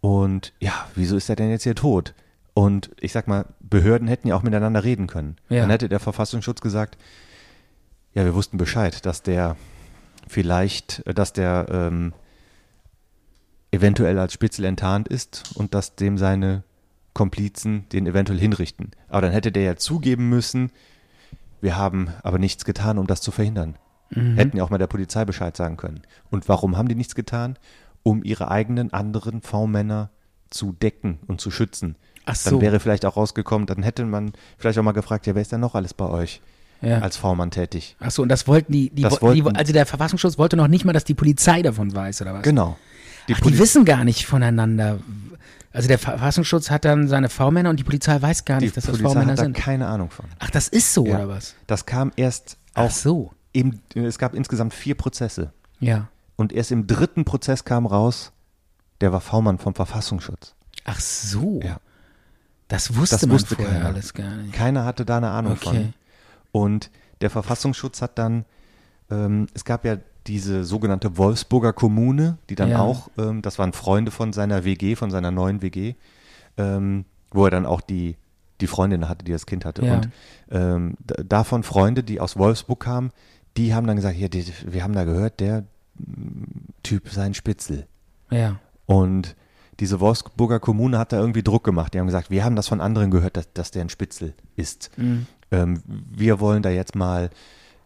Und 0.00 0.52
ja, 0.60 0.86
wieso 0.94 1.16
ist 1.16 1.28
er 1.28 1.36
denn 1.36 1.50
jetzt 1.50 1.64
hier 1.64 1.74
tot? 1.74 2.14
Und 2.54 2.90
ich 3.00 3.12
sag 3.12 3.28
mal, 3.28 3.46
Behörden 3.60 4.08
hätten 4.08 4.28
ja 4.28 4.36
auch 4.36 4.42
miteinander 4.42 4.82
reden 4.82 5.06
können. 5.06 5.36
Ja. 5.48 5.60
Dann 5.60 5.70
hätte 5.70 5.88
der 5.88 6.00
Verfassungsschutz 6.00 6.60
gesagt, 6.60 6.96
ja, 8.14 8.24
wir 8.24 8.34
wussten 8.34 8.58
Bescheid, 8.58 9.04
dass 9.06 9.22
der 9.22 9.56
vielleicht, 10.26 11.06
äh, 11.06 11.14
dass 11.14 11.32
der 11.32 11.66
ähm, 11.70 12.12
eventuell 13.70 14.18
als 14.18 14.32
Spitzel 14.32 14.64
enttarnt 14.64 15.08
ist 15.08 15.52
und 15.54 15.74
dass 15.74 15.94
dem 15.94 16.18
seine 16.18 16.62
Komplizen 17.12 17.88
den 17.90 18.06
eventuell 18.06 18.38
hinrichten. 18.38 18.92
Aber 19.08 19.22
dann 19.22 19.32
hätte 19.32 19.52
der 19.52 19.62
ja 19.62 19.76
zugeben 19.76 20.28
müssen, 20.28 20.70
wir 21.60 21.76
haben 21.76 22.10
aber 22.22 22.38
nichts 22.38 22.64
getan, 22.64 22.98
um 22.98 23.06
das 23.06 23.20
zu 23.20 23.30
verhindern. 23.30 23.76
Mhm. 24.10 24.36
Hätten 24.36 24.56
ja 24.56 24.64
auch 24.64 24.70
mal 24.70 24.78
der 24.78 24.86
Polizei 24.86 25.24
Bescheid 25.24 25.56
sagen 25.56 25.76
können. 25.76 26.02
Und 26.30 26.48
warum 26.48 26.76
haben 26.76 26.88
die 26.88 26.94
nichts 26.94 27.14
getan? 27.14 27.58
Um 28.02 28.22
ihre 28.24 28.50
eigenen 28.50 28.92
anderen 28.92 29.42
V-Männer 29.42 30.10
zu 30.50 30.72
decken 30.72 31.18
und 31.26 31.40
zu 31.40 31.50
schützen. 31.50 31.96
Ach 32.24 32.36
Dann 32.44 32.54
so. 32.54 32.60
wäre 32.60 32.80
vielleicht 32.80 33.04
auch 33.06 33.16
rausgekommen, 33.16 33.66
dann 33.66 33.82
hätte 33.82 34.04
man 34.04 34.32
vielleicht 34.58 34.78
auch 34.78 34.82
mal 34.82 34.92
gefragt, 34.92 35.26
ja, 35.26 35.34
wer 35.34 35.42
ist 35.42 35.52
denn 35.52 35.60
noch 35.60 35.74
alles 35.74 35.94
bei 35.94 36.06
euch 36.06 36.40
ja. 36.82 36.98
als 37.00 37.16
V-Mann 37.16 37.50
tätig? 37.50 37.96
Ach 38.00 38.10
so, 38.10 38.22
und 38.22 38.28
das 38.28 38.46
wollten 38.46 38.72
die, 38.72 38.90
die, 38.90 39.02
Das 39.02 39.20
wo- 39.22 39.32
die 39.32 39.44
wollten- 39.44 39.56
also 39.58 39.72
der 39.72 39.86
Verfassungsschutz 39.86 40.38
wollte 40.38 40.56
noch 40.56 40.68
nicht 40.68 40.84
mal, 40.84 40.92
dass 40.92 41.04
die 41.04 41.14
Polizei 41.14 41.62
davon 41.62 41.94
weiß, 41.94 42.22
oder 42.22 42.34
was? 42.34 42.42
Genau. 42.42 42.76
Die 43.28 43.34
Ach, 43.34 43.40
die 43.40 43.58
wissen 43.58 43.84
gar 43.84 44.04
nicht 44.04 44.26
voneinander. 44.26 44.98
Also 45.72 45.86
der 45.88 45.98
Verfassungsschutz 45.98 46.70
hat 46.70 46.84
dann 46.86 47.08
seine 47.08 47.28
V-Männer 47.28 47.68
und 47.70 47.78
die 47.78 47.84
Polizei 47.84 48.20
weiß 48.20 48.44
gar 48.46 48.60
nicht, 48.60 48.74
dass 48.76 48.84
das 48.84 48.92
Polizei 48.96 49.08
V-Männer 49.10 49.32
hat 49.32 49.38
da 49.38 49.42
sind. 49.44 49.56
keine 49.56 49.86
Ahnung 49.86 50.10
von. 50.10 50.24
Ach, 50.38 50.50
das 50.50 50.68
ist 50.68 50.94
so, 50.94 51.06
Ja. 51.06 51.16
oder 51.16 51.28
was? 51.28 51.54
Das 51.66 51.84
kam 51.84 52.10
erst 52.16 52.56
Ach 52.74 52.84
auch 52.84 52.90
so. 52.90 53.32
im, 53.52 53.80
es 53.94 54.18
gab 54.18 54.34
insgesamt 54.34 54.72
vier 54.72 54.94
Prozesse. 54.94 55.52
Ja. 55.80 56.08
Und 56.38 56.52
erst 56.52 56.70
im 56.72 56.86
dritten 56.86 57.24
Prozess 57.26 57.64
kam 57.64 57.84
raus, 57.84 58.32
der 59.02 59.12
war 59.12 59.20
V-Mann 59.20 59.58
vom 59.58 59.74
Verfassungsschutz. 59.74 60.54
Ach 60.84 60.98
so. 61.00 61.60
Ja. 61.62 61.78
Das 62.68 62.96
wusste 62.96 63.16
Das 63.16 63.22
man 63.26 63.34
wusste 63.34 63.56
vorher 63.56 63.74
keiner. 63.74 63.86
alles 63.86 64.14
gar 64.14 64.36
nicht. 64.36 64.54
Keiner 64.54 64.84
hatte 64.84 65.04
da 65.04 65.16
eine 65.18 65.30
Ahnung 65.30 65.52
Okay. 65.52 65.64
von. 65.64 65.94
Und 66.52 66.90
der 67.20 67.30
Verfassungsschutz 67.30 68.00
hat 68.02 68.18
dann, 68.18 68.44
ähm, 69.10 69.48
es 69.52 69.64
gab 69.64 69.84
ja 69.84 69.98
diese 70.26 70.64
sogenannte 70.64 71.16
Wolfsburger 71.16 71.72
Kommune, 71.72 72.38
die 72.50 72.54
dann 72.54 72.70
Ja. 72.70 72.80
auch, 72.80 73.10
ähm, 73.18 73.42
das 73.42 73.58
waren 73.58 73.72
Freunde 73.72 74.10
von 74.10 74.32
seiner 74.32 74.64
WG, 74.64 74.94
von 74.96 75.10
seiner 75.10 75.30
neuen 75.30 75.60
WG, 75.62 75.94
ähm, 76.56 77.04
wo 77.30 77.44
er 77.46 77.50
dann 77.50 77.66
auch 77.66 77.80
die, 77.80 78.16
die 78.60 78.66
Freundin 78.66 79.08
hatte, 79.08 79.24
die 79.24 79.32
das 79.32 79.46
Kind 79.46 79.64
hatte. 79.64 79.84
Ja. 79.84 79.94
Und 79.96 80.08
ähm, 80.50 80.94
davon 81.26 81.62
Freunde, 81.64 82.02
die 82.04 82.20
aus 82.20 82.36
Wolfsburg 82.36 82.80
kamen, 82.80 83.10
die 83.56 83.74
haben 83.74 83.86
dann 83.86 83.96
gesagt, 83.96 84.14
hier, 84.16 84.28
die, 84.28 84.44
wir 84.66 84.82
haben 84.84 84.92
da 84.94 85.04
gehört, 85.04 85.40
der 85.40 85.64
Typ 86.82 87.08
sei 87.08 87.24
ein 87.24 87.34
Spitzel. 87.34 87.86
Ja. 88.30 88.60
Und 88.86 89.36
diese 89.80 90.00
Wolfsburger 90.00 90.60
Kommune 90.60 90.98
hat 90.98 91.12
da 91.12 91.18
irgendwie 91.18 91.42
Druck 91.42 91.64
gemacht. 91.64 91.94
Die 91.94 91.98
haben 91.98 92.06
gesagt, 92.06 92.30
wir 92.30 92.44
haben 92.44 92.56
das 92.56 92.68
von 92.68 92.80
anderen 92.80 93.10
gehört, 93.10 93.36
dass, 93.36 93.52
dass 93.52 93.70
der 93.70 93.82
ein 93.82 93.88
Spitzel 93.88 94.34
ist. 94.56 94.90
Mhm. 94.96 95.26
Ähm, 95.50 95.82
wir 95.86 96.40
wollen 96.40 96.62
da 96.62 96.70
jetzt 96.70 96.94
mal 96.94 97.30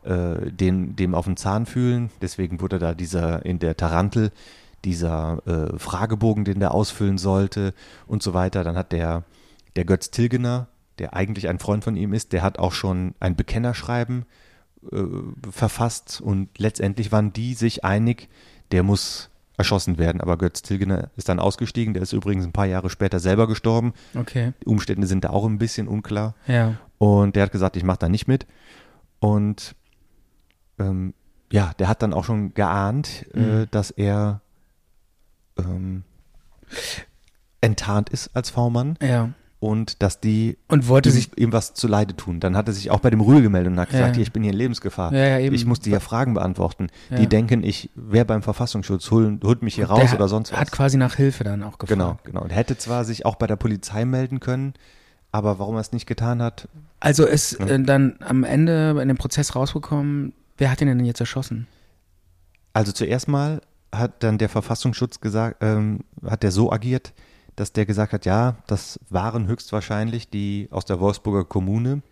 äh, 0.04 0.50
den, 0.50 0.96
dem 0.96 1.14
auf 1.14 1.26
den 1.26 1.36
Zahn 1.36 1.66
fühlen. 1.66 2.10
Deswegen 2.20 2.60
wurde 2.60 2.78
da 2.78 2.94
dieser 2.94 3.44
in 3.44 3.58
der 3.58 3.76
Tarantel 3.76 4.30
dieser 4.84 5.42
äh, 5.46 5.78
Fragebogen, 5.78 6.44
den 6.44 6.60
der 6.60 6.72
ausfüllen 6.72 7.18
sollte 7.18 7.74
und 8.06 8.22
so 8.22 8.34
weiter. 8.34 8.64
Dann 8.64 8.76
hat 8.76 8.92
der, 8.92 9.24
der 9.76 9.84
Götz 9.84 10.10
Tilgener, 10.10 10.68
der 10.98 11.14
eigentlich 11.14 11.48
ein 11.48 11.58
Freund 11.58 11.84
von 11.84 11.96
ihm 11.96 12.12
ist, 12.14 12.32
der 12.32 12.42
hat 12.42 12.58
auch 12.58 12.72
schon 12.72 13.14
ein 13.20 13.36
Bekennerschreiben 13.36 14.22
äh, 14.22 14.24
verfasst 15.50 16.20
und 16.20 16.48
letztendlich 16.58 17.12
waren 17.12 17.32
die 17.32 17.54
sich 17.54 17.84
einig, 17.84 18.28
der 18.72 18.82
muss 18.82 19.30
erschossen 19.56 19.98
werden. 19.98 20.20
Aber 20.20 20.38
Götz 20.38 20.62
Tilgener 20.62 21.10
ist 21.16 21.28
dann 21.28 21.38
ausgestiegen, 21.38 21.94
der 21.94 22.02
ist 22.02 22.12
übrigens 22.12 22.44
ein 22.44 22.52
paar 22.52 22.66
Jahre 22.66 22.90
später 22.90 23.20
selber 23.20 23.46
gestorben. 23.46 23.92
Okay. 24.14 24.52
Die 24.62 24.66
Umstände 24.66 25.06
sind 25.06 25.24
da 25.24 25.30
auch 25.30 25.44
ein 25.46 25.58
bisschen 25.58 25.88
unklar. 25.88 26.34
Ja. 26.46 26.76
Und 26.98 27.36
der 27.36 27.44
hat 27.44 27.52
gesagt, 27.52 27.76
ich 27.76 27.84
mache 27.84 27.98
da 27.98 28.08
nicht 28.08 28.26
mit. 28.28 28.46
Und 29.20 29.74
ähm, 30.78 31.14
ja, 31.52 31.72
der 31.78 31.86
hat 31.88 32.02
dann 32.02 32.14
auch 32.14 32.24
schon 32.24 32.54
geahnt, 32.54 33.26
äh, 33.34 33.38
Mhm. 33.40 33.66
dass 33.70 33.90
er 33.90 34.40
ähm, 35.58 36.02
enttarnt 37.60 38.08
ist 38.08 38.34
als 38.34 38.50
V-Mann 38.50 38.96
Ja. 39.02 39.30
Und 39.62 40.02
dass 40.02 40.18
die 40.18 40.58
Und 40.66 40.88
wollte 40.88 41.10
ihm, 41.10 41.12
sich. 41.14 41.38
ihm 41.38 41.52
was 41.52 41.72
zuleide 41.72 42.16
tun. 42.16 42.40
Dann 42.40 42.56
hat 42.56 42.66
er 42.66 42.74
sich 42.74 42.90
auch 42.90 42.98
bei 42.98 43.10
dem 43.10 43.20
Rühl 43.20 43.42
gemeldet 43.42 43.72
und 43.72 43.78
hat 43.78 43.90
gesagt, 43.90 44.08
Ja. 44.08 44.14
hier, 44.14 44.22
ich 44.24 44.32
bin 44.32 44.42
hier 44.42 44.50
in 44.50 44.58
Lebensgefahr. 44.58 45.12
Ja, 45.14 45.38
ja. 45.38 45.52
Ich 45.52 45.64
muss 45.66 45.78
dir 45.78 45.90
ja 45.92 46.00
Fragen 46.00 46.34
beantworten. 46.34 46.88
Die 47.16 47.28
denken, 47.28 47.62
ich 47.62 47.88
wäre 47.94 48.24
beim 48.24 48.42
Verfassungsschutz, 48.42 49.08
holen, 49.12 49.40
holt 49.44 49.62
mich 49.62 49.76
hier 49.76 49.88
raus 49.88 50.10
der 50.10 50.14
oder 50.18 50.26
sonst 50.26 50.50
was. 50.50 50.58
Hat 50.58 50.72
quasi 50.72 50.96
nach 50.96 51.14
Hilfe 51.14 51.44
dann 51.44 51.62
auch 51.62 51.78
gefragt. 51.78 51.90
genau, 51.90 52.18
genau. 52.24 52.42
Und 52.42 52.50
hätte 52.50 52.76
zwar 52.76 53.04
sich 53.04 53.24
auch 53.24 53.36
bei 53.36 53.46
der 53.46 53.54
Polizei 53.54 54.04
melden 54.04 54.40
können, 54.40 54.74
aber 55.30 55.60
warum 55.60 55.76
er 55.76 55.80
es 55.80 55.92
nicht 55.92 56.06
getan 56.06 56.42
hat, 56.42 56.66
Also 56.98 57.24
ist 57.24 57.60
Ja. 57.60 57.66
äh, 57.66 57.82
dann 57.84 58.16
am 58.18 58.42
Ende 58.42 58.98
in 59.00 59.06
dem 59.06 59.16
Prozess 59.16 59.54
rausgekommen, 59.54 60.32
wer 60.58 60.72
hat 60.72 60.80
ihn 60.80 60.88
denn 60.88 61.04
jetzt 61.04 61.20
erschossen? 61.20 61.68
Also 62.72 62.90
zuerst 62.90 63.28
mal 63.28 63.60
hat 63.94 64.24
dann 64.24 64.38
der 64.38 64.48
Verfassungsschutz 64.48 65.20
gesagt, 65.20 65.58
ähm, 65.60 66.00
hat 66.26 66.42
der 66.42 66.50
so 66.50 66.72
agiert, 66.72 67.12
dass 67.56 67.72
der 67.72 67.86
gesagt 67.86 68.12
hat, 68.12 68.24
ja, 68.24 68.56
das 68.66 68.98
waren 69.10 69.46
höchstwahrscheinlich 69.46 70.28
die 70.30 70.68
aus 70.70 70.84
der 70.84 71.00
Wolfsburger 71.00 71.44
Kommune. 71.44 72.02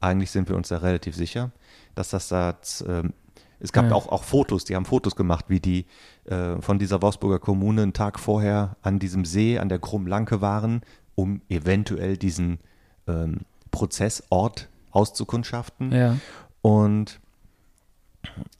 Eigentlich 0.00 0.30
sind 0.30 0.48
wir 0.48 0.56
uns 0.56 0.68
da 0.68 0.78
relativ 0.78 1.14
sicher, 1.16 1.50
dass 1.94 2.10
das 2.10 2.28
da, 2.28 2.56
ähm, 2.86 3.12
es 3.58 3.72
gab 3.72 3.86
Ja. 3.86 3.92
auch, 3.92 4.08
auch 4.08 4.24
Fotos, 4.24 4.64
die 4.64 4.74
haben 4.76 4.86
Fotos 4.86 5.16
gemacht, 5.16 5.46
wie 5.48 5.60
die 5.60 5.86
äh, 6.24 6.60
von 6.60 6.78
dieser 6.78 7.02
Wolfsburger 7.02 7.38
Kommune 7.38 7.82
einen 7.82 7.92
Tag 7.92 8.18
vorher 8.18 8.76
an 8.82 8.98
diesem 8.98 9.24
See, 9.24 9.58
an 9.58 9.68
der 9.68 9.78
Krummlanke 9.78 10.40
waren, 10.40 10.82
um 11.14 11.42
eventuell 11.48 12.16
diesen 12.16 12.58
ähm, 13.06 13.40
Prozessort 13.70 14.68
auszukundschaften. 14.92 15.92
Ja. 15.92 16.16
Und 16.62 17.20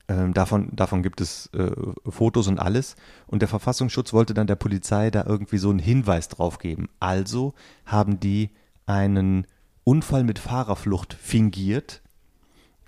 ähm, 0.08 0.34
davon, 0.34 0.70
davon 0.74 1.02
gibt 1.02 1.20
es 1.20 1.46
äh, 1.54 1.70
Fotos 2.08 2.48
und 2.48 2.58
alles. 2.58 2.96
Und 3.26 3.42
der 3.42 3.48
Verfassungsschutz 3.48 4.12
wollte 4.12 4.34
dann 4.34 4.46
der 4.46 4.56
Polizei 4.56 5.10
da 5.10 5.24
irgendwie 5.26 5.58
so 5.58 5.70
einen 5.70 5.78
Hinweis 5.78 6.28
drauf 6.28 6.58
geben. 6.58 6.88
Also 6.98 7.54
haben 7.86 8.20
die 8.20 8.50
einen 8.86 9.46
Unfall 9.84 10.24
mit 10.24 10.38
Fahrerflucht 10.38 11.14
fingiert 11.14 12.00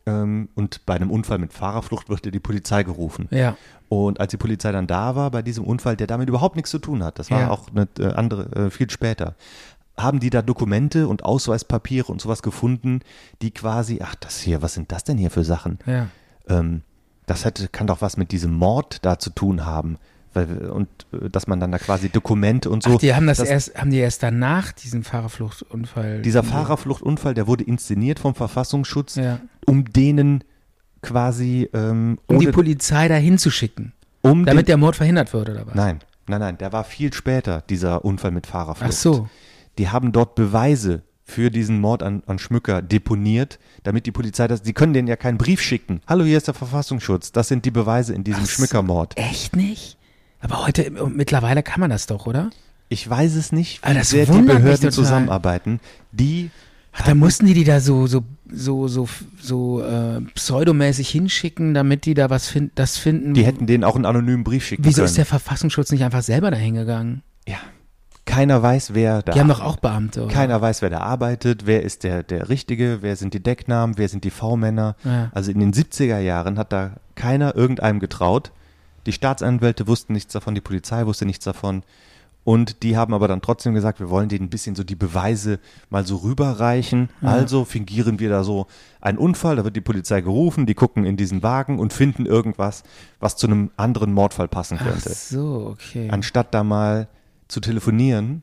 ähm, 0.07 0.49
und 0.55 0.85
bei 0.87 0.95
einem 0.95 1.11
Unfall 1.11 1.39
mit 1.39 1.53
Fahrerflucht 1.53 2.09
wird 2.09 2.25
ja 2.25 2.33
die 2.33 2.41
Polizei 2.41 2.83
gerufen. 2.83 3.29
Ja. 3.31 3.57
Und 3.89 4.21
als 4.21 4.31
die 4.31 4.37
Polizei 4.37 4.73
dann 4.73 4.87
da 4.87 5.15
war 5.15 5.31
bei 5.31 5.43
diesem 5.43 5.65
Unfall, 5.65 5.97
der 5.97 6.07
damit 6.07 6.29
überhaupt 6.29 6.57
nichts 6.57 6.71
zu 6.71 6.79
tun 6.79 7.05
hat, 7.05 7.19
das 7.19 7.31
war 7.31 7.41
Ja. 7.43 7.51
auch 7.51 7.69
eine 7.69 7.87
äh, 7.99 8.13
andere, 8.15 8.67
äh, 8.67 8.71
viel 8.71 8.91
später, 8.91 9.35
haben 9.97 10.19
die 10.21 10.31
da 10.31 10.41
Dokumente 10.43 11.07
und 11.07 11.25
Ausweispapiere 11.25 12.11
und 12.11 12.21
sowas 12.21 12.43
gefunden, 12.43 13.01
die 13.43 13.51
quasi, 13.53 14.01
ach 14.03 14.15
das 14.17 14.41
hier, 14.41 14.63
was 14.63 14.75
sind 14.75 14.91
das 14.91 15.05
denn 15.05 15.19
hier 15.19 15.31
für 15.31 15.45
Sachen? 15.45 15.79
Ja. 15.87 16.09
Ähm, 16.49 16.83
das 17.27 17.45
hätte, 17.45 17.69
kann 17.69 17.87
doch 17.87 18.01
was 18.03 18.17
mit 18.17 18.33
diesem 18.33 18.53
Mord 18.53 19.05
da 19.05 19.19
zu 19.19 19.31
tun 19.31 19.65
haben. 19.65 19.99
Weil, 20.35 20.71
und 20.71 20.89
äh, 21.13 21.29
dass 21.29 21.47
man 21.47 21.61
dann 21.61 21.73
da 21.73 21.79
quasi 21.79 22.09
Dokumente 22.09 22.71
und 22.71 22.83
so. 22.83 22.95
Ach, 22.95 22.99
die 22.99 23.15
haben 23.15 23.27
das, 23.27 23.39
das 23.39 23.49
erst, 23.49 23.75
haben 23.79 23.91
die 23.91 23.99
erst 23.99 24.23
danach 24.23 24.73
diesen 24.73 25.05
Fahrerfluchtunfall. 25.05 26.23
Dieser 26.23 26.43
Fahrerfluchtunfall, 26.43 27.35
der 27.35 27.47
wurde 27.47 27.65
inszeniert 27.65 28.19
vom 28.19 28.35
Verfassungsschutz, 28.35 29.17
Ja. 29.17 29.41
um 29.67 29.85
denen 29.93 30.43
quasi 31.03 31.69
ähm, 31.75 32.19
Um 32.27 32.39
die 32.39 32.47
Polizei 32.47 33.09
dahin 33.09 33.37
zu 33.39 33.51
schicken. 33.51 33.93
um 34.23 34.47
Damit 34.47 34.69
der 34.69 34.77
Mord 34.77 34.97
verhindert 34.97 35.33
wird, 35.33 35.51
oder 35.51 35.67
was? 35.67 35.75
Nein, 35.75 35.99
nein, 36.29 36.41
nein, 36.41 36.59
der 36.59 36.73
war 36.73 36.85
viel 36.85 37.13
später, 37.13 37.63
dieser 37.69 38.05
Unfall 38.05 38.31
mit 38.31 38.47
Fahrerflucht. 38.47 38.89
Ach 38.91 38.97
so. 38.97 39.29
Die 39.79 39.89
haben 39.89 40.13
dort 40.13 40.35
Beweise 40.35 41.03
für 41.33 41.51
diesen 41.51 41.81
Mord 41.81 42.03
an, 42.03 42.23
an 42.27 42.39
Schmücker 42.39 42.83
deponiert, 42.83 43.59
damit 43.83 44.07
die 44.07 44.13
Polizei 44.13 44.47
das, 44.47 44.63
die 44.63 44.73
können 44.73 44.93
denen 44.93 45.09
ja 45.09 45.17
keinen 45.17 45.39
Brief 45.39 45.61
schicken. 45.61 46.01
Hallo, 46.07 46.25
hier 46.25 46.37
ist 46.37 46.47
der 46.47 46.55
Verfassungsschutz, 46.55 47.33
das 47.33 47.49
sind 47.49 47.65
die 47.65 47.71
Beweise 47.71 48.15
in 48.15 48.23
diesem 48.23 48.45
so. 48.45 48.51
Schmückermord. 48.51 49.17
Echt 49.19 49.57
nicht? 49.57 49.97
Aber 50.41 50.67
heute, 50.67 50.91
mittlerweile 50.91 51.63
kann 51.63 51.81
man 51.81 51.91
das 51.91 52.07
doch, 52.07 52.27
oder? 52.27 52.51
Ich 52.89 53.09
weiß 53.09 53.35
es 53.37 53.53
nicht, 53.53 53.83
wie 53.83 53.87
Ah, 53.89 53.95
das 53.95 54.11
sehr 54.11 54.27
die 54.27 54.43
Behörden 54.43 54.91
zusammenarbeiten. 54.93 55.81
Die 56.13 56.51
Ach, 56.95 57.07
da 57.07 57.15
mussten 57.15 57.47
die 57.47 57.55
die 57.55 57.65
da 57.65 57.81
so, 57.81 58.07
so, 58.07 58.23
so, 58.53 58.87
so, 58.87 59.09
so 59.41 59.83
äh, 59.83 60.21
pseudomäßig 60.35 61.09
hinschicken, 61.09 61.73
damit 61.73 62.05
die 62.05 62.13
da 62.13 62.29
was 62.29 62.49
find, 62.49 62.73
das 62.75 62.99
finden. 62.99 63.33
Die 63.33 63.47
hätten 63.47 63.67
denen 63.67 63.83
auch 63.83 63.97
einen 63.97 64.05
anonymen 64.05 64.45
Brief 64.45 64.67
schicken 64.67 64.85
Wieso 64.85 64.97
können. 64.97 65.07
ist 65.07 65.17
der 65.17 65.25
Verfassungsschutz 65.25 65.91
nicht 65.91 66.05
einfach 66.05 66.23
selber 66.23 66.51
dahin 66.51 66.75
gegangen? 66.75 67.23
ja. 67.49 67.57
Keiner 68.33 68.63
weiß, 68.63 68.95
wer 68.95 69.23
da. 69.23 69.33
Die 69.33 69.41
haben 69.41 69.49
doch 69.49 69.61
auch 69.61 69.77
Beamte, 69.77 70.25
oder? 70.25 70.33
Keiner 70.33 70.61
weiß, 70.61 70.83
wer 70.83 70.91
da 70.91 71.01
arbeitet, 71.01 71.67
wer 71.67 71.83
ist 71.83 72.03
der, 72.03 72.23
der 72.23 72.49
Richtige, 72.49 72.99
wer 73.01 73.17
sind 73.17 73.35
die 73.35 73.43
Decknamen, 73.43 73.99
wer 73.99 74.09
sind 74.09 74.25
die 74.25 74.31
V-Männer. 74.31 74.97
Ja. 75.05 75.31
Also 75.35 75.51
in 75.51 75.61
den 75.61 75.73
70er 75.73 76.19
Jahren 76.19 76.59
hat 76.59 76.73
da 76.73 76.93
keiner 77.15 77.55
irgendeinem 77.55 78.01
getraut. 78.01 78.53
Die 79.07 79.13
Staatsanwälte 79.13 79.87
wussten 79.87 80.13
nichts 80.15 80.33
davon, 80.33 80.55
die 80.55 80.61
Polizei 80.61 81.05
wusste 81.07 81.27
nichts 81.27 81.45
davon. 81.45 81.83
Und 82.45 82.83
die 82.83 82.97
haben 82.97 83.15
aber 83.15 83.29
dann 83.29 83.41
trotzdem 83.41 83.73
gesagt, 83.73 84.01
wir 84.01 84.11
wollen 84.11 84.29
denen 84.29 84.47
ein 84.47 84.51
bisschen 84.51 84.75
so 84.75 84.83
die 84.83 84.97
Beweise 84.97 85.61
mal 85.91 86.05
so 86.05 86.17
rüberreichen. 86.17 87.09
Also 87.21 87.65
fingieren 87.65 88.19
wir 88.19 88.31
da 88.31 88.43
so 88.43 88.67
einen 89.01 89.19
Unfall, 89.19 89.57
da 89.57 89.65
wird 89.65 89.77
die 89.77 89.81
Polizei 89.81 90.23
gerufen, 90.23 90.67
die 90.67 90.75
gucken 90.75 91.05
in 91.05 91.17
diesen 91.17 91.45
Wagen 91.45 91.79
und 91.79 91.93
finden 91.93 92.27
irgendwas, 92.27 92.83
was 93.21 93.37
zu 93.37 93.47
einem 93.47 93.71
anderen 93.77 94.13
Mordfall 94.13 94.49
passen 94.49 94.79
Ach 94.81 94.87
könnte. 94.87 95.11
so, 95.11 95.69
okay. 95.73 96.09
Anstatt 96.11 96.53
da 96.53 96.65
mal 96.65 97.07
zu 97.53 97.61
telefonieren, 97.61 98.43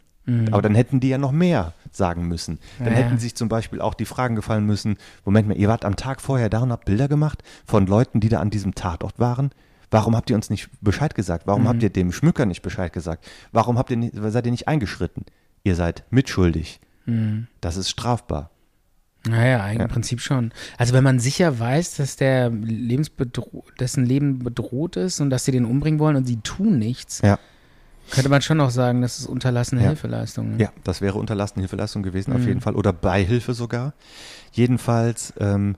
aber 0.52 0.62
dann 0.62 0.76
hätten 0.76 1.00
die 1.00 1.10
ja 1.10 1.18
noch 1.18 1.32
mehr 1.32 1.74
sagen 1.92 2.28
müssen. 2.28 2.60
Dann 2.78 2.90
Mhm. 2.90 2.94
Ja, 2.94 3.00
hätten 3.04 3.18
sich 3.18 3.34
zum 3.36 3.50
Beispiel 3.50 3.82
auch 3.82 3.96
die 3.96 4.06
Fragen 4.06 4.36
gefallen 4.36 4.64
müssen, 4.66 4.98
Moment 5.26 5.48
mal, 5.48 5.58
ihr 5.58 5.68
wart 5.68 5.84
am 5.86 5.96
Tag 5.96 6.22
vorher 6.22 6.50
da 6.50 6.60
und 6.60 6.72
habt 6.72 6.86
Bilder 6.86 7.08
gemacht 7.08 7.42
von 7.66 7.88
Leuten, 7.88 8.20
die 8.20 8.30
da 8.30 8.40
an 8.40 8.52
diesem 8.52 8.76
Tatort 8.76 9.18
waren. 9.20 9.50
Warum 9.90 10.16
habt 10.16 10.30
ihr 10.30 10.36
uns 10.36 10.52
nicht 10.52 10.70
Bescheid 10.82 11.16
gesagt? 11.16 11.48
Warum 11.48 11.64
Mhm. 11.64 11.68
habt 11.68 11.82
ihr 11.84 11.90
dem 11.90 12.12
Schmücker 12.12 12.46
nicht 12.46 12.62
Bescheid 12.62 12.94
gesagt? 12.94 13.28
Warum 13.52 13.80
habt 13.80 13.90
ihr 13.90 13.98
nicht, 13.98 14.14
seid 14.16 14.46
ihr 14.46 14.52
nicht 14.52 14.68
eingeschritten? 14.68 15.26
Ihr 15.64 15.74
seid 15.76 16.04
mitschuldig. 16.12 16.80
Mhm. 17.08 17.48
Das 17.60 17.76
ist 17.76 17.90
strafbar. 17.90 18.52
Naja, 19.28 19.64
eigentlich 19.64 19.80
Ja. 19.80 19.86
im 19.86 19.90
Prinzip 19.92 20.22
schon. 20.22 20.52
Also 20.78 20.94
wenn 20.94 21.04
man 21.04 21.20
sicher 21.20 21.58
weiß, 21.60 21.96
dass 21.96 22.18
der 22.18 22.52
Lebensbedro 22.52 23.66
dessen 23.80 24.06
Leben 24.06 24.40
bedroht 24.40 24.96
ist 24.96 25.20
und 25.22 25.30
dass 25.32 25.44
sie 25.46 25.52
den 25.52 25.66
umbringen 25.66 26.00
wollen 26.00 26.16
und 26.16 26.26
sie 26.26 26.38
tun 26.38 26.78
nichts, 26.78 27.22
Ja. 27.24 27.40
Könnte 28.12 28.30
man 28.30 28.42
schon 28.42 28.60
auch 28.62 28.70
sagen, 28.72 29.02
das 29.02 29.20
ist 29.20 29.26
unterlassene 29.28 29.82
Ja. 29.82 29.88
Hilfeleistung. 29.90 30.52
ne? 30.58 30.64
Ja, 30.64 30.70
das 30.84 31.02
wäre 31.02 31.18
unterlassene 31.18 31.62
Hilfeleistung 31.62 32.04
gewesen, 32.04 32.32
Mhm. 32.32 32.36
auf 32.38 32.46
jeden 32.46 32.62
Fall. 32.62 32.76
Oder 32.76 32.94
Beihilfe 32.94 33.54
sogar. 33.54 33.94
Jedenfalls 34.52 35.34
ähm, 35.40 35.76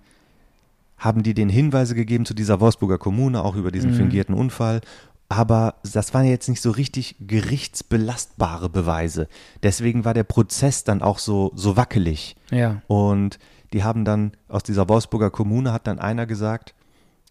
haben 0.97 1.23
die 1.23 1.33
den 1.33 1.49
Hinweise 1.49 1.95
gegeben 1.95 2.25
zu 2.25 2.33
dieser 2.33 2.59
Wolfsburger 2.59 2.97
Kommune, 2.97 3.43
auch 3.43 3.55
über 3.55 3.71
diesen 3.71 3.91
Mhm. 3.91 3.95
fingierten 3.95 4.35
Unfall. 4.35 4.81
Aber 5.29 5.75
das 5.93 6.13
waren 6.13 6.25
jetzt 6.25 6.49
nicht 6.49 6.61
so 6.61 6.71
richtig 6.71 7.15
gerichtsbelastbare 7.19 8.69
Beweise. 8.69 9.27
Deswegen 9.63 10.03
war 10.05 10.13
der 10.13 10.23
Prozess 10.25 10.83
dann 10.83 11.01
auch 11.01 11.19
so, 11.19 11.51
so 11.55 11.77
wackelig. 11.77 12.35
Ja. 12.51 12.81
Und 12.87 13.39
die 13.73 13.83
haben 13.83 14.03
dann 14.03 14.33
aus 14.49 14.63
dieser 14.63 14.89
Wolfsburger 14.89 15.29
Kommune 15.31 15.71
hat 15.71 15.87
dann 15.87 15.99
einer 15.99 16.25
gesagt, 16.25 16.73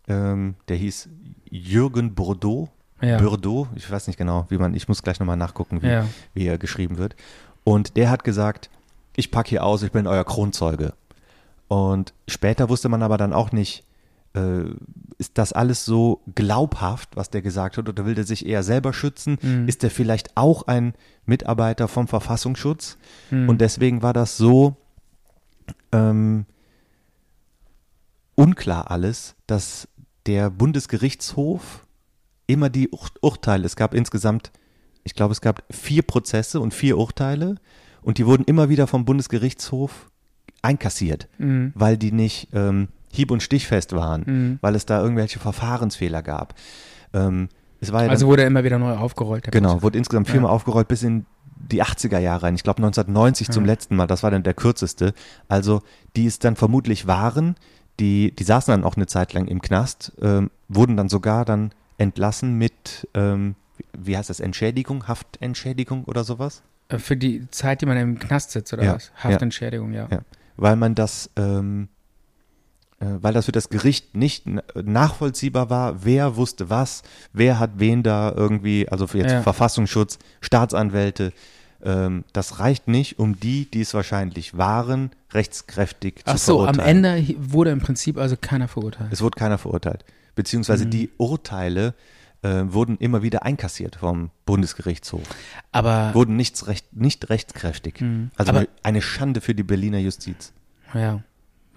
ähm, 0.09 0.55
der 0.69 0.77
hieß 0.77 1.09
Jürgen 1.51 2.15
Bordeaux. 2.15 2.71
Ja. 3.03 3.19
Bordeaux, 3.19 3.69
ich 3.77 3.91
weiß 3.91 4.07
nicht 4.07 4.17
genau, 4.19 4.47
wie 4.49 4.59
man, 4.59 4.75
ich 4.75 4.89
muss 4.89 5.03
gleich 5.03 5.19
nochmal 5.21 5.37
nachgucken, 5.37 5.83
wie, 5.83 5.89
Ja. 5.89 6.07
wie 6.35 6.47
er 6.47 6.59
geschrieben 6.59 6.99
wird. 6.99 7.17
Und 7.65 7.97
der 7.97 8.11
hat 8.11 8.25
gesagt, 8.25 8.71
ich 9.17 9.31
packe 9.31 9.49
hier 9.51 9.65
aus, 9.65 9.83
ich 9.83 9.93
bin 9.93 10.07
euer 10.07 10.25
Kronzeuge. 10.25 10.93
Und 11.69 12.13
später 12.29 12.69
wusste 12.69 12.89
man 12.89 13.03
aber 13.03 13.17
dann 13.17 13.33
auch 13.33 13.53
nicht, 13.53 13.85
äh, 14.35 14.63
ist 15.19 15.39
das 15.39 15.53
alles 15.53 15.85
so 15.85 16.21
glaubhaft, 16.35 17.11
was 17.17 17.31
der 17.31 17.43
gesagt 17.43 17.77
hat, 17.77 17.89
oder 17.89 18.07
will 18.07 18.15
der 18.15 18.25
sich 18.25 18.47
eher 18.47 18.63
selber 18.63 18.93
schützen? 18.93 19.39
Mhm. 19.43 19.69
Ist 19.69 19.83
der 19.83 19.91
vielleicht 19.91 20.37
auch 20.37 20.67
ein 20.67 20.95
Mitarbeiter 21.27 21.89
vom 21.89 22.07
Verfassungsschutz? 22.09 22.97
Mhm. 23.31 23.49
Und 23.49 23.61
deswegen 23.61 24.03
war 24.03 24.13
das 24.13 24.37
so 24.37 24.77
ähm, 25.93 26.47
unklar 28.35 28.91
alles, 28.91 29.35
dass 29.47 29.89
der 30.27 30.51
Bundesgerichtshof 30.51 31.87
immer 32.53 32.71
die 32.71 32.89
Ur 32.91 33.09
Urteile, 33.21 33.65
es 33.67 33.77
gab 33.77 33.95
insgesamt, 33.95 34.51
ich 35.05 35.15
glaube, 35.15 35.33
es 35.33 35.41
gab 35.41 35.63
vier 35.71 36.03
Prozesse 36.03 36.61
und 36.61 36.75
vier 36.75 36.99
Urteile 36.99 37.57
und 38.03 38.19
die 38.19 38.27
wurden 38.27 38.45
immer 38.45 38.69
wieder 38.69 38.87
vom 38.87 39.05
Bundesgerichtshof 39.05 40.11
einkassiert, 40.63 41.29
Mhm. 41.39 41.73
weil 41.75 41.97
die 41.97 42.13
nicht 42.13 42.49
ähm, 42.53 42.89
hieb- 43.13 43.31
und 43.31 43.43
stichfest 43.43 43.93
waren, 43.95 44.23
Mhm. 44.27 44.59
weil 44.61 44.75
es 44.75 44.87
da 44.87 45.01
irgendwelche 45.03 45.39
Verfahrensfehler 45.39 46.23
gab. 46.23 46.55
Ähm, 47.15 47.49
es 47.81 47.93
war 47.93 48.01
ja 48.03 48.07
dann, 48.07 48.11
Also 48.13 48.27
wurde 48.27 48.43
er 48.43 48.49
immer 48.49 48.63
wieder 48.65 48.79
neu 48.79 48.93
aufgerollt. 48.95 49.51
Genau, 49.51 49.71
Prozess. 49.71 49.83
wurde 49.83 49.99
insgesamt 49.99 50.29
viermal 50.29 50.51
aufgerollt 50.51 50.89
bis 50.89 51.03
in 51.03 51.25
die 51.73 51.83
80er 51.83 52.19
Jahre 52.19 52.45
rein. 52.45 52.55
Ich 52.55 52.63
glaube 52.63 52.79
1990 52.83 53.51
zum 53.51 53.65
letzten 53.65 53.97
Mal, 53.97 54.07
das 54.07 54.23
war 54.23 54.31
dann 54.31 54.43
der 54.43 54.55
kürzeste. 54.55 55.13
Also 55.49 55.83
die 56.17 56.27
es 56.27 56.39
dann 56.39 56.57
vermutlich 56.57 57.07
waren, 57.07 57.55
die, 57.99 58.35
die 58.35 58.45
saßen 58.45 58.73
dann 58.73 58.85
auch 58.85 58.97
eine 58.97 59.07
Zeit 59.07 59.33
lang 59.35 59.47
im 59.47 59.61
Knast, 59.61 60.13
ähm, 60.23 60.51
wurden 60.69 60.97
dann 60.97 61.09
sogar 61.11 61.45
dann 61.45 61.73
entlassen 62.01 62.55
mit, 62.59 63.07
ähm, 63.15 63.55
wie 63.93 64.17
heißt 64.17 64.31
das, 64.31 64.41
Entschädigung, 64.41 65.07
Haftentschädigung 65.07 66.05
oder 66.05 66.25
sowas? 66.25 66.63
Äh, 66.89 66.99
Für 66.99 67.17
die 67.17 67.49
Zeit, 67.51 67.83
die 67.83 67.87
man 67.87 67.97
im 67.99 68.19
Knast 68.19 68.51
sitzt, 68.53 68.73
oder 68.73 68.83
Ja, 68.85 68.95
was? 68.95 69.13
Haftentschädigung, 69.23 69.93
ja. 69.93 70.09
Ja, 70.11 70.21
weil 70.57 70.77
man 70.77 70.95
das, 70.95 71.31
ähm, 71.37 71.89
äh, 73.01 73.07
weil 73.21 73.35
das 73.35 73.45
für 73.47 73.53
das 73.53 73.69
Gericht 73.69 74.17
nicht 74.17 74.45
nachvollziehbar 74.75 75.69
war, 75.71 76.05
wer 76.05 76.37
wusste 76.37 76.71
was, 76.71 77.03
wer 77.33 77.59
hat 77.59 77.73
wen 77.77 78.03
da 78.03 78.33
irgendwie, 78.35 78.89
also 78.89 79.07
für 79.07 79.19
jetzt 79.19 79.33
Ja. 79.33 79.43
Verfassungsschutz, 79.43 80.19
Staatsanwälte, 80.41 81.33
ähm, 81.83 82.25
das 82.33 82.59
reicht 82.61 82.89
nicht, 82.89 83.19
um 83.19 83.39
die, 83.39 83.71
die 83.71 83.83
es 83.83 83.93
wahrscheinlich 83.95 84.57
waren, 84.57 85.11
rechtskräftig 85.33 86.23
Ach 86.27 86.33
zu 86.37 86.39
so, 86.39 86.61
am 86.67 86.75
verurteilen. 86.77 87.05
Ende 87.05 87.13
hi- 87.27 87.37
wurde 87.39 87.71
im 87.71 87.81
Prinzip 87.81 88.17
also 88.19 88.37
keiner 88.41 88.69
verurteilt. 88.69 89.13
Es 89.13 89.21
wurde 89.23 89.37
keiner 89.39 89.59
verurteilt. 89.59 90.05
Beziehungsweise 90.41 90.87
Mhm. 90.87 90.91
die 90.91 91.11
Urteile 91.19 91.93
äh, 92.43 92.63
wurden 92.69 92.97
immer 92.97 93.23
wieder 93.23 93.43
einkassiert 93.43 93.97
vom 93.97 94.31
Bundesgerichtshof. 94.47 95.21
Aber, 95.73 96.15
Wurden 96.15 96.37
nichts 96.37 96.67
recht, 96.67 96.97
nicht 96.97 97.29
rechtskräftig. 97.29 98.01
Mhm. 98.01 98.31
Also 98.37 98.53
Aber- 98.53 98.67
eine, 98.83 99.03
Schande 99.03 99.43
für 99.43 99.55
die 99.55 99.63
Berliner 99.63 99.99
Justiz. 99.99 100.55
ja, 100.95 101.23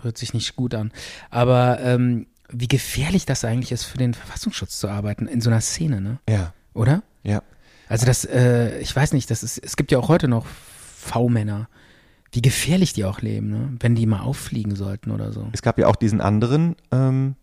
hört 0.01 0.17
sich 0.17 0.33
nicht 0.33 0.55
gut 0.55 0.73
an. 0.73 0.93
Aber 1.29 1.81
ähm, 1.81 2.27
wie 2.47 2.69
gefährlich 2.69 3.25
das 3.25 3.43
eigentlich 3.43 3.73
ist, 3.73 3.83
für 3.83 3.97
den 3.97 4.13
Verfassungsschutz 4.13 4.79
zu 4.79 4.87
arbeiten 4.87 5.27
in 5.27 5.41
so 5.41 5.49
einer 5.49 5.59
Szene, 5.59 5.99
ne? 5.99 6.19
Ja, 6.29 6.53
Oder? 6.73 7.03
ja. 7.23 7.41
Also 7.89 8.05
das, 8.05 8.23
äh, 8.23 8.79
ich 8.79 8.95
weiß 8.95 9.11
nicht, 9.11 9.29
das 9.29 9.43
ist, 9.43 9.57
es 9.57 9.75
gibt 9.75 9.91
ja 9.91 9.97
auch 9.99 10.07
heute 10.07 10.29
noch 10.29 10.45
V-Männer. 10.45 11.67
Wie 12.31 12.41
gefährlich 12.41 12.93
die 12.93 13.03
auch 13.05 13.19
leben, 13.21 13.49
ne? 13.49 13.73
Wenn 13.81 13.95
die 13.95 14.05
mal 14.05 14.21
auffliegen 14.21 14.75
sollten 14.75 15.11
oder 15.11 15.33
so. 15.33 15.49
Es 15.51 15.61
gab 15.61 15.77
ja 15.77 15.87
auch 15.87 15.95
diesen 15.97 16.21
anderen 16.21 16.75
ähm, 16.91 17.35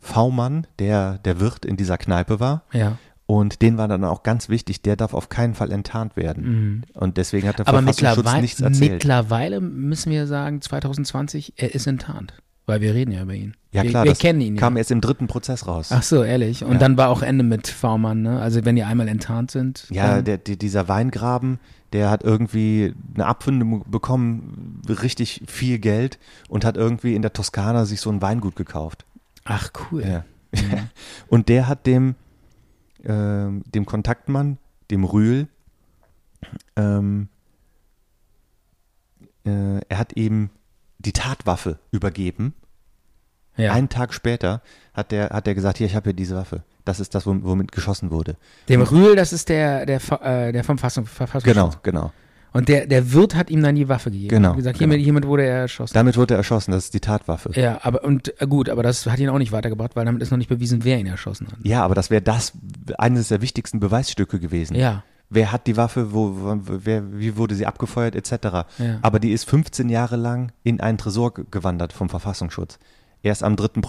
V-Mann, 0.00 0.66
der 0.78 1.18
der 1.18 1.40
Wirt 1.40 1.64
in 1.64 1.76
dieser 1.76 1.98
Kneipe 1.98 2.40
war. 2.40 2.64
Ja. 2.72 2.98
Und 3.26 3.62
den 3.62 3.78
war 3.78 3.86
dann 3.86 4.02
auch 4.04 4.24
ganz 4.24 4.48
wichtig, 4.48 4.82
der 4.82 4.96
darf 4.96 5.14
auf 5.14 5.28
keinen 5.28 5.54
Fall 5.54 5.70
enttarnt 5.70 6.16
werden. 6.16 6.84
Und 6.94 7.16
deswegen 7.16 7.46
hat 7.46 7.58
der 7.60 7.64
Mhm. 7.64 7.68
Aber 7.68 7.82
Verfassungsschutz 7.92 8.40
nichts 8.40 8.60
erzählt. 8.60 8.92
mittlerweile 8.94 9.60
müssen 9.60 10.10
wir 10.10 10.26
sagen, 10.26 10.60
2020, 10.60 11.52
er 11.56 11.72
ist 11.74 11.86
enttarnt. 11.86 12.34
Weil 12.66 12.80
wir 12.80 12.92
reden 12.94 13.12
ja 13.12 13.22
über 13.22 13.34
ihn. 13.34 13.54
Ja 13.72 13.82
wir, 13.84 13.90
klar, 13.90 14.04
wir 14.04 14.12
das 14.12 14.18
kennen 14.18 14.40
ihn 14.40 14.54
ja. 14.56 14.60
kam 14.60 14.76
erst 14.76 14.90
im 14.90 15.00
dritten 15.00 15.26
Prozess 15.28 15.66
raus. 15.66 15.90
Ach 15.92 16.02
so, 16.02 16.22
ehrlich. 16.24 16.64
Und 16.64 16.72
Ja. 16.74 16.78
dann 16.78 16.96
war 16.96 17.08
auch 17.08 17.22
Ende 17.22 17.42
mit 17.44 17.68
V-Mann, 17.68 18.22
ne? 18.22 18.40
Also 18.40 18.64
wenn 18.64 18.76
die 18.76 18.82
einmal 18.84 19.06
enttarnt 19.08 19.50
sind. 19.50 19.86
Ja, 19.90 20.22
der, 20.22 20.38
der, 20.38 20.56
dieser 20.56 20.88
Weingraben, 20.88 21.58
der 21.92 22.10
hat 22.10 22.22
irgendwie 22.22 22.94
eine 23.14 23.26
Abfindung 23.26 23.84
bekommen, 23.90 24.82
richtig 24.88 25.42
viel 25.46 25.78
Geld 25.78 26.18
und 26.48 26.64
hat 26.64 26.76
irgendwie 26.76 27.14
in 27.14 27.22
der 27.22 27.32
Toskana 27.32 27.86
sich 27.86 28.00
so 28.00 28.10
ein 28.10 28.22
Weingut 28.22 28.56
gekauft. 28.56 29.04
Ach 29.44 29.70
cool. 29.90 30.04
Ja. 30.06 30.24
und 31.28 31.48
der 31.48 31.68
hat 31.68 31.86
dem, 31.86 32.14
ähm, 33.04 33.62
dem 33.66 33.86
Kontaktmann, 33.86 34.58
dem 34.90 35.04
Rühl, 35.04 35.48
ähm, 36.76 37.28
äh, 39.46 39.78
er 39.88 39.98
hat 39.98 40.16
ihm 40.16 40.50
die 40.98 41.12
Tatwaffe 41.12 41.78
übergeben. 41.90 42.54
Ja. 43.56 43.72
Einen 43.72 43.88
Tag 43.88 44.14
später 44.14 44.62
hat 44.94 45.12
der, 45.12 45.30
hat 45.30 45.46
der 45.46 45.54
gesagt, 45.54 45.78
hier, 45.78 45.86
ich 45.86 45.94
habe 45.94 46.04
hier 46.10 46.14
diese 46.14 46.36
Waffe. 46.36 46.62
Das 46.84 46.98
ist 47.00 47.14
das, 47.14 47.26
wom- 47.26 47.42
womit 47.44 47.72
geschossen 47.72 48.10
wurde. 48.10 48.36
Dem 48.68 48.80
Rühl, 48.82 49.16
das 49.16 49.32
ist 49.32 49.48
der, 49.48 49.84
der, 49.86 50.00
äh, 50.22 50.52
der 50.52 50.64
vom 50.64 50.78
Fassung, 50.78 51.06
Verfassungsschutz. 51.06 51.54
Genau, 51.54 51.70
genau. 51.82 52.12
Und 52.52 52.68
der, 52.68 52.86
der 52.86 53.12
Wirt 53.12 53.34
hat 53.36 53.48
ihm 53.50 53.62
dann 53.62 53.74
die 53.76 53.88
Waffe 53.88 54.10
gegeben. 54.10 54.28
Genau, 54.28 54.48
Hat 54.50 54.56
gesagt, 54.56 54.78
genau. 54.78 54.90
hiermit, 54.90 55.04
hiermit 55.04 55.26
wurde 55.26 55.44
er 55.44 55.58
erschossen. 55.60 55.94
Damit 55.94 56.16
wurde 56.16 56.34
er 56.34 56.38
erschossen, 56.38 56.72
das 56.72 56.84
ist 56.84 56.94
die 56.94 57.00
Tatwaffe. 57.00 57.50
ja, 57.54 57.78
aber 57.82 58.02
und 58.04 58.40
äh, 58.40 58.46
gut, 58.46 58.68
aber 58.68 58.82
das 58.82 59.06
hat 59.06 59.18
ihn 59.20 59.28
auch 59.28 59.38
nicht 59.38 59.52
weitergebracht, 59.52 59.94
weil 59.94 60.04
damit 60.04 60.20
ist 60.22 60.30
noch 60.30 60.38
nicht 60.38 60.48
bewiesen, 60.48 60.82
wer 60.84 60.98
ihn 60.98 61.06
erschossen 61.06 61.46
hat. 61.48 61.58
Ja, 61.62 61.84
aber 61.84 61.94
das 61.94 62.10
wäre 62.10 62.22
das 62.22 62.52
eines 62.98 63.28
der 63.28 63.40
wichtigsten 63.40 63.78
Beweisstücke 63.80 64.40
gewesen. 64.40 64.74
Ja. 64.74 65.04
Wer 65.32 65.52
hat 65.52 65.68
die 65.68 65.76
Waffe, 65.76 66.12
wo, 66.12 66.58
wer, 66.66 67.02
wie 67.18 67.36
wurde 67.36 67.54
sie 67.54 67.64
abgefeuert, 67.66 68.16
etc. 68.16 68.32
Ja. 68.78 68.98
Aber 69.02 69.20
die 69.20 69.30
ist 69.30 69.48
15 69.48 69.88
Jahre 69.88 70.16
lang 70.16 70.50
in 70.64 70.80
einen 70.80 70.98
Tresor 70.98 71.32
ge- 71.34 71.44
gewandert 71.48 71.92
vom 71.92 72.08
Verfassungsschutz. 72.08 72.80
Erst 73.22 73.44
am 73.44 73.54
dritten 73.54 73.80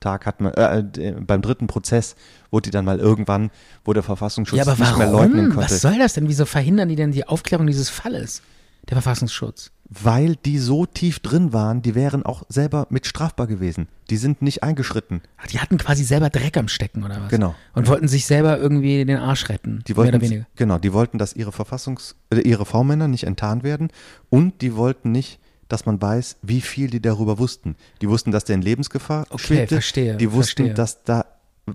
Prozesstag 0.00 0.26
hat 0.26 0.40
man, 0.40 0.52
äh, 0.54 1.14
beim 1.20 1.42
dritten 1.42 1.66
Prozess 1.66 2.16
wurde 2.50 2.64
die 2.64 2.70
dann 2.70 2.84
mal 2.84 2.98
irgendwann, 2.98 3.50
wo 3.84 3.92
der 3.92 4.02
Verfassungsschutz 4.02 4.56
Ja, 4.58 4.66
aber 4.66 4.82
nicht 4.82 4.96
mehr 4.98 5.10
leugnen 5.10 5.38
warum? 5.48 5.54
konnte. 5.54 5.70
Was 5.72 5.80
soll 5.80 5.98
das 5.98 6.14
denn? 6.14 6.28
Wieso 6.28 6.46
verhindern 6.46 6.88
die 6.88 6.96
denn 6.96 7.12
die 7.12 7.26
Aufklärung 7.26 7.66
dieses 7.66 7.90
Falles? 7.90 8.42
Der 8.88 8.96
Verfassungsschutz. 8.96 9.70
Weil 9.90 10.36
die 10.36 10.58
so 10.58 10.86
tief 10.86 11.18
drin 11.20 11.52
waren, 11.52 11.82
die 11.82 11.94
wären 11.94 12.24
auch 12.24 12.44
selber 12.48 12.86
mit 12.90 13.06
strafbar 13.06 13.46
gewesen. 13.46 13.88
Die 14.08 14.16
sind 14.16 14.40
nicht 14.40 14.62
eingeschritten. 14.62 15.20
Ach, 15.36 15.46
die 15.48 15.58
hatten 15.58 15.76
quasi 15.78 16.02
selber 16.04 16.30
Dreck 16.30 16.56
am 16.56 16.68
Stecken 16.68 17.04
oder 17.04 17.20
was? 17.20 17.28
Genau. 17.28 17.54
Und 17.74 17.88
wollten 17.88 18.08
sich 18.08 18.24
selber 18.24 18.58
irgendwie 18.58 19.04
den 19.04 19.18
Arsch 19.18 19.48
retten. 19.48 19.82
Die 19.86 19.92
mehr 19.92 20.02
oder 20.04 20.12
wollten, 20.12 20.24
weniger. 20.24 20.46
genau, 20.56 20.78
die 20.78 20.92
wollten, 20.92 21.18
dass 21.18 21.34
ihre 21.34 21.52
Verfassungs, 21.52 22.16
äh, 22.32 22.40
ihre 22.40 22.64
V-Männer 22.64 23.06
nicht 23.08 23.24
enttarnt 23.24 23.64
werden 23.64 23.88
und 24.30 24.62
die 24.62 24.74
wollten 24.76 25.12
nicht, 25.12 25.40
dass 25.72 25.86
man 25.86 26.00
weiß, 26.00 26.36
wie 26.42 26.60
viel 26.60 26.90
die 26.90 27.00
darüber 27.00 27.38
wussten. 27.38 27.76
Die 28.02 28.08
wussten, 28.08 28.30
dass 28.30 28.44
der 28.44 28.56
in 28.56 28.62
Lebensgefahr 28.62 29.26
Okay, 29.30 29.42
schwebte. 29.46 29.74
verstehe, 29.76 30.16
Die 30.16 30.32
wussten, 30.32 30.66
verstehe. 30.66 30.74
dass 30.74 31.02
da 31.04 31.24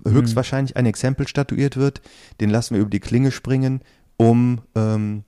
höchstwahrscheinlich 0.06 0.76
ein 0.76 0.86
Exempel 0.86 1.26
statuiert 1.26 1.76
wird. 1.76 2.02
Den 2.40 2.50
lassen 2.50 2.74
wir 2.74 2.82
über 2.82 2.90
die 2.90 3.00
Klinge 3.00 3.30
springen, 3.30 3.80
um 4.16 4.60
ähm, 4.74 5.24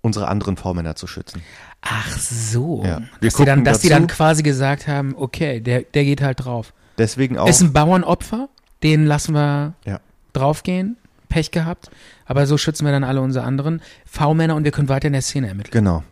unsere 0.00 0.28
anderen 0.28 0.56
V-Männer 0.56 0.94
zu 0.96 1.06
schützen. 1.06 1.42
Ach 1.80 2.18
so. 2.18 2.82
Ja. 2.84 3.02
Dass, 3.20 3.34
die 3.34 3.44
dann, 3.44 3.64
dass 3.64 3.80
die 3.80 3.88
dann 3.88 4.06
quasi 4.06 4.42
gesagt 4.42 4.86
haben, 4.86 5.14
okay, 5.16 5.60
der, 5.60 5.82
der 5.82 6.04
geht 6.04 6.22
halt 6.22 6.44
drauf. 6.44 6.72
Deswegen 6.98 7.38
auch. 7.38 7.48
Ist 7.48 7.62
ein 7.62 7.72
Bauernopfer, 7.72 8.48
den 8.82 9.06
lassen 9.06 9.34
wir 9.34 9.74
ja. 9.84 10.00
draufgehen. 10.32 10.96
Pech 11.28 11.50
gehabt. 11.50 11.90
Aber 12.26 12.46
so 12.46 12.58
schützen 12.58 12.84
wir 12.84 12.92
dann 12.92 13.04
alle 13.04 13.22
unsere 13.22 13.44
anderen 13.44 13.80
V-Männer 14.04 14.54
und 14.54 14.64
wir 14.64 14.70
können 14.70 14.90
weiter 14.90 15.06
in 15.06 15.14
der 15.14 15.22
Szene 15.22 15.48
ermitteln. 15.48 15.72
Genau. 15.72 16.04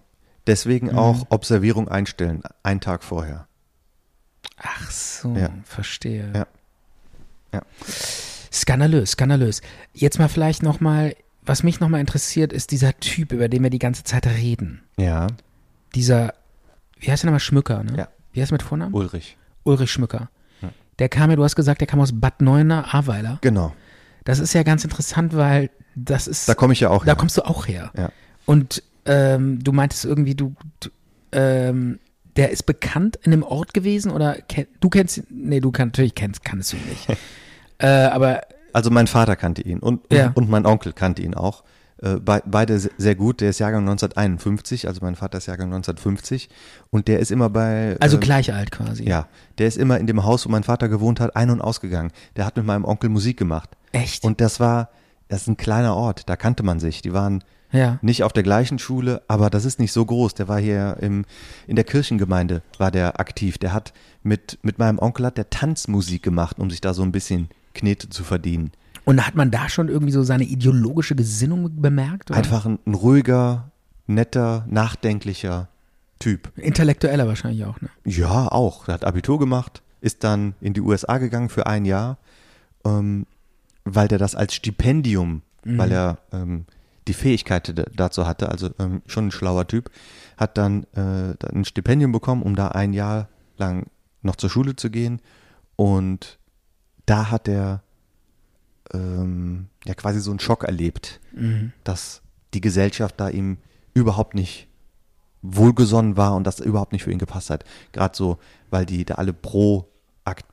Deswegen 0.46 0.88
Mhm. 0.88 0.98
auch 0.98 1.26
Observierung 1.30 1.88
einstellen, 1.88 2.42
einen 2.62 2.80
Tag 2.80 3.02
vorher. 3.04 3.46
Ach 4.56 4.90
so, 4.90 5.34
Ja. 5.36 5.50
verstehe. 5.64 6.30
Ja. 6.34 6.46
Ja. 7.52 7.62
Skandalös, 8.52 9.12
skandalös. 9.12 9.60
Jetzt 9.92 10.18
mal 10.18 10.28
vielleicht 10.28 10.62
nochmal, 10.62 11.14
was 11.42 11.62
mich 11.62 11.80
nochmal 11.80 12.00
interessiert, 12.00 12.52
ist 12.52 12.70
dieser 12.70 12.98
Typ, 13.00 13.32
über 13.32 13.48
den 13.48 13.62
wir 13.62 13.70
die 13.70 13.78
ganze 13.78 14.04
Zeit 14.04 14.26
reden. 14.26 14.82
Ja, 14.96 15.26
Dieser, 15.96 16.34
wie 17.00 17.10
heißt 17.10 17.24
der 17.24 17.28
nochmal, 17.30 17.40
Schmücker, 17.40 17.82
ne? 17.82 17.96
Ja. 17.96 18.08
Wie 18.32 18.40
heißt 18.40 18.52
er 18.52 18.54
mit 18.54 18.62
Vornamen? 18.62 18.94
Ulrich. 18.94 19.36
Ulrich 19.64 19.90
Schmücker. 19.90 20.30
Der 21.00 21.08
kam 21.08 21.30
ja, 21.30 21.36
du 21.36 21.42
hast 21.42 21.56
gesagt, 21.56 21.80
der 21.80 21.88
kam 21.88 21.98
aus 22.00 22.10
Bad 22.12 22.42
Neuenahr, 22.42 22.94
Ahrweiler. 22.94 23.38
Genau. 23.40 23.74
Das 24.24 24.38
ist 24.38 24.52
ja 24.52 24.62
ganz 24.62 24.84
interessant, 24.84 25.34
weil 25.34 25.70
das 25.96 26.26
ist. 26.28 26.46
Da 26.48 26.54
komme 26.54 26.74
ich 26.74 26.80
ja 26.80 26.90
auch 26.90 27.04
Da 27.04 27.12
her. 27.12 27.16
kommst 27.16 27.38
du 27.38 27.42
auch 27.42 27.66
her. 27.66 27.90
Ja. 27.96 28.12
Und 28.44 28.82
ähm, 29.10 29.58
du 29.62 29.72
meintest 29.72 30.04
irgendwie, 30.04 30.34
du, 30.34 30.54
du 30.80 30.88
ähm, 31.32 31.98
der 32.36 32.50
ist 32.50 32.64
bekannt 32.64 33.16
in 33.24 33.32
dem 33.32 33.42
Ort 33.42 33.74
gewesen 33.74 34.12
oder 34.12 34.34
kenn, 34.48 34.66
du 34.80 34.88
kennst 34.88 35.18
ihn? 35.18 35.26
Nee, 35.30 35.60
du 35.60 35.72
kann, 35.72 35.88
natürlich 35.88 36.14
kennst, 36.14 36.44
kannst 36.44 36.72
du 36.72 36.76
ihn 36.76 36.88
nicht. 36.88 37.08
äh, 37.78 37.86
aber 37.88 38.42
Also 38.72 38.90
mein 38.90 39.06
Vater 39.08 39.34
kannte 39.36 39.62
ihn 39.62 39.80
und, 39.80 40.00
Ja. 40.12 40.30
und, 40.34 40.48
mein 40.48 40.64
Onkel 40.64 40.92
kannte 40.92 41.22
ihn 41.22 41.34
auch. 41.34 41.64
Äh, 42.02 42.16
be 42.20 42.40
beide 42.46 42.78
se- 42.78 42.90
sehr 42.98 43.14
gut. 43.16 43.40
Der 43.40 43.50
ist 43.50 43.58
Jahrgang 43.58 43.82
1951, 43.82 44.86
also 44.88 45.00
mein 45.02 45.16
Vater 45.16 45.38
ist 45.38 45.46
Jahrgang 45.46 45.66
1950 45.66 46.48
und 46.90 47.08
der 47.08 47.18
ist 47.18 47.30
immer 47.30 47.50
bei. 47.50 47.96
also 48.00 48.16
ähm, 48.16 48.20
gleich 48.20 48.54
alt 48.54 48.70
quasi. 48.70 49.04
Ja, 49.08 49.26
der 49.58 49.66
ist 49.66 49.76
immer 49.76 49.98
in 49.98 50.06
dem 50.06 50.24
Haus, 50.24 50.46
wo 50.46 50.50
mein 50.50 50.62
Vater 50.62 50.88
gewohnt 50.88 51.20
hat, 51.20 51.36
ein- 51.36 51.50
und 51.50 51.60
ausgegangen. 51.60 52.10
Der 52.36 52.46
hat 52.46 52.56
mit 52.56 52.64
meinem 52.64 52.84
Onkel 52.84 53.10
Musik 53.10 53.36
gemacht. 53.38 53.70
Echt? 53.92 54.24
Und 54.24 54.40
das 54.40 54.60
war, 54.60 54.88
das 55.28 55.42
ist 55.42 55.48
ein 55.48 55.56
kleiner 55.58 55.94
Ort, 55.96 56.28
da 56.28 56.36
kannte 56.36 56.62
man 56.62 56.80
sich. 56.80 57.02
Die 57.02 57.12
waren 57.12 57.44
ja. 57.72 57.98
nicht 58.02 58.24
auf 58.24 58.32
der 58.32 58.42
gleichen 58.42 58.78
Schule, 58.78 59.22
aber 59.28 59.50
das 59.50 59.64
ist 59.64 59.78
nicht 59.78 59.92
so 59.92 60.04
groß. 60.04 60.34
Der 60.34 60.48
war 60.48 60.60
hier 60.60 60.96
im, 61.00 61.24
in 61.66 61.76
der 61.76 61.84
Kirchengemeinde, 61.84 62.62
war 62.78 62.90
der 62.90 63.20
aktiv. 63.20 63.58
Der 63.58 63.72
hat 63.72 63.92
mit, 64.22 64.58
mit 64.62 64.78
meinem 64.78 64.98
Onkel 64.98 65.26
hat 65.26 65.36
der 65.36 65.50
Tanzmusik 65.50 66.22
gemacht, 66.22 66.58
um 66.58 66.70
sich 66.70 66.80
da 66.80 66.94
so 66.94 67.02
ein 67.02 67.12
bisschen 67.12 67.48
Knete 67.74 68.08
zu 68.08 68.24
verdienen. 68.24 68.72
Und 69.04 69.26
hat 69.26 69.34
man 69.34 69.50
da 69.50 69.68
schon 69.68 69.88
irgendwie 69.88 70.12
so 70.12 70.22
seine 70.22 70.44
ideologische 70.44 71.14
Gesinnung 71.14 71.80
bemerkt? 71.80 72.30
Oder? 72.30 72.38
Einfach 72.38 72.66
ein, 72.66 72.78
ein 72.86 72.94
ruhiger, 72.94 73.70
netter, 74.06 74.64
nachdenklicher 74.68 75.68
Typ. 76.18 76.52
Intellektueller 76.56 77.26
wahrscheinlich 77.26 77.64
auch, 77.64 77.80
ne? 77.80 77.88
Ja, 78.04 78.48
auch. 78.48 78.88
Er 78.88 78.94
hat 78.94 79.04
Abitur 79.04 79.38
gemacht, 79.38 79.82
ist 80.02 80.22
dann 80.22 80.54
in 80.60 80.74
die 80.74 80.82
USA 80.82 81.18
gegangen 81.18 81.48
für 81.48 81.66
ein 81.66 81.86
Jahr, 81.86 82.18
ähm, 82.84 83.26
weil 83.84 84.06
der 84.06 84.18
das 84.18 84.34
als 84.34 84.54
Stipendium, 84.54 85.42
weil 85.64 85.92
er 85.92 86.18
ähm, 86.32 86.66
die 87.08 87.14
Fähigkeit 87.14 87.74
dazu 87.94 88.26
hatte, 88.26 88.50
also 88.50 88.70
ähm, 88.78 89.02
schon 89.06 89.28
ein 89.28 89.30
schlauer 89.30 89.66
Typ, 89.66 89.90
hat 90.36 90.58
dann 90.58 90.84
äh, 90.94 91.34
ein 91.52 91.64
Stipendium 91.64 92.12
bekommen, 92.12 92.42
um 92.42 92.54
da 92.56 92.68
ein 92.68 92.92
Jahr 92.92 93.28
lang 93.56 93.86
noch 94.22 94.36
zur 94.36 94.50
Schule 94.50 94.76
zu 94.76 94.90
gehen. 94.90 95.20
Und 95.76 96.38
da 97.06 97.30
hat 97.30 97.48
er 97.48 97.82
ähm, 98.92 99.68
ja 99.84 99.94
quasi 99.94 100.20
so 100.20 100.30
einen 100.30 100.40
Schock 100.40 100.64
erlebt, 100.64 101.20
dass 101.84 102.22
die 102.54 102.60
Gesellschaft 102.60 103.18
da 103.18 103.28
ihm 103.28 103.58
überhaupt 103.94 104.34
nicht 104.34 104.68
wohlgesonnen 105.42 106.16
war 106.16 106.34
und 106.34 106.46
das 106.46 106.60
überhaupt 106.60 106.92
nicht 106.92 107.04
für 107.04 107.12
ihn 107.12 107.18
gepasst 107.18 107.50
hat. 107.50 107.64
Gerade 107.92 108.16
so, 108.16 108.38
weil 108.70 108.84
die 108.86 109.04
da 109.04 109.14
alle 109.14 109.32
pro, 109.32 109.88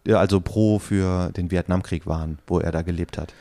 äh, 0.05 0.13
also 0.13 0.39
pro 0.39 0.79
für 0.79 1.31
den 1.31 1.51
Vietnamkrieg 1.51 2.07
waren, 2.07 2.39
wo 2.47 2.60
er 2.60 2.71
da 2.71 2.81
gelebt 2.81 3.17
hat. 3.17 3.33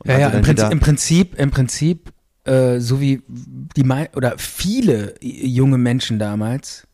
Und 0.00 0.10
Ja, 0.10 0.18
ja, 0.18 0.28
im 0.28 0.42
Prinzip, 0.42 0.70
im 0.70 0.80
Prinzip, 0.80 1.34
im 1.34 1.50
Prinzip, 1.50 2.12
äh, 2.50 2.80
so 2.80 3.00
wie 3.00 3.22
die 3.28 3.84
oder 4.16 4.34
viele 4.36 5.14
junge 5.22 5.78
Menschen 5.78 6.18
damals, 6.18 6.88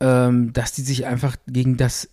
ähm, 0.00 0.54
dass 0.54 0.72
die 0.72 0.80
sich 0.80 1.04
einfach 1.04 1.36
gegen 1.46 1.76
das, 1.76 2.08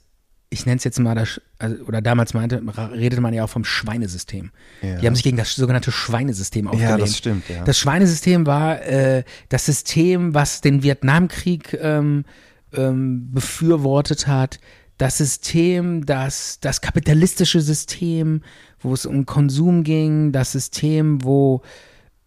ich 0.49 0.65
nenne 0.65 0.77
es 0.77 0.83
jetzt 0.83 0.99
mal 0.99 1.15
das, 1.15 1.39
also, 1.59 1.81
oder 1.85 2.01
damals 2.01 2.33
meinte, 2.33 2.61
redete 2.91 3.21
man 3.21 3.33
ja 3.33 3.45
auch 3.45 3.49
vom 3.49 3.63
Schweinesystem. 3.63 4.51
Ja. 4.81 4.97
Die 4.97 5.07
haben 5.07 5.15
sich 5.15 5.23
gegen 5.23 5.37
das 5.37 5.55
sogenannte 5.55 5.93
Schweinesystem 5.93 6.67
aufgelehnt. 6.67 7.01
das 7.01 7.17
stimmt, 7.17 7.47
ja. 7.47 7.63
Das 7.63 7.79
Schweinesystem 7.79 8.45
war 8.45 8.81
äh, 8.81 9.23
das 9.47 9.65
System, 9.65 10.33
was 10.33 10.59
den 10.59 10.83
Vietnamkrieg 10.83 11.77
ähm, 11.81 12.25
ähm, 12.73 13.31
befürwortet 13.31 14.27
hat. 14.27 14.59
Das 14.97 15.17
System, 15.19 16.05
das, 16.05 16.59
das 16.59 16.81
kapitalistische 16.81 17.61
System, 17.61 18.41
wo 18.81 18.93
es 18.93 19.05
um 19.05 19.25
Konsum 19.25 19.83
ging, 19.85 20.33
das 20.33 20.51
System, 20.51 21.23
wo, 21.23 21.61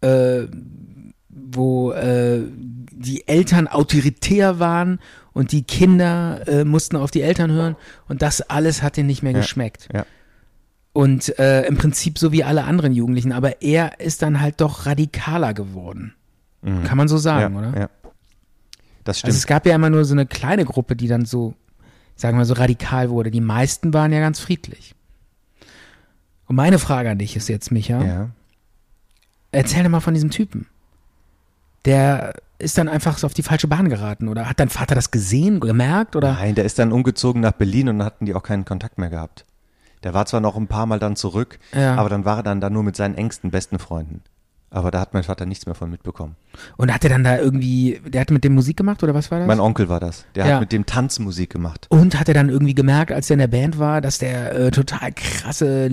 äh, 0.03 0.47
wo 1.29 1.93
äh, 1.93 2.43
die 2.93 3.27
Eltern 3.27 3.67
autoritär 3.69 4.59
waren 4.59 5.01
und 5.33 5.53
die 5.53 5.63
Kinder 5.65 6.47
äh, 6.47 6.65
mussten 6.65 6.97
auf 6.97 7.11
die 7.11 7.23
Eltern 7.23 7.51
hören 7.51 7.77
und 8.09 8.23
das 8.23 8.43
alles 8.43 8.83
hat 8.83 8.97
denen 8.97 9.07
nicht 9.09 9.23
mehr 9.23 9.33
Ja. 9.33 9.39
geschmeckt. 9.41 9.89
ja. 9.93 10.05
Und 10.95 11.39
äh, 11.39 11.63
im 11.67 11.79
Prinzip 11.79 12.19
so 12.19 12.33
wie 12.33 12.45
alle 12.45 12.65
anderen 12.65 12.93
Jugendlichen, 12.93 13.33
aber 13.33 13.63
er 13.63 13.99
ist 13.99 14.21
dann 14.21 14.41
halt 14.43 14.61
doch 14.61 14.85
radikaler 14.85 15.55
geworden. 15.55 16.15
Kann 16.85 16.97
man 16.99 17.09
so 17.09 17.17
sagen, 17.17 17.55
Mhm. 17.55 17.63
ja, 17.63 17.69
oder? 17.71 17.81
Ja. 17.81 17.89
Das 19.05 19.19
stimmt. 19.19 19.31
Also 19.31 19.39
es 19.39 19.47
gab 19.47 19.67
ja 19.67 19.75
immer 19.75 19.91
nur 19.91 20.05
so 20.05 20.13
eine 20.15 20.27
kleine 20.27 20.65
Gruppe, 20.65 20.95
die 20.95 21.09
dann 21.09 21.25
so, 21.25 21.55
sagen 22.15 22.37
wir 22.39 22.45
so 22.45 22.55
radikal 22.55 23.09
wurde. 23.11 23.31
Die 23.33 23.41
meisten 23.41 23.93
waren 23.95 24.13
ja 24.13 24.21
ganz 24.21 24.39
friedlich. 24.39 24.95
Und 26.47 26.57
meine 26.57 26.79
Frage 26.79 27.11
an 27.11 27.19
dich 27.19 27.35
ist 27.37 27.49
jetzt, 27.49 27.73
Micha, 27.73 28.05
ja. 28.05 28.31
Erzähl 29.53 29.83
doch 29.85 29.91
mal 29.91 30.01
von 30.01 30.15
diesem 30.15 30.31
Typen. 30.31 30.67
Der 31.85 32.35
ist 32.59 32.79
dann 32.79 32.89
einfach 32.89 33.19
so 33.19 33.27
auf 33.27 33.35
die 33.35 33.43
falsche 33.43 33.67
Bahn 33.69 33.89
geraten? 33.89 34.29
Oder 34.29 34.49
hat 34.49 34.61
dein 34.61 34.69
Vater 34.69 34.95
das 34.95 35.11
gesehen, 35.11 35.61
gemerkt? 35.61 36.15
Oder? 36.17 36.33
Nein, 36.35 36.55
der 36.55 36.65
ist 36.65 36.79
dann 36.79 36.93
umgezogen 36.93 37.41
nach 37.43 37.53
Berlin 37.53 37.89
und 37.89 37.99
dann 37.99 38.07
hatten 38.07 38.25
die 38.27 38.35
auch 38.35 38.43
keinen 38.43 38.65
Kontakt 38.65 38.99
mehr 38.99 39.11
gehabt. 39.11 39.45
Der 40.05 40.15
war 40.15 40.27
zwar 40.27 40.41
noch 40.41 40.57
ein 40.57 40.67
paar 40.69 40.87
Mal 40.87 40.99
dann 40.99 41.17
zurück, 41.17 41.59
Ja. 41.75 41.97
aber 41.97 42.09
dann 42.09 42.25
war 42.25 42.39
er 42.39 42.43
dann 42.43 42.61
da 42.61 42.71
nur 42.71 42.83
mit 42.83 42.97
seinen 42.97 43.15
engsten, 43.17 43.51
besten 43.51 43.79
Freunden. 43.79 44.23
Aber 44.75 44.91
da 44.91 45.01
hat 45.01 45.13
mein 45.13 45.23
Vater 45.23 45.45
nichts 45.45 45.67
mehr 45.67 45.75
von 45.75 45.91
mitbekommen. 45.91 46.35
Und 46.79 46.91
hat 46.93 47.05
er 47.05 47.11
dann 47.11 47.23
da 47.25 47.37
irgendwie, 47.39 48.01
der 48.09 48.23
hat 48.23 48.31
mit 48.31 48.43
dem 48.43 48.55
Musik 48.55 48.79
gemacht 48.79 49.03
oder 49.03 49.13
was 49.13 49.31
war 49.31 49.39
das? 49.39 49.47
Mein 49.47 49.61
Onkel 49.61 49.91
war 49.91 50.01
das. 50.01 50.25
Der 50.35 50.47
Ja. 50.47 50.55
hat 50.55 50.61
mit 50.61 50.73
dem 50.73 50.87
Tanzmusik 50.87 51.51
gemacht. 51.51 51.87
Und 51.91 52.19
hat 52.19 52.29
er 52.29 52.33
dann 52.35 52.49
irgendwie 52.49 52.75
gemerkt, 52.75 53.13
als 53.13 53.29
er 53.29 53.35
in 53.35 53.41
der 53.41 53.49
Band 53.49 53.79
war, 53.79 54.01
dass 54.01 54.17
der 54.19 54.55
äh, 54.55 54.71
total 54.71 55.13
krasse 55.13 55.89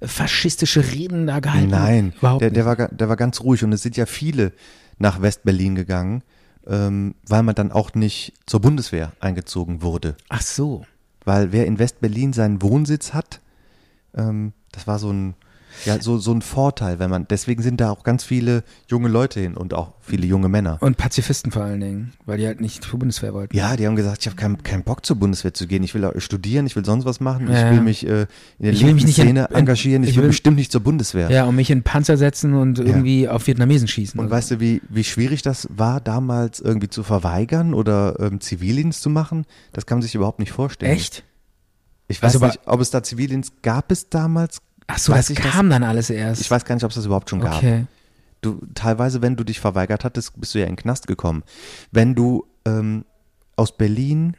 linksfaschistische 0.00 0.92
Reden 0.92 1.26
da 1.26 1.40
gehalten 1.40 1.74
hat? 1.74 1.82
Nein, 1.82 2.12
Überhaupt 2.18 2.42
der, 2.42 2.50
der, 2.50 2.64
war, 2.64 2.76
der 2.76 3.08
war 3.08 3.16
ganz 3.16 3.40
ruhig 3.40 3.64
und 3.64 3.72
es 3.72 3.82
sind 3.82 3.96
ja 3.96 4.06
viele 4.06 4.52
nach 4.98 5.20
West-Berlin 5.20 5.74
gegangen, 5.74 6.22
ähm, 6.66 7.14
weil 7.26 7.42
man 7.42 7.54
dann 7.54 7.72
auch 7.72 7.94
nicht 7.94 8.34
zur 8.46 8.60
Bundeswehr 8.60 9.12
eingezogen 9.20 9.82
wurde. 9.82 10.16
Ach 10.28 10.42
so. 10.42 10.84
Weil 11.24 11.52
wer 11.52 11.66
in 11.66 11.78
West-Berlin 11.78 12.32
seinen 12.32 12.62
Wohnsitz 12.62 13.12
hat, 13.14 13.40
ähm, 14.16 14.52
das 14.72 14.86
war 14.86 14.98
so 14.98 15.12
ein, 15.12 15.34
ja, 15.84 16.00
so, 16.00 16.18
so 16.18 16.32
ein 16.32 16.42
Vorteil, 16.42 16.98
wenn 16.98 17.10
man, 17.10 17.26
deswegen 17.28 17.62
sind 17.62 17.80
da 17.80 17.90
auch 17.90 18.02
ganz 18.04 18.24
viele 18.24 18.64
junge 18.88 19.08
Leute 19.08 19.40
hin 19.40 19.56
und 19.56 19.74
auch 19.74 19.92
viele 20.00 20.26
junge 20.26 20.48
Männer. 20.48 20.78
Und 20.80 20.96
Pazifisten 20.96 21.52
vor 21.52 21.62
allen 21.62 21.80
Dingen, 21.80 22.12
weil 22.26 22.38
die 22.38 22.46
halt 22.46 22.60
nicht 22.60 22.84
zur 22.84 22.98
Bundeswehr 22.98 23.32
wollten. 23.34 23.56
Ja, 23.56 23.76
die 23.76 23.86
haben 23.86 23.96
gesagt, 23.96 24.18
ich 24.20 24.26
habe 24.26 24.36
keinen 24.36 24.62
keinen 24.62 24.82
Bock 24.82 25.04
zur 25.06 25.16
Bundeswehr 25.16 25.54
zu 25.54 25.66
gehen. 25.66 25.82
Ich 25.82 25.94
will 25.94 26.10
studieren, 26.18 26.66
ich 26.66 26.76
will 26.76 26.84
sonst 26.84 27.04
was 27.04 27.20
machen. 27.20 27.48
Ja, 27.48 27.58
ich 27.58 27.64
will 27.70 27.76
ja. 27.78 27.82
mich 27.82 28.06
äh, 28.06 28.22
in 28.22 28.26
der 28.60 28.72
Ich 28.72 28.80
will 28.80 28.86
linken 28.88 28.94
mich 28.96 29.04
nicht 29.06 29.18
in- 29.18 29.24
Szene 29.24 29.46
in- 29.50 29.54
engagieren. 29.56 30.02
Ich, 30.02 30.10
ich 30.10 30.16
will, 30.16 30.22
will- 30.24 30.28
bestimmt 30.30 30.56
nicht 30.56 30.72
zur 30.72 30.80
Bundeswehr. 30.82 31.30
Ja, 31.30 31.44
und 31.44 31.54
mich 31.56 31.70
in 31.70 31.82
Panzer 31.82 32.16
setzen 32.16 32.54
und 32.54 32.78
irgendwie 32.78 33.28
auf 33.28 33.46
Vietnamesen 33.46 33.88
schießen. 33.88 34.18
Und 34.18 34.26
Also. 34.26 34.36
weißt 34.36 34.50
du, 34.52 34.60
wie, 34.60 34.82
wie 34.88 35.04
schwierig 35.04 35.42
das 35.42 35.68
war, 35.70 36.00
damals 36.00 36.60
irgendwie 36.60 36.88
zu 36.90 37.02
verweigern 37.02 37.74
oder 37.74 38.18
ähm, 38.20 38.40
Zivildienst 38.40 39.02
zu 39.02 39.10
machen? 39.10 39.44
Das 39.72 39.86
kann 39.86 39.98
man 39.98 40.02
sich 40.02 40.14
überhaupt 40.14 40.38
nicht 40.38 40.52
vorstellen. 40.52 40.92
Echt? 40.92 41.24
Ich 42.08 42.20
weiß 42.22 42.34
Also, 42.34 42.46
nicht, 42.46 42.58
ob 42.66 42.80
es 42.80 42.90
da 42.90 43.02
Zivildienst 43.04 43.62
gab 43.62 43.92
es 43.92 44.08
damals. 44.08 44.60
Ach 44.92 44.98
so, 44.98 45.12
Weiß 45.12 45.28
das 45.28 45.30
ich 45.30 45.42
kam 45.42 45.70
dann 45.70 45.82
alles 45.82 46.10
erst. 46.10 46.40
Ich 46.40 46.50
weiß 46.50 46.64
gar 46.64 46.74
nicht, 46.74 46.84
ob 46.84 46.90
es 46.90 46.96
das 46.96 47.06
überhaupt 47.06 47.30
schon 47.30 47.40
gab. 47.40 47.56
Okay. 47.56 47.86
Du, 48.42 48.60
teilweise, 48.74 49.22
wenn 49.22 49.36
du 49.36 49.44
dich 49.44 49.60
verweigert 49.60 50.04
hattest, 50.04 50.40
bist 50.40 50.54
du 50.54 50.58
ja 50.58 50.64
in 50.64 50.72
den 50.72 50.76
Knast 50.76 51.06
gekommen. 51.06 51.42
Wenn 51.92 52.14
du 52.14 52.46
ähm, 52.64 53.04
aus 53.56 53.76
Berlin 53.76 54.36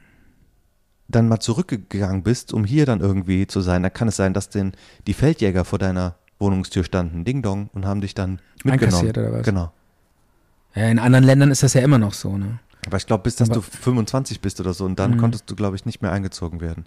dann 1.07 1.27
mal 1.27 1.39
zurückgegangen 1.39 2.23
bist, 2.23 2.53
um 2.53 2.65
hier 2.65 2.85
dann 2.85 2.99
irgendwie 2.99 3.45
zu 3.47 3.61
sein, 3.61 3.83
dann 3.83 3.93
kann 3.93 4.07
es 4.07 4.15
sein, 4.15 4.33
dass 4.33 4.49
denn 4.49 4.71
die 5.07 5.13
Feldjäger 5.13 5.65
vor 5.65 5.77
deiner 5.77 6.15
Wohnungstür 6.39 6.83
standen, 6.83 7.23
Ding 7.25 7.41
Dong, 7.41 7.69
und 7.73 7.85
haben 7.85 8.01
dich 8.01 8.15
dann 8.15 8.39
mitgenommen. 8.63 8.83
Einkassiert 8.83 9.17
oder 9.17 9.33
was? 9.33 9.45
Genau. 9.45 9.71
Ja, 10.73 10.87
in 10.87 10.99
anderen 10.99 11.25
Ländern 11.25 11.51
ist 11.51 11.63
das 11.63 11.73
ja 11.73 11.81
immer 11.81 11.97
noch 11.97 12.13
so, 12.13 12.37
ne? 12.37 12.59
Aber 12.87 12.97
ich 12.97 13.05
glaube, 13.05 13.21
bis 13.23 13.35
dass 13.35 13.49
Aber- 13.51 13.59
du 13.59 13.61
25 13.61 14.41
bist 14.41 14.59
oder 14.59 14.73
so, 14.73 14.85
und 14.85 14.97
dann 14.97 15.11
Mhm. 15.11 15.17
konntest 15.17 15.49
du, 15.49 15.55
glaube 15.55 15.75
ich, 15.75 15.85
nicht 15.85 16.01
mehr 16.01 16.11
eingezogen 16.11 16.61
werden. 16.61 16.85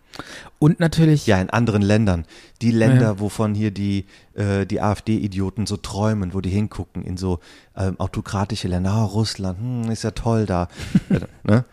Und 0.58 0.80
natürlich, 0.80 1.26
Ja, 1.28 1.40
in 1.40 1.50
anderen 1.50 1.82
Ländern. 1.82 2.24
Die 2.62 2.72
Länder, 2.72 3.02
Ja. 3.02 3.20
wovon 3.20 3.54
hier 3.54 3.70
die, 3.70 4.06
äh, 4.34 4.66
die 4.66 4.80
AfD-Idioten 4.80 5.66
so 5.66 5.76
träumen, 5.76 6.34
wo 6.34 6.40
die 6.40 6.50
hingucken, 6.50 7.04
in 7.04 7.16
so 7.16 7.38
ähm, 7.76 7.98
autokratische 8.00 8.68
Länder, 8.68 8.90
ah, 8.92 9.04
Russland, 9.04 9.58
hm, 9.58 9.90
ist 9.90 10.02
ja 10.04 10.10
toll 10.12 10.46
da. 10.46 10.68
Äh, 11.10 11.20
ne? 11.44 11.64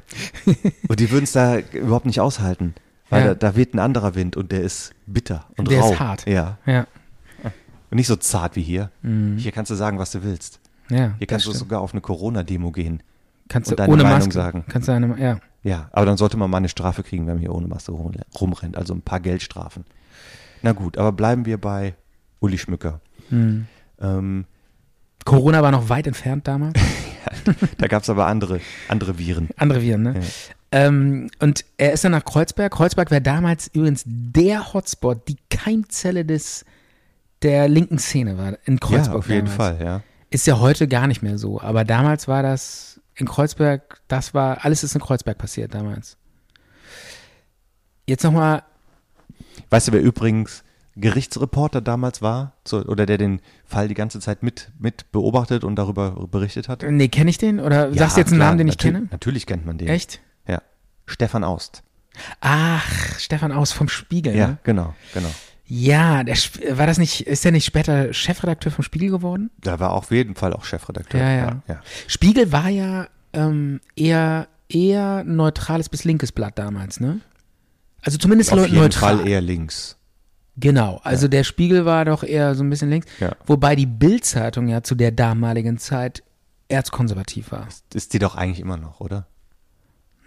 Und 0.87 0.99
die 0.99 1.09
würden 1.11 1.23
es 1.25 1.31
da 1.31 1.57
überhaupt 1.59 2.05
nicht 2.05 2.19
aushalten. 2.19 2.73
Weil 3.09 3.21
Ja. 3.21 3.27
da, 3.35 3.51
da 3.51 3.55
weht 3.55 3.73
ein 3.73 3.79
anderer 3.79 4.15
Wind 4.15 4.37
und 4.37 4.51
der 4.51 4.61
ist 4.61 4.93
bitter 5.05 5.45
und 5.57 5.69
Der 5.69 5.79
ist 5.79 5.85
rau. 5.85 5.99
hart. 5.99 6.27
Ja. 6.27 6.57
ja, 6.65 6.85
Und 7.43 7.97
nicht 7.97 8.07
so 8.07 8.15
zart 8.15 8.55
wie 8.55 8.61
hier. 8.61 8.89
Hier 9.37 9.51
kannst 9.51 9.69
du 9.71 9.75
sagen, 9.75 9.99
was 9.99 10.11
du 10.11 10.23
willst. 10.23 10.59
ja, 10.89 10.95
Hier 10.97 11.07
Mhm. 11.09 11.27
kannst 11.27 11.45
du 11.45 11.49
stimmt. 11.51 11.59
sogar 11.59 11.81
auf 11.81 11.91
eine 11.93 12.01
Corona-Demo 12.01 12.71
gehen. 12.71 13.01
Kannst 13.51 13.69
du 13.71 13.75
deine 13.75 13.91
ohne 13.91 14.03
Meinung 14.03 14.19
Maske 14.19 14.33
sagen. 14.33 14.65
Kannst 14.69 14.87
du 14.87 14.93
eine, 14.93 15.19
ja. 15.19 15.39
Ja, 15.63 15.89
aber 15.91 16.05
dann 16.05 16.17
sollte 16.17 16.37
man 16.37 16.49
mal 16.49 16.57
eine 16.57 16.69
Strafe 16.69 17.03
kriegen, 17.03 17.27
wenn 17.27 17.35
man 17.35 17.41
hier 17.41 17.53
ohne 17.53 17.67
Maske 17.67 17.91
rum- 17.91 18.15
rumrennt. 18.39 18.77
Also 18.77 18.93
ein 18.93 19.01
paar 19.01 19.19
Geldstrafen. 19.19 19.85
Na 20.63 20.71
gut, 20.71 20.97
aber 20.97 21.11
bleiben 21.11 21.45
wir 21.45 21.59
bei 21.59 21.93
Uli 22.39 22.57
Schmücker. 22.57 22.99
Hm. 23.29 23.67
Ähm, 23.99 24.45
Corona 25.25 25.61
war 25.61 25.71
noch 25.71 25.89
weit 25.89 26.07
entfernt 26.07 26.47
damals. 26.47 26.79
da 27.77 27.87
gab 27.87 28.01
es 28.03 28.09
aber 28.09 28.25
andere, 28.25 28.59
andere 28.87 29.19
Viren. 29.19 29.49
Andere 29.57 29.81
Viren, 29.81 30.01
ne? 30.01 30.15
Ähm, 30.71 31.29
und 31.39 31.65
er 31.77 31.91
ist 31.93 32.03
dann 32.03 32.13
nach 32.13 32.25
Kreuzberg. 32.25 32.71
Kreuzberg 32.71 33.11
wäre 33.11 33.21
damals 33.21 33.67
übrigens 33.73 34.03
der 34.05 34.73
Hotspot, 34.73 35.27
die 35.27 35.37
Keimzelle 35.49 36.25
des 36.25 36.65
der 37.43 37.67
linken 37.67 37.97
Szene 37.99 38.37
war 38.37 38.53
in 38.65 38.79
Kreuzberg. 38.79 39.07
ja, 39.07 39.13
auf 39.13 39.29
jeden 39.29 39.47
damals. 39.47 39.55
Fall, 39.55 39.85
ja. 39.85 40.01
Ist 40.29 40.47
ja 40.47 40.59
heute 40.59 40.87
gar 40.87 41.07
nicht 41.07 41.21
mehr 41.21 41.37
so, 41.37 41.59
aber 41.59 41.83
damals 41.83 42.27
war 42.27 42.41
das 42.41 42.90
in 43.21 43.27
Kreuzberg, 43.27 44.01
das 44.09 44.33
war, 44.33 44.65
alles 44.65 44.83
ist 44.83 44.95
in 44.95 45.01
Kreuzberg 45.01 45.37
passiert 45.37 45.73
damals. 45.73 46.17
Jetzt 48.07 48.23
nochmal, 48.23 48.63
Weißt 49.69 49.87
du, 49.87 49.91
wer 49.93 50.01
übrigens 50.01 50.63
Gerichtsreporter 50.95 51.79
damals 51.81 52.21
war? 52.21 52.53
So, 52.67 52.81
oder 52.83 53.05
der 53.05 53.17
den 53.17 53.41
Fall 53.65 53.87
die 53.87 53.93
ganze 53.93 54.19
Zeit 54.19 54.43
mit, 54.43 54.71
mit 54.79 55.11
beobachtet 55.11 55.63
und 55.63 55.75
darüber 55.77 56.27
berichtet 56.27 56.67
hat? 56.67 56.83
nee, 56.83 57.07
kenne 57.07 57.29
ich 57.29 57.37
den? 57.37 57.59
Oder 57.59 57.93
sagst 57.93 58.17
du 58.17 58.21
jetzt 58.21 58.29
einen 58.31 58.39
klar, 58.39 58.49
Namen, 58.49 58.57
den 58.57 58.67
ich 58.67 58.77
kenne? 58.77 59.07
Natürlich 59.11 59.45
kennt 59.45 59.65
man 59.65 59.77
den. 59.77 59.87
Echt? 59.87 60.19
Ja. 60.47 60.61
Stefan 61.05 61.43
Aust. 61.43 61.83
Ach, 62.41 63.17
Stefan 63.19 63.51
Aus 63.53 63.71
vom 63.71 63.87
Spiegel. 63.87 64.35
Ja, 64.35 64.47
Ne? 64.47 64.57
genau, 64.63 64.93
genau. 65.13 65.29
Ja, 65.73 66.25
der, 66.25 66.35
war 66.77 66.85
das 66.85 66.97
nicht, 66.97 67.27
ist 67.27 67.45
der 67.45 67.53
nicht 67.53 67.63
später 67.63 68.11
Chefredakteur 68.13 68.73
vom 68.73 68.83
Spiegel 68.83 69.09
geworden? 69.09 69.51
Da 69.61 69.79
war 69.79 69.91
auf 69.91 70.11
jeden 70.11 70.35
Fall 70.35 70.51
auch 70.51 70.65
Chefredakteur. 70.65 71.21
Ja, 71.21 71.29
ja. 71.31 71.45
ja, 71.45 71.61
ja. 71.65 71.81
Spiegel 72.07 72.51
war 72.51 72.67
ja 72.67 73.07
ähm, 73.31 73.79
eher, 73.95 74.49
eher 74.67 75.23
neutrales 75.23 75.87
bis 75.87 76.03
linkes 76.03 76.33
Blatt 76.33 76.59
damals, 76.59 76.99
ne? 76.99 77.21
Also 78.01 78.17
zumindest 78.17 78.51
Auf 78.51 78.65
jeden 78.65 78.75
neutral. 78.75 79.19
Fall 79.19 79.27
eher 79.29 79.39
links. 79.39 79.95
Genau, 80.57 80.99
also 81.05 81.29
der 81.29 81.45
Spiegel 81.45 81.85
war 81.85 82.03
doch 82.03 82.23
eher 82.23 82.53
so 82.53 82.65
ein 82.65 82.69
bisschen 82.69 82.89
links, 82.89 83.07
Ja. 83.21 83.33
wobei 83.45 83.77
die 83.77 83.85
Bild-Zeitung 83.85 84.67
ja 84.67 84.83
zu 84.83 84.95
der 84.95 85.11
damaligen 85.13 85.77
Zeit 85.77 86.21
erzkonservativ 86.67 87.53
war. 87.53 87.69
Ist 87.93 88.13
die 88.13 88.19
doch 88.19 88.35
eigentlich 88.35 88.59
immer 88.59 88.75
noch, 88.75 88.99
oder? 88.99 89.25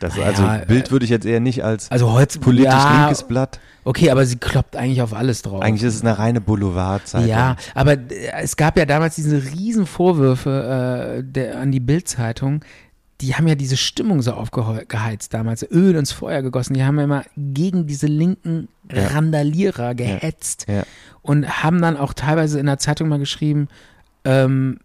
Das, 0.05 0.17
Naja, 0.17 0.27
also 0.29 0.67
Bild 0.67 0.91
würde 0.91 1.05
ich 1.05 1.11
jetzt 1.11 1.25
eher 1.25 1.41
nicht 1.41 1.65
als 1.65 1.91
Also 1.91 2.13
heute 2.13 2.39
politisch 2.39 2.73
ja, 2.73 3.01
linkes 3.07 3.23
Blatt. 3.23 3.59
Okay, 3.85 4.11
aber 4.11 4.27
sie 4.27 4.37
kloppt 4.37 4.77
eigentlich 4.77 5.01
auf 5.01 5.15
alles 5.15 5.41
drauf. 5.43 5.63
Eigentlich 5.63 5.83
ist 5.83 5.95
es 5.95 6.03
eine 6.03 6.19
reine 6.19 6.41
Boulevardzeitung. 6.43 7.29
Ja, 7.29 7.57
aber 7.75 7.93
äh, 7.93 8.33
es 8.43 8.57
gab 8.57 8.77
ja 8.79 8.85
damals 8.85 9.15
diese 9.15 9.43
riesen 9.43 9.87
Vorwürfe 9.87 11.21
äh, 11.21 11.23
der, 11.25 11.59
an 11.59 11.73
die 11.73 11.81
Bild-Zeitung. 11.81 12.63
Die 13.23 13.35
haben 13.35 13.47
ja 13.49 13.55
diese 13.55 13.79
Stimmung 13.79 14.21
so 14.21 14.33
aufgeheizt 14.33 15.33
damals, 15.33 15.63
Öl 15.71 15.95
ins 15.95 16.13
Feuer 16.13 16.43
gegossen. 16.43 16.75
Die 16.75 16.85
haben 16.85 16.99
ja 16.99 17.05
immer 17.05 17.25
gegen 17.37 17.87
diese 17.87 18.07
linken 18.07 18.69
Ja. 18.93 19.07
Randalierer 19.07 19.95
gehetzt 19.95 20.67
Ja. 20.69 20.83
und 21.23 21.63
haben 21.63 21.81
dann 21.81 21.97
auch 21.97 22.13
teilweise 22.13 22.61
in 22.61 22.67
der 22.67 22.79
Zeitung 22.79 23.09
mal 23.09 23.19
geschrieben, 23.19 23.69
ähm, 24.27 24.81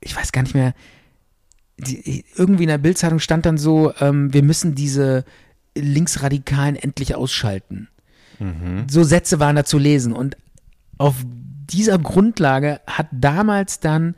ich 0.00 0.16
weiß 0.16 0.32
gar 0.32 0.42
nicht 0.42 0.54
mehr, 0.54 0.72
die, 1.78 2.24
irgendwie 2.36 2.64
in 2.64 2.68
der 2.68 2.78
Bildzeitung 2.78 3.20
stand 3.20 3.46
dann 3.46 3.58
so, 3.58 3.92
ähm, 4.00 4.32
wir 4.32 4.42
müssen 4.42 4.74
diese 4.74 5.24
Linksradikalen 5.76 6.76
endlich 6.76 7.14
ausschalten. 7.14 7.88
So 8.88 9.04
Sätze 9.04 9.40
waren 9.40 9.56
da 9.56 9.64
zu 9.64 9.78
lesen 9.78 10.12
und 10.12 10.36
auf 10.98 11.16
dieser 11.70 11.98
Grundlage 11.98 12.80
hat 12.86 13.08
damals 13.12 13.80
dann 13.80 14.14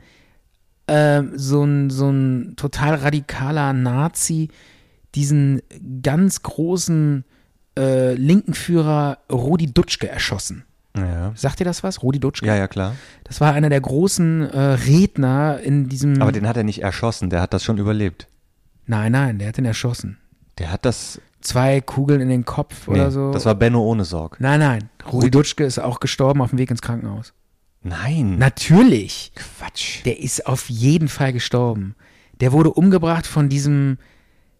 ähm, 0.87 1.31
so 1.35 1.63
ein 1.63 1.89
so 1.89 2.09
ein 2.09 2.55
total 2.55 2.95
radikaler 2.95 3.73
Nazi 3.73 4.49
diesen 5.15 5.61
ganz 6.01 6.41
großen 6.41 7.25
äh, 7.77 8.13
linken 8.13 8.53
Führer 8.53 9.19
Rudi 9.31 9.73
Dutschke 9.73 10.07
erschossen. 10.07 10.63
Ja. 10.97 11.31
Sagt 11.35 11.59
ihr 11.61 11.65
das 11.65 11.83
was? 11.83 12.03
Rudi 12.03 12.19
Dutschke? 12.19 12.45
ja, 12.45 12.55
ja, 12.55 12.67
klar. 12.67 12.95
Das 13.23 13.39
war 13.39 13.53
einer 13.53 13.69
der 13.69 13.79
großen 13.81 14.49
äh, 14.49 14.59
Redner 14.59 15.59
in 15.61 15.87
diesem. 15.87 16.21
Aber 16.21 16.31
den 16.31 16.47
hat 16.47 16.57
er 16.57 16.63
nicht 16.63 16.81
erschossen, 16.83 17.29
der 17.29 17.41
hat 17.41 17.53
das 17.53 17.63
schon 17.63 17.77
überlebt. 17.77 18.27
nein, 18.87 19.11
nein, 19.13 19.39
der 19.39 19.47
hat 19.49 19.57
ihn 19.57 19.65
erschossen. 19.65 20.17
Der 20.57 20.71
hat 20.71 20.85
das. 20.85 21.21
Zwei 21.39 21.81
Kugeln 21.81 22.21
in 22.21 22.29
den 22.29 22.45
Kopf 22.45 22.87
Nee, 22.87 22.93
oder 22.93 23.09
so. 23.09 23.31
Das 23.31 23.45
war 23.45 23.55
Benno 23.55 23.81
ohne 23.81 24.05
Sorg. 24.05 24.39
nein, 24.39 24.59
nein. 24.59 24.89
Rudi 25.11 25.31
Dutschke 25.31 25.63
ist 25.63 25.79
auch 25.79 25.99
gestorben 25.99 26.39
auf 26.41 26.51
dem 26.51 26.59
Weg 26.59 26.69
ins 26.69 26.83
Krankenhaus. 26.83 27.33
Nein. 27.81 28.37
Natürlich. 28.37 29.31
Quatsch. 29.35 30.05
Der 30.05 30.19
ist 30.19 30.45
auf 30.45 30.69
jeden 30.69 31.07
Fall 31.07 31.33
gestorben. 31.33 31.95
Der 32.41 32.51
wurde 32.51 32.71
umgebracht 32.71 33.25
von 33.25 33.49
diesem, 33.49 33.97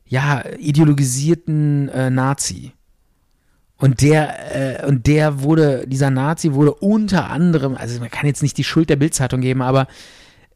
ja, 0.08 0.44
ideologisierten 0.58 1.90
äh, 1.90 2.10
Nazi. 2.10 2.72
Und 3.82 4.02
der, 4.02 4.82
äh, 4.84 4.86
und 4.88 5.08
der 5.08 5.42
wurde, 5.42 5.86
dieser 5.88 6.10
Nazi 6.10 6.54
wurde 6.54 6.74
unter 6.74 7.30
anderem, 7.30 7.76
also 7.76 8.00
man 8.00 8.10
kann 8.12 8.28
jetzt 8.28 8.42
nicht 8.44 8.58
die 8.58 8.64
Schuld 8.64 8.90
der 8.90 8.96
Bildzeitung 8.96 9.42
geben, 9.42 9.62
aber 9.62 9.88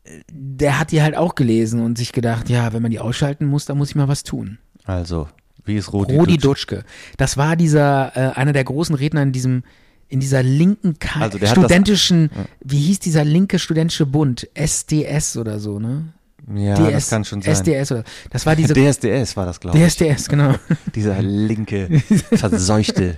äh, 0.05 0.21
der 0.31 0.79
hat 0.79 0.91
die 0.91 1.01
halt 1.01 1.17
auch 1.17 1.35
gelesen 1.35 1.81
und 1.81 1.97
sich 1.97 2.11
gedacht, 2.13 2.49
ja, 2.49 2.71
wenn 2.71 2.81
man 2.81 2.91
die 2.91 2.99
ausschalten 2.99 3.45
muss, 3.47 3.65
dann 3.65 3.77
muss 3.77 3.89
ich 3.89 3.95
mal 3.95 4.07
was 4.07 4.23
tun. 4.23 4.59
Also, 4.85 5.27
wie 5.65 5.75
ist 5.75 5.91
Rudi? 5.91 6.15
Rudi 6.15 6.37
Dutsch? 6.37 6.43
Dutschke. 6.67 6.83
Das 7.17 7.35
war 7.37 7.55
dieser, 7.55 8.15
äh, 8.15 8.31
einer 8.39 8.53
der 8.53 8.63
großen 8.63 8.93
Redner 8.95 9.23
in 9.23 9.31
diesem, 9.31 9.63
in 10.07 10.19
dieser 10.19 10.43
linken 10.43 10.99
Ka 10.99 11.21
Also 11.21 11.39
der 11.39 11.49
hat 11.49 11.57
das- 11.57 11.63
studentischen, 11.63 12.29
wie 12.63 12.77
hieß 12.79 12.99
dieser 12.99 13.25
linke 13.25 13.57
studentische 13.57 14.05
Bund? 14.05 14.47
SDS 14.53 15.35
oder 15.37 15.57
so, 15.59 15.79
ne? 15.79 16.13
Ja, 16.53 16.75
DS, 16.75 16.91
das 16.91 17.09
kann 17.09 17.25
schon 17.25 17.41
sein. 17.41 17.53
SDS 17.53 17.91
oder 17.91 18.03
das 18.29 18.45
war 18.45 18.55
diese 18.55 18.73
DSDS 18.75 19.35
war 19.35 19.45
das, 19.45 19.59
glaube 19.59 19.77
ich. 19.77 19.83
DSDS, 19.83 20.29
genau. 20.29 20.53
Dieser 20.95 21.21
linke, 21.21 21.89
verseuchte. 22.33 23.15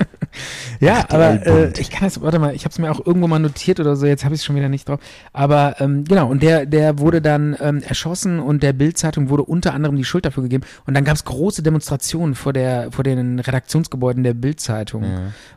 Ja, 0.80 1.06
aber 1.10 1.46
äh, 1.46 1.74
ich 1.78 1.90
kann 1.90 2.08
das, 2.08 2.22
warte 2.22 2.40
mal, 2.40 2.56
ich 2.56 2.64
habe 2.64 2.72
es 2.72 2.80
mir 2.80 2.90
auch 2.90 3.06
irgendwo 3.06 3.28
mal 3.28 3.40
notiert 3.40 3.80
oder 3.82 3.96
so, 3.98 4.06
jetzt 4.06 4.24
habe 4.24 4.34
ich 4.34 4.42
es 4.42 4.46
schon 4.46 4.56
wieder 4.56 4.70
nicht 4.70 4.88
drauf. 4.88 5.00
Aber 5.34 5.76
ähm, 5.80 6.06
genau, 6.06 6.30
und 6.30 6.42
der, 6.42 6.66
der 6.66 7.00
wurde 7.00 7.22
dann 7.22 7.58
ähm, 7.60 7.82
erschossen 7.82 8.40
und 8.40 8.64
der 8.64 8.72
Bild-Zeitung 8.72 9.30
wurde 9.30 9.44
unter 9.44 9.74
anderem 9.74 9.98
die 9.98 10.06
Schuld 10.06 10.26
dafür 10.26 10.44
gegeben. 10.44 10.64
Und 10.86 10.94
dann 10.94 11.04
gab 11.04 11.16
es 11.16 11.26
große 11.26 11.64
Demonstrationen 11.64 12.36
vor 12.36 12.54
der, 12.54 12.92
vor 12.92 13.04
den 13.04 13.40
Redaktionsgebäuden 13.40 14.24
der 14.24 14.36
Bild-Zeitung. 14.36 15.04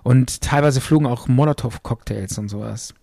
Und 0.03 0.41
teilweise 0.41 0.81
flogen 0.81 1.07
auch 1.07 1.29
Molotow-Cocktails 1.29 2.39
und 2.39 2.49
sowas. 2.49 2.95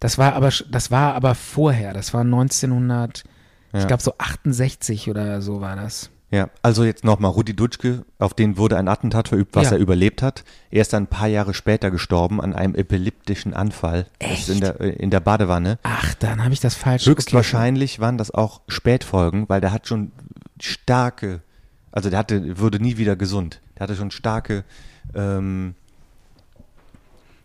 Das 0.00 0.16
war 0.16 0.34
aber, 0.34 0.50
das 0.70 0.90
war 0.90 1.14
aber 1.14 1.34
vorher, 1.34 1.92
das 1.92 2.14
war 2.14 2.22
1900, 2.22 3.24
ich 3.72 3.80
Ja. 3.80 3.86
glaube 3.86 4.02
so 4.02 4.14
68 4.18 5.08
oder 5.10 5.40
so 5.42 5.60
war 5.60 5.76
das. 5.76 6.10
Ja, 6.32 6.48
also 6.62 6.84
jetzt 6.84 7.02
nochmal 7.02 7.32
Rudi 7.32 7.56
Dutschke, 7.56 8.04
auf 8.20 8.34
den 8.34 8.56
wurde 8.56 8.76
ein 8.78 8.86
Attentat 8.86 9.26
verübt, 9.26 9.56
was 9.56 9.70
Ja. 9.70 9.72
er 9.72 9.78
überlebt 9.78 10.22
hat. 10.22 10.44
Er 10.70 10.80
ist 10.82 10.92
dann 10.92 11.04
ein 11.04 11.06
paar 11.08 11.26
Jahre 11.26 11.54
später 11.54 11.90
gestorben 11.90 12.40
an 12.40 12.54
einem 12.54 12.76
epileptischen 12.76 13.52
Anfall. 13.52 14.06
Ist 14.20 14.48
In 14.48 14.60
der, 14.60 14.80
äh, 14.80 14.90
in 14.90 15.10
der 15.10 15.18
Badewanne. 15.18 15.80
Ach, 15.82 16.14
dann 16.14 16.44
habe 16.44 16.52
ich 16.52 16.60
das 16.60 16.76
falsch. 16.76 17.06
Höchstwahrscheinlich 17.06 17.98
waren 17.98 18.16
das 18.16 18.30
auch 18.30 18.60
Spätfolgen, 18.68 19.48
weil 19.48 19.60
der 19.60 19.72
hat 19.72 19.88
schon 19.88 20.12
starke, 20.60 21.40
also 21.90 22.10
der 22.10 22.20
hatte, 22.20 22.60
wurde 22.60 22.78
nie 22.80 22.96
wieder 22.96 23.16
gesund. 23.16 23.60
Der 23.76 23.84
hatte 23.84 23.96
schon 23.96 24.12
starke, 24.12 24.64
ähm, 25.14 25.74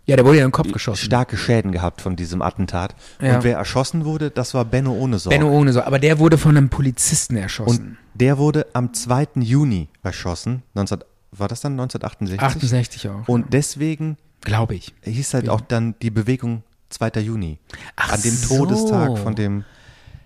Ja, 0.07 0.15
der 0.15 0.25
wurde 0.25 0.37
ja 0.37 0.43
in 0.45 0.49
den 0.49 0.53
Kopf 0.53 0.71
geschossen. 0.71 1.03
starke 1.05 1.35
Schäden 1.37 1.71
gehabt 1.71 2.01
von 2.01 2.15
diesem 2.15 2.41
Attentat. 2.41 2.95
Ja. 3.21 3.35
Und 3.37 3.43
wer 3.43 3.57
erschossen 3.57 4.05
wurde, 4.05 4.29
das 4.29 4.53
war 4.53 4.63
Benno 4.65 4.93
ohne 4.93 5.17
Sorge. 5.19 5.37
Benno 5.37 5.49
ohne 5.51 5.73
so, 5.73 5.81
aber 5.81 5.97
der 5.99 6.19
wurde 6.19 6.37
von 6.37 6.55
einem 6.55 6.69
Polizisten 6.69 7.35
Und 7.35 7.41
erschossen. 7.41 7.97
der 8.13 8.37
wurde 8.37 8.67
am 8.73 8.93
2. 8.93 9.27
Juni 9.41 9.89
erschossen. 10.03 10.61
19, 10.75 10.99
war 11.31 11.47
das 11.47 11.61
dann 11.61 11.73
1968? 11.73 12.39
68 12.41 13.09
auch. 13.09 13.27
Und 13.27 13.51
deswegen 13.53 14.17
Glaube 14.41 14.75
ich. 14.75 14.93
hieß 15.03 15.33
halt 15.33 15.49
auch 15.49 15.61
dann 15.61 15.95
die 16.01 16.11
Bewegung 16.11 16.61
2. 16.89 17.21
Juni. 17.21 17.57
Ach 17.95 18.13
an 18.13 18.21
dem 18.21 18.31
so. 18.35 18.57
Todestag 18.57 19.17
von 19.17 19.33
dem 19.35 19.63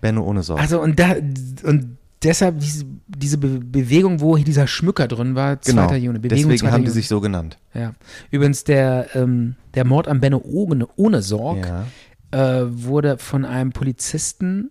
Benno 0.02 0.22
ohne 0.22 0.42
Sorge. 0.42 0.60
Also 0.62 0.80
und 0.80 0.98
da 0.98 1.12
und 1.62 1.96
deshalb 2.22 2.58
diese, 2.60 2.84
diese 3.08 3.38
Be 3.38 3.60
Bewegung, 3.60 4.20
wo 4.20 4.36
hier 4.36 4.44
dieser 4.44 4.66
Schmücker 4.66 5.08
drin 5.08 5.34
war, 5.34 5.60
2. 5.60 5.72
genau. 5.72 5.92
Juni. 5.94 6.18
Bewegung 6.18 6.50
Deswegen 6.50 6.58
2. 6.58 6.70
haben 6.70 6.82
die 6.82 6.88
Juni. 6.88 6.94
sich 6.94 7.08
so 7.08 7.20
genannt. 7.20 7.58
Ja. 7.74 7.94
Übrigens 8.30 8.64
der 8.64 9.08
ähm, 9.14 9.56
der 9.74 9.84
Mord 9.84 10.08
an 10.08 10.20
Benno 10.20 10.40
ohne, 10.44 10.86
ohne 10.96 11.22
Sorg 11.22 11.58
Ja. 11.66 11.86
äh, 12.62 12.66
wurde 12.68 13.18
von 13.18 13.44
einem 13.44 13.72
Polizisten 13.72 14.70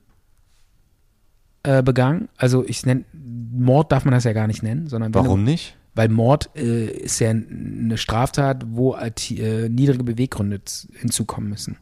äh, 1.64 1.84
begangen. 1.84 2.30
Also 2.38 2.64
ich 2.66 2.86
nenne 2.86 3.06
Mord 3.52 3.91
darf 3.91 4.06
man 4.06 4.14
das 4.14 4.24
ja 4.24 4.34
gar 4.34 4.47
nicht 4.47 4.64
nennen, 4.64 4.88
sondern 4.88 5.14
Warum 5.14 5.43
du, 5.45 5.52
nicht? 5.52 5.76
Weil 5.95 6.08
Mord 6.10 6.50
äh, 6.56 6.86
ist 6.86 7.20
ja 7.20 7.30
eine 7.32 7.97
Straftat, 7.97 8.64
wo 8.70 8.95
halt, 8.95 9.32
äh, 9.32 9.68
niedrige 9.70 10.04
Beweggründe 10.04 10.62
hinzukommen 10.93 11.50
müssen. 11.50 11.78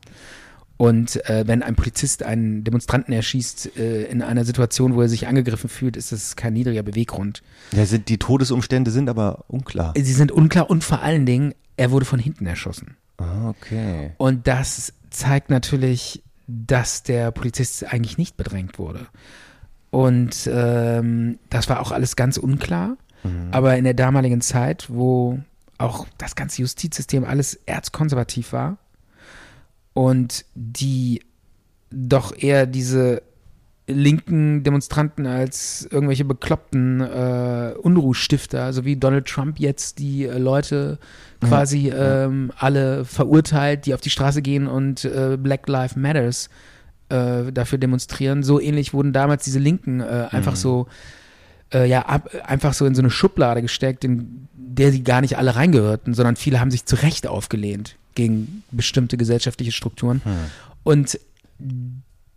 Und 0.77 1.27
äh, 1.27 1.43
wenn 1.47 1.63
ein 1.63 1.75
Polizist 1.75 2.21
einen 2.23 2.63
Demonstranten 2.63 3.11
erschießt 3.11 3.77
äh, 3.77 4.03
in 4.03 4.21
einer 4.21 4.45
Situation, 4.45 4.95
wo 4.95 5.01
er 5.01 5.09
sich 5.09 5.27
angegriffen 5.27 5.69
fühlt, 5.69 5.97
ist 5.97 6.11
das 6.11 6.35
kein 6.35 6.53
niedriger 6.53 6.83
Beweggrund. 6.83 7.41
Ja, 7.71 7.85
sind, 7.85 8.09
die 8.09 8.19
Todesumstände 8.19 8.91
sind 8.91 9.09
aber 9.09 9.45
unklar. 9.47 9.93
Sie 9.95 10.13
sind 10.13 10.31
unklar 10.31 10.69
und 10.69 10.83
vor 10.83 11.01
allen 11.01 11.25
Dingen, 11.25 11.55
er 11.77 11.91
wurde 11.91 12.05
von 12.05 12.19
hinten 12.19 12.45
erschossen. 12.45 12.95
Ah, 13.17 13.49
okay. 13.49 14.11
Und 14.17 14.47
das 14.47 14.93
zeigt 15.09 15.49
natürlich, 15.49 16.23
dass 16.47 17.01
der 17.01 17.31
Polizist 17.31 17.83
eigentlich 17.91 18.19
nicht 18.19 18.37
bedrängt 18.37 18.77
wurde. 18.77 19.07
Und 19.89 20.47
ähm, 20.51 21.39
das 21.49 21.69
war 21.69 21.79
auch 21.79 21.91
alles 21.91 22.15
ganz 22.15 22.37
unklar. 22.37 22.97
Aber 23.51 23.75
in 23.77 23.83
der 23.83 23.93
damaligen 23.93 24.39
Zeit, 24.39 24.85
wo 24.89 25.39
auch 25.77 26.07
das 26.17 26.35
ganze 26.35 26.61
Justizsystem 26.61 27.25
alles 27.25 27.55
erzkonservativ 27.65 28.53
war 28.53 28.77
und 29.97 30.45
die 30.53 31.23
doch 31.89 32.37
eher 32.37 32.67
diese 32.67 33.23
linken 33.87 34.61
Demonstranten 34.61 35.25
als 35.25 35.87
irgendwelche 35.89 36.23
bekloppten 36.23 37.01
äh, 37.01 37.73
Unruhstifter, 37.81 38.63
also 38.63 38.85
wie 38.85 38.97
Donald 38.97 39.25
Trump 39.25 39.59
jetzt 39.59 39.97
die 39.97 40.25
äh, 40.25 40.37
Leute 40.37 40.99
quasi 41.43 41.89
ähm, 41.89 42.51
alle 42.57 43.05
verurteilt, 43.05 43.87
die 43.87 43.95
auf 43.95 44.01
die 44.01 44.11
Straße 44.11 44.43
gehen 44.43 44.67
und 44.67 45.03
äh, 45.03 45.35
Black 45.35 45.67
Lives 45.67 45.95
Matters 45.95 46.49
äh, 47.09 47.51
dafür 47.51 47.79
demonstrieren. 47.79 48.43
So 48.43 48.59
ähnlich 48.59 48.93
wurden 48.93 49.13
damals 49.13 49.45
diese 49.45 49.57
Linken 49.57 50.01
äh, 50.01 50.27
einfach 50.29 50.55
so 50.55 50.85
äh, 51.73 51.89
ja 51.89 52.03
ab, 52.05 52.29
einfach 52.45 52.73
so 52.73 52.85
in 52.85 52.93
so 52.93 53.01
eine 53.01 53.09
Schublade 53.09 53.63
gesteckt, 53.63 54.03
in 54.03 54.47
der 54.53 54.91
sie 54.91 55.03
gar 55.03 55.21
nicht 55.21 55.39
alle 55.39 55.55
reingehörten, 55.55 56.13
sondern 56.13 56.35
viele 56.35 56.59
haben 56.59 56.69
sich 56.69 56.85
zu 56.85 56.97
Recht 56.97 57.25
aufgelehnt 57.25 57.95
gegen 58.17 58.63
bestimmte 58.71 59.15
gesellschaftliche 59.15 59.71
Strukturen. 59.71 60.21
Und 60.83 61.19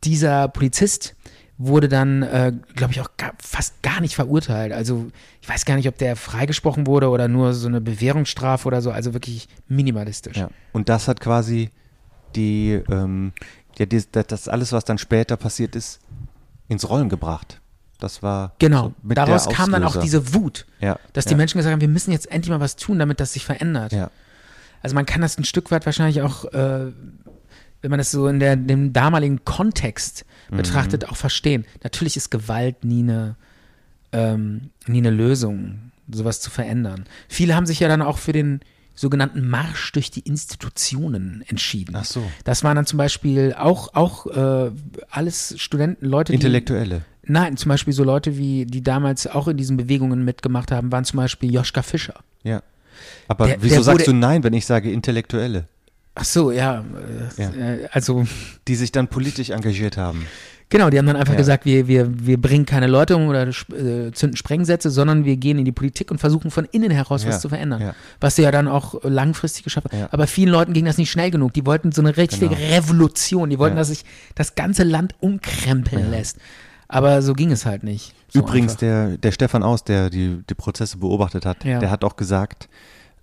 dieser 0.05 0.47
Polizist 0.49 1.17
wurde 1.57 1.89
dann, 1.89 2.23
äh, 2.23 2.53
glaube 2.75 2.93
ich, 2.93 3.01
auch 3.01 3.11
gar, 3.17 3.33
fast 3.39 3.83
gar 3.83 4.01
nicht 4.01 4.15
verurteilt. 4.15 4.73
Also 4.73 5.11
ich 5.43 5.49
weiß 5.49 5.65
gar 5.65 5.77
nicht, 5.77 5.89
ob 5.89 5.99
der 5.99 6.17
freigesprochen 6.17 6.87
wurde 6.87 7.09
oder 7.09 7.29
nur 7.29 7.53
so 7.53 7.69
eine 7.69 7.81
Bewährungsstrafe 7.81 8.67
oder 8.67 8.81
so. 8.81 8.91
Also 8.91 9.13
wirklich 9.13 9.49
minimalistisch. 9.69 10.37
Ja. 10.39 10.49
Und 10.73 10.89
das 10.89 11.09
hat 11.09 11.21
quasi 11.21 11.71
die, 12.35 12.81
ähm, 12.91 13.33
ja, 13.77 13.87
die, 13.87 14.03
das, 14.11 14.49
alles, 14.49 14.73
was 14.73 14.85
dann 14.85 14.97
später 14.99 15.37
passiert 15.37 15.77
ist, 15.77 16.01
ins 16.69 16.89
Rollen 16.89 17.09
gebracht. 17.09 17.61
Das 17.99 18.23
war 18.23 18.55
Genau. 18.59 18.95
so 19.03 19.15
Daraus 19.15 19.49
kam 19.49 19.73
dann 19.73 19.85
auch 19.85 19.97
diese 19.97 20.33
Wut, 20.33 20.67
ja, 20.81 20.99
dass 21.13 21.27
ja, 21.27 21.31
die 21.31 21.35
Menschen 21.35 21.59
gesagt 21.59 21.73
haben, 21.73 21.83
wir 21.83 21.89
müssen 21.89 22.13
jetzt 22.13 22.31
endlich 22.31 22.51
mal 22.51 22.61
was 22.61 22.77
tun, 22.77 22.99
damit 22.99 23.21
das 23.21 23.35
sich 23.35 23.45
verändert. 23.45 23.93
Ja, 23.93 24.11
Also 24.83 24.95
man 24.95 25.07
kann 25.07 25.21
das 25.21 25.39
ein 25.39 25.45
Stück 25.45 25.71
weit 25.71 25.87
wahrscheinlich 25.87 26.23
auch, 26.23 26.45
äh, 26.47 26.93
wenn 27.83 27.91
man 27.91 27.99
das 27.99 28.11
so 28.11 28.27
in 28.29 28.41
der, 28.41 28.57
dem 28.57 28.93
damaligen 28.93 29.45
Kontext 29.45 30.25
Mhm. 30.51 30.57
betrachtet, 30.57 31.09
auch 31.09 31.17
verstehen. 31.17 31.65
Natürlich 31.85 32.17
ist 32.17 32.31
Gewalt 32.31 32.85
nie 32.85 33.03
eine, 33.03 33.37
ähm, 34.13 34.71
nie 34.87 34.99
eine 34.99 35.11
Lösung, 35.11 35.93
sowas 36.11 36.41
zu 36.41 36.51
verändern. 36.51 37.05
Viele 37.29 37.55
haben 37.55 37.67
sich 37.67 37.81
ja 37.81 37.89
dann 37.89 38.03
auch 38.03 38.19
für 38.19 38.33
den 38.33 38.61
sogenannten 38.97 39.49
Marsch 39.49 39.93
durch 39.93 40.11
die 40.11 40.21
Institutionen 40.21 41.43
entschieden. 41.47 41.95
Ach 41.97 42.05
so. 42.05 42.23
Das 42.45 42.65
waren 42.65 42.77
dann 42.77 42.87
zum 42.87 42.97
Beispiel 42.99 43.55
auch, 43.57 43.95
auch 43.95 44.27
äh, 44.27 44.73
alles 45.09 45.55
Studenten, 45.59 46.05
Leute, 46.07 46.33
die 46.33 46.37
Intellektuelle. 46.37 47.03
Nein, 47.23 47.57
zum 47.57 47.69
Beispiel 47.69 47.93
so 47.95 48.03
Leute 48.03 48.37
wie, 48.37 48.67
die 48.67 48.83
damals 48.83 49.27
auch 49.27 49.47
in 49.47 49.57
diesen 49.57 49.77
Bewegungen 49.77 50.25
mitgemacht 50.25 50.73
haben, 50.73 50.91
waren 50.91 51.05
zum 51.05 51.19
Beispiel 51.19 51.53
Joschka 51.53 51.83
Fischer. 51.83 52.21
Ja. 52.43 52.63
Aber 53.29 53.47
Der- 53.47 53.63
wieso 53.63 53.77
der 53.77 53.85
sagst 53.85 54.07
du 54.07 54.13
nein, 54.13 54.43
wenn 54.45 54.53
ich 54.53 54.67
sage 54.67 54.91
Intellektuelle, 54.91 55.65
Ach 56.17 56.25
so, 56.25 56.51
ja. 56.51 56.85
Äh, 57.39 57.43
Ja. 57.43 57.51
Äh, 57.51 57.89
also 57.93 58.25
die 58.69 58.75
sich 58.75 58.91
dann 58.93 59.09
politisch 59.09 59.51
engagiert 59.51 59.97
haben? 59.97 60.27
Genau, 60.69 60.91
die 60.91 60.99
haben 60.99 61.07
dann 61.07 61.17
einfach 61.17 61.33
Ja. 61.35 61.39
gesagt, 61.39 61.65
wir, 61.65 61.87
wir, 61.89 62.09
wir 62.27 62.41
bringen 62.41 62.67
keine 62.67 62.87
Leute 62.89 63.17
um 63.17 63.29
oder 63.29 63.49
äh, 63.49 64.13
zünden 64.13 64.37
Sprengsätze, 64.37 64.91
sondern 64.91 65.25
wir 65.25 65.37
gehen 65.37 65.59
in 65.59 65.65
die 65.65 65.73
Politik 65.73 66.11
und 66.11 66.19
versuchen 66.19 66.51
von 66.51 66.65
innen 66.73 66.91
heraus 66.91 67.23
Ja, 67.25 67.31
was 67.31 67.41
zu 67.41 67.49
verändern. 67.49 67.81
ja. 67.81 67.95
Was 68.21 68.37
sie 68.37 68.43
ja 68.43 68.51
dann 68.51 68.69
auch 68.69 69.03
langfristig 69.05 69.65
geschafft 69.65 69.93
haben. 69.93 70.07
Aber 70.11 70.27
vielen 70.27 70.51
Leuten 70.51 70.73
ging 70.73 70.85
das 70.85 70.99
nicht 70.99 71.11
schnell 71.11 71.31
genug. 71.31 71.55
Die 71.55 71.65
wollten 71.65 71.91
so 71.93 72.03
eine 72.03 72.17
richtige 72.17 72.55
Genau. 72.55 72.71
Revolution. 72.75 73.49
Die 73.51 73.59
wollten, 73.59 73.77
dass 73.77 73.89
sich 73.89 74.05
das 74.35 74.55
ganze 74.57 74.83
Land 74.85 75.15
umkrempeln 75.21 76.11
lässt. 76.11 76.37
Aber 76.93 77.23
so 77.23 77.35
ging 77.35 77.53
es 77.53 77.67
halt 77.67 77.83
nicht. 77.85 78.15
So 78.29 78.41
Übrigens, 78.41 78.73
einfach. 78.73 78.81
der, 78.81 79.19
der 79.19 79.33
Stefan 79.33 79.63
Aus, 79.63 79.85
der 79.85 80.11
die, 80.11 80.43
die 80.49 80.55
Prozesse 80.55 80.99
beobachtet 80.99 81.47
hat, 81.47 81.65
Ja. 81.65 81.79
der 81.79 81.91
hat 81.91 82.05
auch 82.05 82.17
gesagt, 82.17 82.69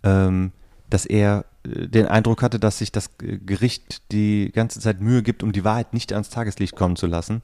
ähm, 0.03 0.51
dass 0.89 1.05
er 1.05 1.45
äh, 1.65 1.87
den 1.87 2.05
Eindruck 2.07 2.41
hatte, 2.41 2.59
dass 2.59 2.77
sich 2.77 2.91
das 2.93 3.11
Gericht 3.17 4.11
die 4.11 4.51
ganze 4.53 4.79
Zeit 4.79 5.01
Mühe 5.01 5.21
gibt, 5.21 5.43
um 5.43 5.51
die 5.51 5.63
Wahrheit 5.65 5.93
nicht 5.93 6.13
ans 6.13 6.29
Tageslicht 6.29 6.75
kommen 6.75 6.95
zu 6.95 7.07
lassen. 7.07 7.41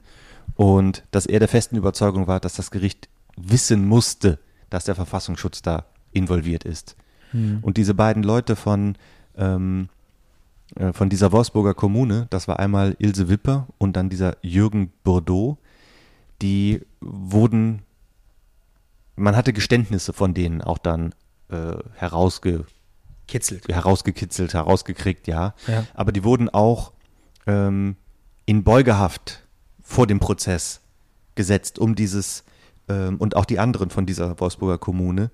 Und 0.55 1.03
dass 1.11 1.26
er 1.26 1.39
der 1.39 1.47
festen 1.49 1.76
Überzeugung 1.76 2.28
war, 2.28 2.39
dass 2.39 2.55
das 2.55 2.71
Gericht 2.71 3.09
wissen 3.36 3.86
musste, 3.86 4.39
dass 4.69 4.86
der 4.86 4.95
Verfassungsschutz 4.95 5.61
da 5.61 5.86
involviert 6.11 6.63
ist. 6.63 6.95
Und 7.63 7.78
diese 7.78 7.95
beiden 7.95 8.21
Leute 8.21 8.55
von, 8.55 8.95
ähm, 9.36 9.89
äh, 10.76 10.93
von 10.93 11.09
dieser 11.09 11.32
Wolfsburger 11.32 11.74
Kommune, 11.74 12.28
das 12.30 12.47
war 12.47 12.59
einmal 12.59 12.95
Ilse 12.99 13.28
Wipper 13.28 13.65
und 13.80 13.97
dann 13.97 14.09
dieser 14.09 14.38
Jürgen 14.43 14.91
Bordeaux, 15.03 15.57
die 16.44 16.82
wurden, 17.00 17.82
man 19.16 19.36
hatte 19.36 19.54
Geständnisse 19.54 20.14
von 20.14 20.34
denen 20.36 20.62
auch 20.62 20.78
dann 20.78 21.16
äh, 21.50 21.78
herausge, 21.96 22.66
kitzelt. 23.28 23.68
herausgekitzelt, 23.68 24.54
herausgekriegt, 24.54 25.28
ja. 25.28 25.56
Ja. 25.68 25.88
Aber 25.94 26.12
die 26.12 26.24
wurden 26.24 26.50
auch 26.50 26.91
ähm, 27.48 27.96
in 28.46 28.64
Beugehaft 28.64 29.44
vor 29.82 30.06
dem 30.06 30.20
Prozess 30.20 30.82
gesetzt, 31.36 31.80
um 31.80 31.96
dieses 31.96 32.44
ähm, 32.89 33.18
und 33.18 33.36
auch 33.36 33.46
die 33.46 33.60
anderen 33.60 33.89
von 33.89 34.06
dieser 34.06 34.39
Wolfsburger 34.39 34.78
Kommune. 34.78 35.32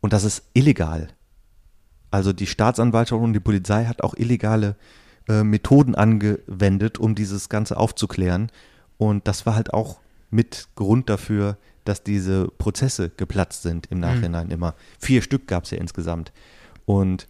Und 0.00 0.12
das 0.12 0.24
ist 0.24 0.44
illegal. 0.54 1.08
Also 2.10 2.32
die 2.32 2.46
Staatsanwaltschaft 2.46 3.20
und 3.20 3.32
die 3.32 3.40
Polizei 3.40 3.86
hat 3.86 4.02
auch 4.02 4.14
illegale 4.14 4.76
äh, 5.28 5.42
Methoden 5.42 5.94
angewendet, 5.94 6.98
um 6.98 7.14
dieses 7.14 7.48
Ganze 7.48 7.76
aufzuklären. 7.76 8.50
Und 8.98 9.26
das 9.26 9.46
war 9.46 9.54
halt 9.54 9.72
auch 9.72 9.98
mit 10.32 10.66
Grund 10.74 11.08
dafür, 11.08 11.56
dass 11.84 12.02
diese 12.02 12.48
Prozesse 12.48 13.10
geplatzt 13.16 13.62
sind 13.62 13.86
im 13.90 14.00
Nachhinein 14.00 14.50
immer. 14.50 14.74
Vier 14.98 15.22
Stück 15.22 15.46
gab 15.46 15.64
es 15.64 15.70
ja 15.70 15.78
insgesamt. 15.78 16.32
Und 16.84 17.28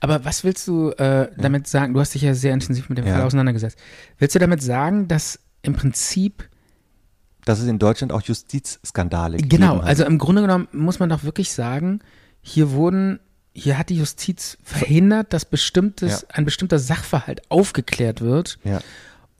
Aber 0.00 0.24
was 0.24 0.42
willst 0.44 0.66
du 0.68 0.90
äh, 0.90 1.30
damit 1.36 1.66
sagen? 1.66 1.94
Du 1.94 2.00
hast 2.00 2.14
dich 2.14 2.22
ja 2.22 2.34
sehr 2.34 2.54
intensiv 2.54 2.88
mit 2.88 2.98
dem 2.98 3.06
Ja. 3.06 3.14
Fall 3.14 3.22
auseinandergesetzt. 3.24 3.78
Willst 4.18 4.34
du 4.34 4.38
damit 4.38 4.62
sagen, 4.62 5.06
dass 5.08 5.38
im 5.62 5.74
Prinzip 5.74 6.48
dass 7.44 7.58
es 7.60 7.68
in 7.68 7.78
Deutschland 7.78 8.10
auch 8.10 8.22
Justizskandale 8.22 9.36
gegeben 9.36 9.60
Genau, 9.60 9.78
also 9.80 10.04
im 10.06 10.16
Grunde 10.16 10.40
genommen 10.40 10.66
muss 10.72 10.98
man 10.98 11.10
doch 11.10 11.24
wirklich 11.24 11.52
sagen, 11.52 12.00
hier 12.40 12.70
wurden, 12.70 13.20
hier 13.52 13.76
hat 13.76 13.90
die 13.90 13.98
Justiz 13.98 14.56
verhindert, 14.62 15.34
dass 15.34 15.44
bestimmtes, 15.44 16.22
Ja. 16.22 16.28
ein 16.32 16.46
bestimmter 16.46 16.78
Sachverhalt 16.78 17.42
aufgeklärt 17.50 18.22
wird, 18.22 18.58
ja. 18.64 18.80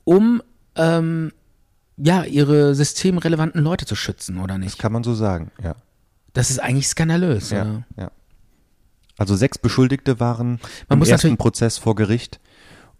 um 0.03 0.43
ähm, 0.75 1.31
ja, 1.97 2.23
ihre 2.23 2.75
systemrelevanten 2.75 3.61
Leute 3.61 3.85
zu 3.85 3.95
schützen, 3.95 4.37
oder 4.39 4.55
Das 4.55 4.63
nicht? 4.63 4.79
kann 4.79 4.91
man 4.91 5.03
so 5.03 5.13
sagen, 5.13 5.51
ja. 5.63 5.75
Das 6.33 6.49
ist 6.49 6.59
eigentlich 6.59 6.87
skandalös, 6.89 7.51
Ja, 7.51 7.61
oder? 7.61 7.83
ja. 7.97 8.11
Also 9.17 9.35
sechs 9.37 9.57
Beschuldigte 9.57 10.19
waren 10.19 10.59
Man 10.89 11.01
im 11.01 11.07
ersten 11.07 11.37
Prozess 11.37 11.77
vor 11.77 11.95
Gericht 11.95 12.41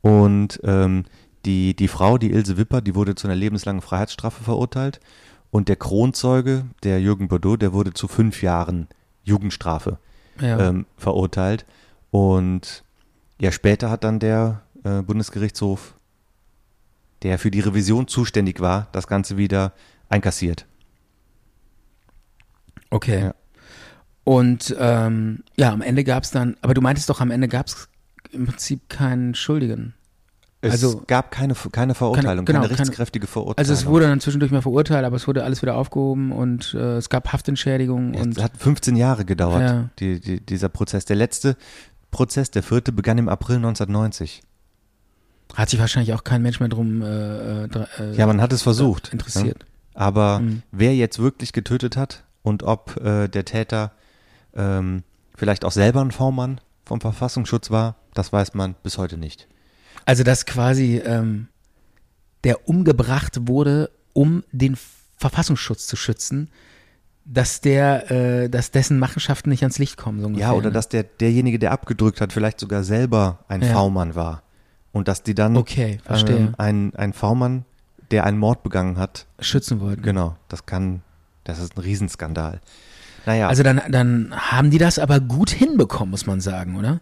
und 0.02 0.62
ähm, 0.64 1.04
die, 1.46 1.76
die 1.76 1.90
Frau, 1.90 2.18
die 2.18 2.32
Ilse 2.32 2.58
Wipper, 2.58 2.80
die 2.82 2.96
wurde 2.96 3.16
zu 3.16 3.28
einer 3.28 3.36
lebenslangen 3.36 3.82
Freiheitsstrafe 3.82 4.44
verurteilt 4.44 5.02
und 5.52 5.68
der 5.68 5.76
Kronzeuge, 5.76 6.66
der 6.84 7.02
Jürgen 7.02 7.28
Bordeaux, 7.28 7.58
der 7.58 7.74
wurde 7.74 7.94
zu 7.94 8.08
fünf 8.08 8.42
Jahren 8.42 8.88
Jugendstrafe 9.24 9.98
Ja. 10.40 10.70
ähm, 10.70 10.86
verurteilt 10.98 11.66
und 12.12 12.84
ja, 13.42 13.52
später 13.52 13.90
hat 13.90 14.06
dann 14.06 14.20
der 14.20 14.62
äh, 14.86 15.02
Bundesgerichtshof, 15.02 15.95
der 17.26 17.40
für 17.40 17.50
die 17.52 17.60
Revision 17.60 18.08
zuständig 18.08 18.60
war, 18.60 18.88
das 18.92 19.08
Ganze 19.08 19.36
wieder 19.36 19.74
einkassiert. 20.10 20.66
Okay. 22.92 23.20
Ja. 23.26 23.36
Und 24.24 24.76
ähm, 24.80 25.44
ja, 25.58 25.72
am 25.72 25.82
Ende 25.82 26.04
gab 26.04 26.24
es 26.24 26.32
dann, 26.32 26.56
aber 26.62 26.74
du 26.74 26.82
meintest 26.82 27.10
doch, 27.10 27.20
am 27.22 27.32
Ende 27.32 27.48
gab 27.48 27.68
es 27.68 27.88
im 28.32 28.46
Prinzip 28.46 28.90
keinen 28.90 29.36
Schuldigen. 29.36 29.94
Es 30.62 30.72
Also- 30.84 31.04
gab 31.06 31.30
keine, 31.32 31.54
keine 31.72 31.94
Verurteilung, 31.94 32.46
keine, 32.46 32.60
genau, 32.60 32.68
keine- 32.68 32.80
rechtskräftige 32.80 33.28
Verurteilung. 33.28 33.58
Also 33.58 33.74
es 33.74 33.86
wurde 33.86 34.06
dann 34.08 34.20
zwischendurch 34.20 34.52
mal 34.52 34.62
verurteilt, 34.64 35.06
aber 35.06 35.16
es 35.16 35.28
wurde 35.28 35.44
alles 35.44 35.62
wieder 35.62 35.76
aufgehoben 35.76 36.32
und 36.32 36.74
äh, 36.74 36.98
es 36.98 37.10
gab 37.10 37.32
Haftentschädigung 37.34 38.14
Ja, 38.16 38.22
und 38.22 38.38
Es 38.38 38.44
hat 38.44 38.58
15 38.58 38.96
Jahre 38.96 39.26
gedauert, 39.26 39.62
Ja. 39.62 39.90
die, 40.00 40.20
die, 40.20 40.40
dieser 40.44 40.70
Prozess. 40.70 41.06
Der 41.06 41.16
letzte 41.18 41.56
Prozess, 42.10 42.50
der 42.50 42.64
vierte, 42.64 42.92
begann 42.92 43.18
im 43.20 43.30
April 43.30 43.58
1990. 43.58 44.42
hat 45.56 45.70
sich 45.70 45.80
wahrscheinlich 45.80 46.14
auch 46.14 46.24
kein 46.24 46.42
Mensch 46.42 46.60
mehr 46.60 46.70
drum 46.70 47.02
äh, 47.02 47.64
äh, 47.66 47.68
äh, 48.00 48.16
Ja, 48.16 48.28
man 48.28 48.42
hat 48.42 48.54
es 48.54 48.62
versucht. 48.62 49.12
interessiert. 49.14 49.60
Ne? 49.60 49.66
Aber 49.94 50.40
Mhm. 50.40 50.62
wer 50.72 50.96
jetzt 50.96 51.20
wirklich 51.20 51.54
getötet 51.54 51.96
hat 51.98 52.24
und 52.44 52.64
ob 52.64 52.98
äh, 53.02 53.28
der 53.28 53.46
Täter 53.46 53.92
ähm, 54.56 55.04
vielleicht 55.36 55.66
auch 55.66 55.72
selber 55.72 56.02
ein 56.02 56.12
V-Mann 56.12 56.60
vom 56.86 57.02
Verfassungsschutz 57.02 57.72
war, 57.72 57.96
das 58.14 58.32
weiß 58.34 58.54
man 58.54 58.76
bis 58.84 58.98
heute 58.98 59.18
nicht. 59.18 59.48
Also 60.06 60.24
dass 60.24 60.46
quasi 60.46 60.98
ähm, 60.98 61.48
der 62.44 62.68
umgebracht 62.70 63.48
wurde, 63.48 63.90
um 64.14 64.44
den 64.52 64.78
Verfassungsschutz 65.18 65.88
zu 65.88 65.96
schützen, 65.96 66.50
dass 67.24 67.60
der, 67.62 68.12
äh, 68.12 68.50
dass 68.50 68.70
dessen 68.72 69.00
Machenschaften 69.00 69.50
nicht 69.50 69.64
ans 69.64 69.80
Licht 69.80 69.98
kommen. 69.98 70.20
So 70.22 70.28
ungefähr, 70.28 70.50
Ja, 70.50 70.54
oder 70.54 70.68
ne? 70.68 70.74
dass 70.74 70.90
der, 70.90 71.04
derjenige, 71.04 71.58
der 71.58 71.72
abgedrückt 71.72 72.22
hat, 72.22 72.32
vielleicht 72.34 72.60
sogar 72.60 72.84
selber 72.84 73.40
ein 73.48 73.62
Ja. 73.64 73.74
V-Mann 73.74 74.14
war. 74.14 74.44
Und 74.96 75.10
dass 75.10 75.24
die 75.24 75.36
dann 75.36 75.58
Okay, 75.58 76.00
ähm, 76.10 76.56
ein, 76.58 76.96
ein 76.96 77.12
V-Mann, 77.12 77.66
der 78.12 78.24
einen 78.26 78.38
Mord 78.38 78.64
begangen 78.64 78.98
hat, 78.98 79.26
schützen 79.42 79.82
wollten. 79.82 80.02
Genau, 80.02 80.38
das 80.48 80.66
kann, 80.66 81.02
das 81.44 81.60
ist 81.60 81.76
ein 81.76 81.82
Riesenskandal. 81.82 82.62
Naja, 83.26 83.50
Also 83.50 83.62
dann, 83.62 83.82
dann 83.90 84.34
haben 84.34 84.72
die 84.72 84.78
das 84.78 84.98
aber 84.98 85.20
gut 85.20 85.50
hinbekommen, 85.50 86.12
muss 86.12 86.26
man 86.28 86.40
sagen, 86.40 86.78
oder? 86.78 87.02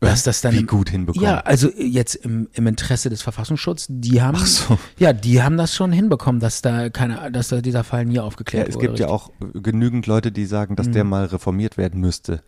Dass 0.00 0.22
das 0.22 0.42
dann 0.42 0.52
wie 0.52 0.64
gut 0.64 0.90
hinbekommen. 0.90 1.26
Ja, 1.26 1.38
also 1.40 1.70
jetzt 1.78 2.14
im, 2.16 2.50
im 2.52 2.66
Interesse 2.66 3.08
des 3.08 3.22
Verfassungsschutzes, 3.22 3.86
die 3.88 4.20
haben, 4.20 4.36
so. 4.44 4.78
ja, 4.98 5.14
die 5.14 5.42
haben 5.42 5.56
das 5.56 5.74
schon 5.74 5.92
hinbekommen, 5.92 6.42
dass 6.42 6.60
da 6.60 6.90
keine, 6.90 7.32
dass 7.32 7.48
da 7.48 7.62
dieser 7.62 7.84
Fall 7.84 8.04
nie 8.04 8.16
ja, 8.16 8.22
aufgeklärt 8.22 8.68
es 8.68 8.74
wurde. 8.74 8.88
gibt 8.88 8.98
ja 8.98 9.06
richtig. 9.06 9.40
Mhm. 9.40 9.50
auch 9.56 9.62
genügend 9.62 10.06
Leute, 10.06 10.30
die 10.30 10.44
sagen, 10.44 10.76
dass 10.76 10.90
der 10.90 11.04
mal 11.04 11.24
reformiert 11.24 11.78
werden 11.78 12.02
müsste. 12.02 12.42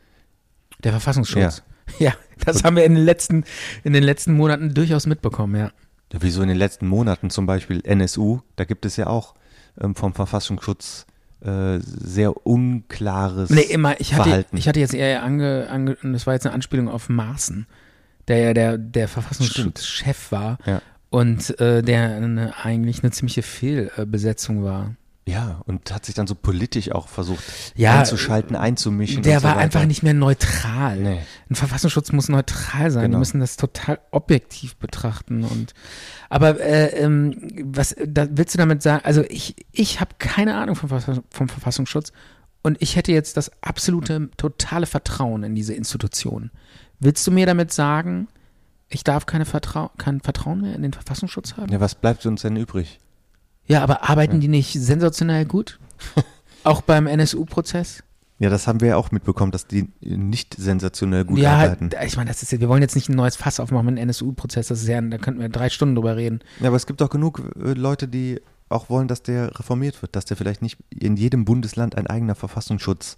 Der 0.84 0.92
Verfassungsschutz. 0.92 1.58
Ja, 1.58 1.71
das 2.44 2.64
haben 2.64 2.76
wir 2.76 2.84
in 2.84 2.94
den 2.94 3.04
letzten, 3.04 3.44
in 3.84 3.92
den 3.92 4.02
letzten 4.02 4.32
Monaten 4.34 4.74
durchaus 4.74 5.06
mitbekommen, 5.06 5.56
ja. 5.56 5.70
Ja, 6.12 6.18
wieso 6.20 6.42
in 6.42 6.48
den 6.48 6.58
letzten 6.58 6.86
Monaten 6.88 7.30
zum 7.30 7.46
Beispiel 7.46 7.80
NSU, 7.84 8.40
da 8.56 8.64
gibt 8.64 8.84
es 8.84 8.96
ja 8.96 9.06
auch 9.06 9.34
ähm, 9.80 9.94
vom 9.94 10.12
Verfassungsschutz 10.12 11.06
äh, 11.40 11.78
sehr 11.80 12.46
unklares 12.46 13.50
Nee, 13.50 13.62
immer, 13.62 13.98
ich 14.00 14.12
hatte, 14.14 14.24
Verhalten. 14.28 14.56
ich 14.56 14.68
hatte 14.68 14.80
jetzt 14.80 14.94
eher 14.94 15.22
ange, 15.22 15.68
ange, 15.70 15.96
das 16.02 16.26
war 16.26 16.34
jetzt 16.34 16.46
eine 16.46 16.54
Anspielung 16.54 16.88
auf 16.88 17.08
Maaßen, 17.08 17.66
der 18.28 18.38
ja 18.38 18.54
der, 18.54 18.78
der 18.78 19.08
Verfassungsschutzchef 19.08 20.30
war 20.32 20.58
Ja. 20.66 20.82
und 21.10 21.58
äh, 21.60 21.82
der 21.82 22.16
eine, 22.16 22.54
eigentlich 22.62 23.02
eine 23.02 23.10
ziemliche 23.10 23.42
Fehlbesetzung 23.42 24.62
war. 24.62 24.94
Ja, 25.24 25.60
und 25.66 25.92
hat 25.92 26.04
sich 26.04 26.16
dann 26.16 26.26
so 26.26 26.34
politisch 26.34 26.90
auch 26.90 27.06
versucht 27.06 27.44
Ja, 27.76 28.00
einzuschalten, 28.00 28.56
einzumischen. 28.56 29.22
Der 29.22 29.38
so 29.38 29.44
war 29.44 29.52
weiter. 29.52 29.60
einfach 29.62 29.84
nicht 29.86 30.02
mehr 30.02 30.14
neutral. 30.14 30.96
Nee. 30.98 31.20
Ein 31.48 31.54
Verfassungsschutz 31.54 32.10
muss 32.10 32.28
neutral 32.28 32.90
sein. 32.90 33.04
Genau. 33.04 33.16
Die 33.16 33.18
müssen 33.20 33.38
das 33.38 33.56
total 33.56 34.00
objektiv 34.10 34.74
betrachten. 34.76 35.44
Und 35.44 35.74
aber 36.28 36.58
äh, 36.60 36.88
ähm, 37.00 37.36
was 37.62 37.94
da 38.04 38.26
willst 38.32 38.54
du 38.54 38.58
damit 38.58 38.82
sagen? 38.82 39.04
Also 39.04 39.22
ich, 39.28 39.54
ich 39.70 40.00
habe 40.00 40.16
keine 40.18 40.56
Ahnung 40.56 40.74
vom, 40.74 40.88
vom 41.30 41.48
Verfassungsschutz 41.48 42.12
und 42.62 42.82
ich 42.82 42.96
hätte 42.96 43.12
jetzt 43.12 43.36
das 43.36 43.50
absolute, 43.62 44.28
totale 44.36 44.86
Vertrauen 44.86 45.44
in 45.44 45.54
diese 45.54 45.74
Institution. 45.74 46.50
Willst 46.98 47.24
du 47.26 47.30
mir 47.30 47.46
damit 47.46 47.72
sagen, 47.72 48.26
ich 48.88 49.04
darf 49.04 49.26
keine 49.26 49.44
Vertrau 49.44 49.90
kein 49.98 50.20
Vertrauen 50.20 50.62
mehr 50.62 50.74
in 50.74 50.82
den 50.82 50.92
Verfassungsschutz 50.92 51.56
haben? 51.56 51.70
Ja, 51.72 51.78
was 51.80 51.94
bleibt 51.94 52.26
uns 52.26 52.42
denn 52.42 52.56
übrig? 52.56 52.98
Ja, 53.66 53.82
aber 53.82 54.08
arbeiten 54.08 54.40
die 54.40 54.48
nicht 54.48 54.72
sensationell 54.72 55.44
gut? 55.44 55.78
Auch 56.64 56.82
beim 56.82 57.06
NSU-Prozess? 57.06 58.02
Ja, 58.38 58.50
das 58.50 58.66
haben 58.66 58.80
wir 58.80 58.88
ja 58.88 58.96
auch 58.96 59.12
mitbekommen, 59.12 59.52
dass 59.52 59.68
die 59.68 59.88
nicht 60.00 60.54
sensationell 60.58 61.24
gut 61.24 61.38
ja, 61.38 61.58
arbeiten. 61.58 61.90
ich 62.04 62.16
meine, 62.16 62.28
das 62.28 62.42
ist, 62.42 62.50
wir 62.58 62.68
wollen 62.68 62.82
jetzt 62.82 62.96
nicht 62.96 63.08
ein 63.08 63.14
neues 63.14 63.36
Fass 63.36 63.60
aufmachen 63.60 63.86
mit 63.86 63.98
dem 63.98 64.02
NSU-Prozess, 64.08 64.66
das 64.66 64.82
ist 64.82 64.88
ja, 64.88 65.00
da 65.00 65.18
könnten 65.18 65.40
wir 65.40 65.48
drei 65.48 65.68
Stunden 65.70 65.94
drüber 65.94 66.16
reden. 66.16 66.40
Ja, 66.58 66.66
aber 66.66 66.76
es 66.76 66.86
gibt 66.86 67.00
auch 67.02 67.10
genug 67.10 67.40
äh, 67.56 67.74
Leute, 67.74 68.08
die 68.08 68.40
auch 68.68 68.90
wollen, 68.90 69.06
dass 69.06 69.22
der 69.22 69.56
reformiert 69.60 70.02
wird, 70.02 70.16
dass 70.16 70.24
der 70.24 70.36
vielleicht 70.36 70.60
nicht 70.60 70.78
in 70.90 71.16
jedem 71.16 71.44
Bundesland 71.44 71.96
ein 71.96 72.08
eigener 72.08 72.34
Verfassungsschutz 72.34 73.16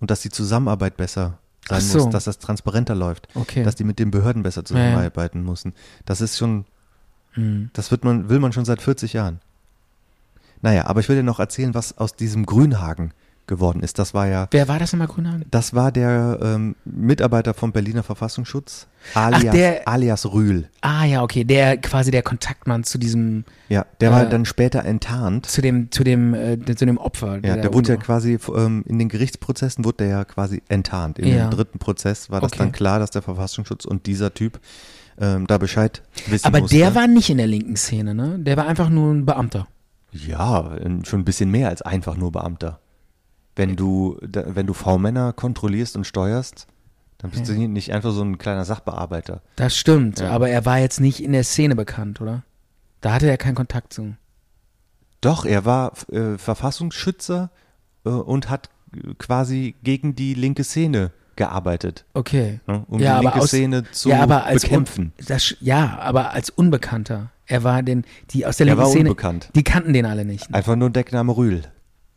und 0.00 0.10
dass 0.10 0.22
die 0.22 0.30
Zusammenarbeit 0.30 0.96
besser 0.96 1.38
sein 1.68 1.80
so. 1.82 1.98
muss, 1.98 2.10
dass 2.10 2.24
das 2.24 2.38
transparenter 2.38 2.96
läuft, 2.96 3.28
Okay. 3.34 3.62
dass 3.62 3.76
die 3.76 3.84
mit 3.84 4.00
den 4.00 4.10
Behörden 4.10 4.42
besser 4.42 4.64
zusammenarbeiten 4.64 5.44
müssen. 5.44 5.74
Das 6.04 6.20
ist 6.20 6.36
schon, 6.36 6.64
Hm. 7.34 7.70
das 7.72 7.90
wird 7.90 8.04
man, 8.04 8.28
will 8.28 8.38
man 8.40 8.52
schon 8.52 8.64
seit 8.64 8.82
40 8.82 9.12
Jahren. 9.14 9.40
Naja, 10.60 10.86
aber 10.86 11.00
ich 11.00 11.08
will 11.08 11.16
dir 11.16 11.22
noch 11.22 11.40
erzählen, 11.40 11.74
was 11.74 11.98
aus 11.98 12.14
diesem 12.14 12.46
Grünhagen 12.46 13.12
geworden 13.48 13.80
ist. 13.82 13.98
Das 13.98 14.14
war 14.14 14.28
ja, 14.28 14.46
Wer 14.52 14.68
war 14.68 14.78
das 14.78 14.92
nochmal, 14.92 15.08
Grünhagen? 15.08 15.44
das 15.50 15.74
war 15.74 15.90
der 15.90 16.38
ähm, 16.40 16.76
Mitarbeiter 16.84 17.52
vom 17.54 17.72
Berliner 17.72 18.04
Verfassungsschutz, 18.04 18.86
alias, 19.14 19.52
der- 19.52 19.88
alias 19.88 20.32
Rühl. 20.32 20.68
Ah 20.80 21.04
ja, 21.04 21.22
okay, 21.24 21.42
der 21.42 21.76
quasi 21.78 22.12
der 22.12 22.22
Kontaktmann 22.22 22.84
zu 22.84 22.98
diesem, 22.98 23.44
Ja, 23.68 23.84
der 24.00 24.12
war 24.12 24.22
Äh, 24.26 24.28
dann 24.28 24.44
später 24.44 24.84
enttarnt. 24.84 25.46
zu 25.46 25.60
dem, 25.60 25.90
zu 25.90 26.04
dem, 26.04 26.34
äh, 26.34 26.56
zu 26.76 26.86
dem 26.86 26.98
Opfer. 26.98 27.44
Ja, 27.44 27.56
der 27.56 27.74
wurde 27.74 27.88
ja 27.88 27.96
quasi 27.96 28.38
ähm, 28.54 28.84
in 28.86 29.00
den 29.00 29.08
Gerichtsprozessen 29.08 29.84
wurde 29.84 29.96
der 29.98 30.06
ja 30.08 30.24
quasi 30.24 30.62
enttarnt. 30.68 31.18
In 31.18 31.26
Ja. 31.26 31.48
dem 31.48 31.50
dritten 31.50 31.80
Prozess 31.80 32.30
war 32.30 32.40
das 32.40 32.52
Okay. 32.52 32.58
dann 32.60 32.70
klar, 32.72 33.00
dass 33.00 33.10
der 33.10 33.22
Verfassungsschutz 33.22 33.84
und 33.84 34.06
dieser 34.06 34.32
Typ 34.32 34.60
ähm, 35.22 35.46
da 35.46 35.56
Bescheid 35.56 36.02
wissen 36.26 36.44
Aber 36.46 36.60
musste. 36.60 36.76
der 36.76 36.94
war 36.94 37.06
nicht 37.06 37.30
in 37.30 37.38
der 37.38 37.46
linken 37.46 37.76
Szene, 37.76 38.14
ne? 38.14 38.38
Der 38.40 38.56
war 38.58 38.66
einfach 38.66 38.90
nur 38.90 39.12
ein 39.14 39.24
Beamter. 39.24 39.66
ja 40.12 40.76
schon 41.04 41.20
ein 41.20 41.24
bisschen 41.24 41.50
mehr 41.50 41.68
als 41.68 41.80
einfach 41.80 42.16
nur 42.16 42.32
Beamter. 42.32 42.80
Wenn 43.56 43.76
du 43.76 44.18
da, 44.26 44.44
wenn 44.54 44.66
du 44.66 44.72
V-Männer 44.74 45.32
kontrollierst 45.32 45.96
und 45.96 46.06
steuerst, 46.06 46.66
dann 47.18 47.30
bist 47.30 47.48
du 47.48 47.52
nicht 47.52 47.92
einfach 47.92 48.10
so 48.10 48.22
ein 48.22 48.36
kleiner 48.38 48.64
Sachbearbeiter. 48.64 49.42
Das 49.56 49.76
stimmt, 49.76 50.20
Ja. 50.20 50.30
aber 50.30 50.48
er 50.50 50.64
war 50.66 50.78
jetzt 50.78 51.00
nicht 51.00 51.22
in 51.22 51.32
der 51.32 51.44
Szene 51.44 51.76
bekannt, 51.76 52.20
oder? 52.20 52.42
Da 53.00 53.12
hatte 53.12 53.28
er 53.30 53.36
keinen 53.36 53.54
Kontakt 53.54 53.92
zu. 53.92 54.14
Doch, 55.20 55.44
er 55.44 55.64
war 55.64 55.92
äh, 56.10 56.36
Verfassungsschützer 56.36 57.50
äh, 58.04 58.08
und 58.08 58.50
hat 58.50 58.70
äh, 58.96 59.14
quasi 59.18 59.76
gegen 59.84 60.14
die 60.16 60.34
linke 60.34 60.64
Szene 60.64 61.12
gearbeitet, 61.36 62.04
Okay. 62.14 62.60
ne, 62.66 62.84
um 62.88 63.00
ja, 63.00 63.18
die 63.18 63.24
linke 63.26 63.40
aus, 63.40 63.48
Szene 63.48 63.84
zu 63.90 64.08
ja, 64.10 64.24
als 64.24 64.62
bekämpfen. 64.62 65.12
Un, 65.18 65.24
das, 65.26 65.54
ja, 65.60 65.98
aber 66.00 66.32
als 66.32 66.50
Unbekannter. 66.50 67.30
Er 67.46 67.64
war 67.64 67.82
den, 67.82 68.04
die 68.30 68.46
aus 68.46 68.56
der 68.56 68.66
Er 68.66 68.74
linken 68.74 68.82
war 68.82 68.90
Szene, 68.90 69.10
unbekannt. 69.10 69.50
die 69.54 69.62
kannten 69.64 69.92
den 69.92 70.06
alle 70.06 70.24
nicht. 70.24 70.52
Einfach 70.54 70.76
nur 70.76 70.90
Deckname 70.90 71.36
Rühl. 71.36 71.62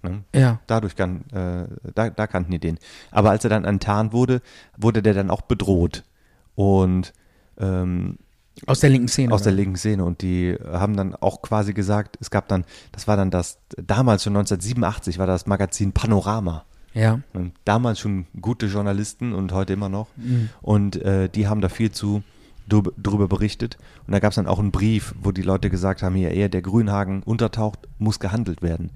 Ne? 0.04 0.24
Ja. 0.34 0.60
Dadurch 0.68 0.96
kann, 0.96 1.22
äh, 1.32 1.66
da, 1.96 2.10
da 2.10 2.28
kannten 2.28 2.52
die 2.52 2.60
den. 2.60 2.78
Aber 3.12 3.32
als 3.32 3.44
er 3.44 3.50
dann 3.50 3.66
enttarnt 3.66 4.14
wurde, 4.14 4.42
wurde 4.78 5.02
der 5.02 5.14
dann 5.14 5.30
auch 5.32 5.42
bedroht. 5.42 6.04
Und 6.54 7.12
ähm, 7.60 8.18
Aus 8.68 8.80
der 8.82 8.90
linken 8.92 9.08
Szene. 9.08 9.34
aus 9.34 9.42
der 9.42 9.52
oder? 9.54 9.62
linken 9.62 9.76
Szene 9.78 10.04
und 10.06 10.22
die 10.22 10.56
haben 10.72 10.96
dann 10.96 11.16
auch 11.16 11.42
quasi 11.42 11.74
gesagt, 11.74 12.18
es 12.22 12.30
gab 12.30 12.48
dann, 12.48 12.64
das 12.92 13.08
war 13.08 13.18
dann 13.18 13.32
das, 13.32 13.58
damals 13.76 14.24
schon 14.24 14.34
1987 14.38 15.18
war 15.18 15.28
das 15.28 15.46
Magazin 15.48 15.92
Panorama. 15.92 16.66
Ja. 16.96 17.20
Und 17.34 17.52
damals 17.66 18.00
schon 18.00 18.26
gute 18.42 18.66
Journalisten 18.68 19.34
und 19.34 19.52
heute 19.52 19.74
immer 19.74 19.90
noch. 19.90 20.08
Mhm. 20.16 20.50
Und 20.62 20.96
äh, 20.96 21.30
die 21.30 21.48
haben 21.48 21.62
da 21.62 21.70
viel 21.70 21.92
zu 21.92 22.24
drüber 22.68 23.28
berichtet. 23.28 23.78
Und 24.08 24.14
da 24.14 24.20
gab 24.20 24.32
es 24.32 24.38
dann 24.38 24.48
auch 24.48 24.58
einen 24.58 24.72
Brief, 24.72 25.14
wo 25.22 25.32
die 25.32 25.44
Leute 25.44 25.70
gesagt 25.70 26.02
haben, 26.02 26.16
hier, 26.16 26.32
ehe 26.32 26.50
der 26.50 26.64
Grünhagen 26.64 27.22
untertaucht, 27.22 27.80
muss 28.00 28.20
gehandelt 28.20 28.64
werden. 28.64 28.90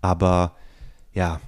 Aber 0.00 0.56
ja, 1.14 1.40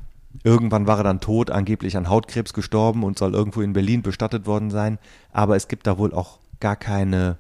irgendwann 0.44 0.86
war 0.86 0.98
er 0.98 1.04
dann 1.04 1.20
tot, 1.20 1.50
angeblich 1.50 1.96
an 1.96 2.08
Hautkrebs 2.08 2.52
gestorben 2.52 3.02
und 3.02 3.18
soll 3.18 3.34
irgendwo 3.34 3.60
in 3.60 3.72
Berlin 3.72 4.02
bestattet 4.02 4.46
worden 4.46 4.70
sein. 4.70 4.98
Aber 5.32 5.56
es 5.56 5.66
gibt 5.66 5.86
da 5.86 5.98
wohl 5.98 6.12
auch 6.12 6.38
gar 6.60 6.76
keine, 6.76 7.38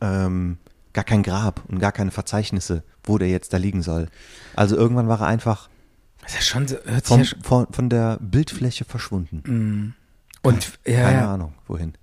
ähm, 0.00 0.56
gar 0.94 1.04
kein 1.04 1.22
Grab 1.22 1.62
und 1.68 1.80
gar 1.80 1.92
keine 1.92 2.10
Verzeichnisse, 2.10 2.84
wo 3.02 3.18
der 3.18 3.28
jetzt 3.28 3.52
da 3.52 3.58
liegen 3.58 3.82
soll. 3.82 4.08
Also 4.56 4.76
irgendwann 4.76 5.08
war 5.08 5.20
er 5.20 5.26
einfach 5.26 5.68
Das 6.24 6.32
ist 6.32 6.38
ja 6.38 6.42
schon 6.42 6.66
hört 6.68 7.06
sich 7.06 7.08
von, 7.08 7.18
ja 7.20 7.24
schon, 7.24 7.42
von, 7.42 7.66
von 7.70 7.88
der 7.90 8.18
Bildfläche 8.20 8.84
verschwunden. 8.84 9.94
und, 10.42 10.78
ja, 10.86 11.02
Keine 11.04 11.18
ja. 11.18 11.34
Ahnung, 11.34 11.54
wohin. 11.68 11.94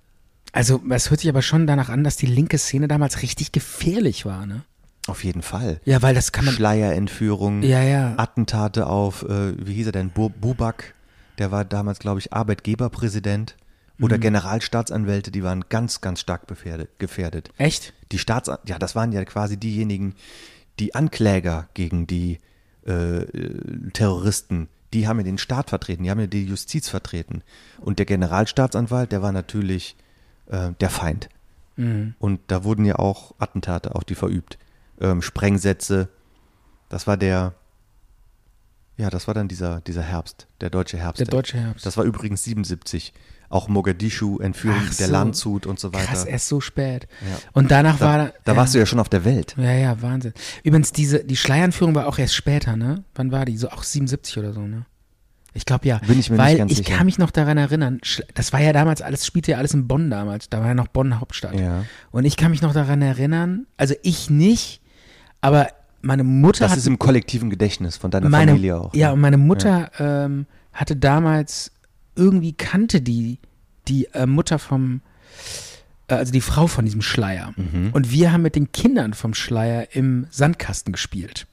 Also, 0.52 0.82
es 0.90 1.10
hört 1.10 1.20
sich 1.20 1.28
aber 1.30 1.42
schon 1.42 1.66
danach 1.66 1.88
an, 1.88 2.04
dass 2.04 2.16
die 2.16 2.26
linke 2.26 2.58
Szene 2.58 2.88
damals 2.88 3.22
richtig 3.22 3.52
gefährlich 3.52 4.24
war, 4.26 4.46
ne? 4.46 4.62
Auf 5.08 5.24
jeden 5.24 5.42
Fall. 5.42 5.80
Ja, 5.84 6.00
weil 6.02 6.14
das 6.14 6.30
kann 6.30 6.44
man. 6.44 6.54
Schleierentführung, 6.54 7.62
Ja, 7.62 7.82
ja. 7.82 8.14
Attentate 8.18 8.86
auf, 8.86 9.22
äh, 9.24 9.54
wie 9.66 9.74
hieß 9.74 9.86
er 9.86 9.92
denn, 9.92 10.10
Bu 10.10 10.28
Bubak, 10.28 10.94
der 11.38 11.50
war 11.50 11.64
damals, 11.64 11.98
glaube 11.98 12.20
ich, 12.20 12.32
Arbeitgeberpräsident 12.32 13.56
Mhm. 13.98 14.04
oder 14.04 14.18
Generalstaatsanwälte, 14.18 15.30
die 15.30 15.42
waren 15.42 15.64
ganz, 15.68 16.00
ganz 16.00 16.20
stark 16.20 16.46
gefährdet. 16.46 16.98
gefährdet. 16.98 17.50
Echt? 17.58 17.92
Die 18.12 18.18
Staats, 18.18 18.50
ja, 18.66 18.78
das 18.78 18.94
waren 18.94 19.12
ja 19.12 19.24
quasi 19.24 19.56
diejenigen, 19.56 20.14
die 20.78 20.94
Ankläger 20.94 21.68
gegen 21.74 22.06
die 22.06 22.38
äh, 22.86 23.22
äh, 23.22 23.90
Terroristen, 23.92 24.68
die 24.92 25.08
haben 25.08 25.18
ja 25.18 25.24
den 25.24 25.38
Staat 25.38 25.70
vertreten, 25.70 26.02
die 26.02 26.10
haben 26.10 26.20
ja 26.20 26.26
die 26.26 26.44
Justiz 26.44 26.88
vertreten. 26.88 27.42
Und 27.80 27.98
der 27.98 28.06
Generalstaatsanwalt, 28.06 29.12
der 29.12 29.22
war 29.22 29.32
natürlich 29.32 29.96
äh, 30.46 30.72
der 30.80 30.90
Feind. 30.90 31.28
Mhm. 31.76 32.14
Und 32.18 32.40
da 32.48 32.64
wurden 32.64 32.84
ja 32.84 32.96
auch 32.96 33.34
Attentate 33.38 33.94
auf 33.94 34.04
die 34.04 34.14
verübt. 34.14 34.58
Ähm, 35.00 35.22
Sprengsätze. 35.22 36.08
Das 36.88 37.06
war 37.06 37.16
der, 37.16 37.54
ja, 38.96 39.10
das 39.10 39.26
war 39.26 39.34
dann 39.34 39.48
dieser, 39.48 39.80
dieser 39.80 40.02
Herbst, 40.02 40.46
der 40.60 40.70
deutsche 40.70 40.98
Herbst. 40.98 41.20
Der 41.20 41.26
deutsche 41.26 41.58
Herbst. 41.58 41.86
Das 41.86 41.96
war 41.96 42.04
übrigens 42.04 42.44
77. 42.44 43.12
Auch 43.48 43.68
Mogadischu, 43.68 44.38
Entführung 44.38 44.80
Ach 44.82 44.94
der 44.94 45.08
so. 45.08 45.12
Landshut 45.12 45.66
und 45.66 45.78
so 45.78 45.92
weiter. 45.92 46.06
Krass, 46.06 46.24
erst 46.24 46.48
so 46.48 46.62
spät. 46.62 47.06
Ja. 47.20 47.36
Und 47.52 47.70
danach 47.70 47.98
da, 47.98 48.04
war. 48.06 48.32
da 48.44 48.56
warst 48.56 48.74
du 48.74 48.78
ja 48.78 48.86
schon 48.86 48.98
auf 48.98 49.10
der 49.10 49.26
Welt. 49.26 49.54
Ja, 49.58 49.72
ja, 49.72 50.00
Wahnsinn. 50.00 50.32
Übrigens, 50.62 50.90
diese, 50.92 51.22
die 51.22 51.36
Schleieranführung 51.36 51.94
war 51.94 52.06
auch 52.06 52.18
erst 52.18 52.34
später, 52.34 52.76
ne? 52.76 53.04
Wann 53.14 53.30
war 53.30 53.44
die? 53.44 53.58
So 53.58 53.68
auch 53.68 53.82
77 53.82 54.38
oder 54.38 54.54
so, 54.54 54.62
ne? 54.62 54.86
Ich 55.54 55.66
glaube 55.66 55.86
ja. 55.86 55.98
Bin 55.98 56.18
ich 56.18 56.30
mir 56.30 56.36
nicht 56.36 56.46
Weil 56.46 56.56
ganz 56.56 56.72
ich 56.72 56.78
sicher. 56.78 56.96
kann 56.96 57.04
mich 57.04 57.18
noch 57.18 57.30
daran 57.30 57.58
erinnern, 57.58 58.00
das 58.34 58.52
war 58.54 58.60
ja 58.60 58.72
damals 58.72 59.02
alles, 59.02 59.26
spielte 59.26 59.50
ja 59.50 59.58
alles 59.58 59.74
in 59.74 59.86
Bonn 59.86 60.08
damals. 60.08 60.48
Da 60.48 60.60
war 60.60 60.68
ja 60.68 60.74
noch 60.74 60.88
Bonn 60.88 61.20
Hauptstadt. 61.20 61.58
Ja. 61.58 61.84
Und 62.10 62.24
ich 62.24 62.38
kann 62.38 62.50
mich 62.50 62.62
noch 62.62 62.72
daran 62.72 63.02
erinnern, 63.02 63.66
also 63.76 63.94
ich 64.02 64.30
nicht, 64.30 64.80
aber 65.42 65.68
meine 66.02 66.24
Mutter 66.24 66.64
Das 66.64 66.72
hat 66.72 66.78
ist 66.78 66.86
im 66.86 66.98
kollektiven 66.98 67.48
Gedächtnis 67.50 67.96
von 67.96 68.10
deiner 68.10 68.28
meine, 68.28 68.52
Familie 68.52 68.78
auch. 68.78 68.94
Ja, 68.94 69.08
ne? 69.08 69.14
und 69.14 69.20
meine 69.20 69.38
Mutter 69.38 69.90
ähm, 69.98 70.46
hatte 70.72 70.96
damals 70.96 71.72
irgendwie 72.14 72.52
kannte 72.52 73.00
die 73.00 73.38
die 73.88 74.06
äh, 74.12 74.26
Mutter 74.26 74.58
vom 74.58 75.00
äh, 76.08 76.14
also 76.14 76.32
die 76.32 76.40
Frau 76.40 76.66
von 76.66 76.84
diesem 76.84 77.02
Schleier. 77.02 77.52
Mhm. 77.56 77.90
Und 77.92 78.10
wir 78.10 78.32
haben 78.32 78.42
mit 78.42 78.56
den 78.56 78.72
Kindern 78.72 79.14
vom 79.14 79.34
Schleier 79.34 79.88
im 79.92 80.26
Sandkasten 80.30 80.92
gespielt. 80.92 81.46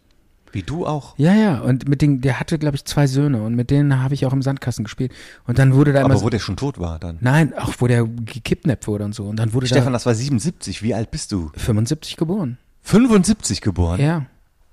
Wie 0.52 0.64
du 0.64 0.88
auch. 0.88 1.14
Ja, 1.18 1.36
ja, 1.36 1.60
und 1.60 1.88
mit 1.88 2.02
den, 2.02 2.22
der 2.22 2.39
hatte, 2.39 2.58
glaube 2.58 2.76
ich, 2.76 2.84
zwei 2.86 3.06
Söhne 3.06 3.43
und 3.43 3.54
mit 3.54 3.70
denen 3.70 4.02
habe 4.02 4.16
ich 4.16 4.26
auch 4.26 4.34
im 4.34 4.41
Sandkasten 4.41 4.84
gespielt. 4.84 5.12
Und 5.45 5.60
dann 5.60 5.76
wurde 5.76 5.93
da 5.93 6.00
immer 6.00 6.10
Aber 6.10 6.18
so, 6.18 6.26
wo 6.26 6.30
der 6.30 6.39
schon 6.39 6.58
tot 6.58 6.80
war 6.80 6.97
dann. 6.97 7.18
Nein, 7.22 7.54
auch 7.56 7.76
wo 7.78 7.86
der 7.86 8.04
gekidnappt 8.06 8.88
wurde 8.88 9.06
und 9.06 9.14
so. 9.14 9.26
Und 9.28 9.36
dann 9.38 9.54
wurde 9.54 9.68
Stefan, 9.68 9.88
da 9.88 9.91
das 9.91 10.08
war 10.08 10.16
77. 10.16 10.82
Wie 10.82 10.95
alt 10.95 11.12
bist 11.12 11.32
du? 11.32 11.52
75 11.56 12.18
geboren. 12.18 12.58
75 12.82 13.62
geboren? 13.62 14.02
Ja, 14.02 14.26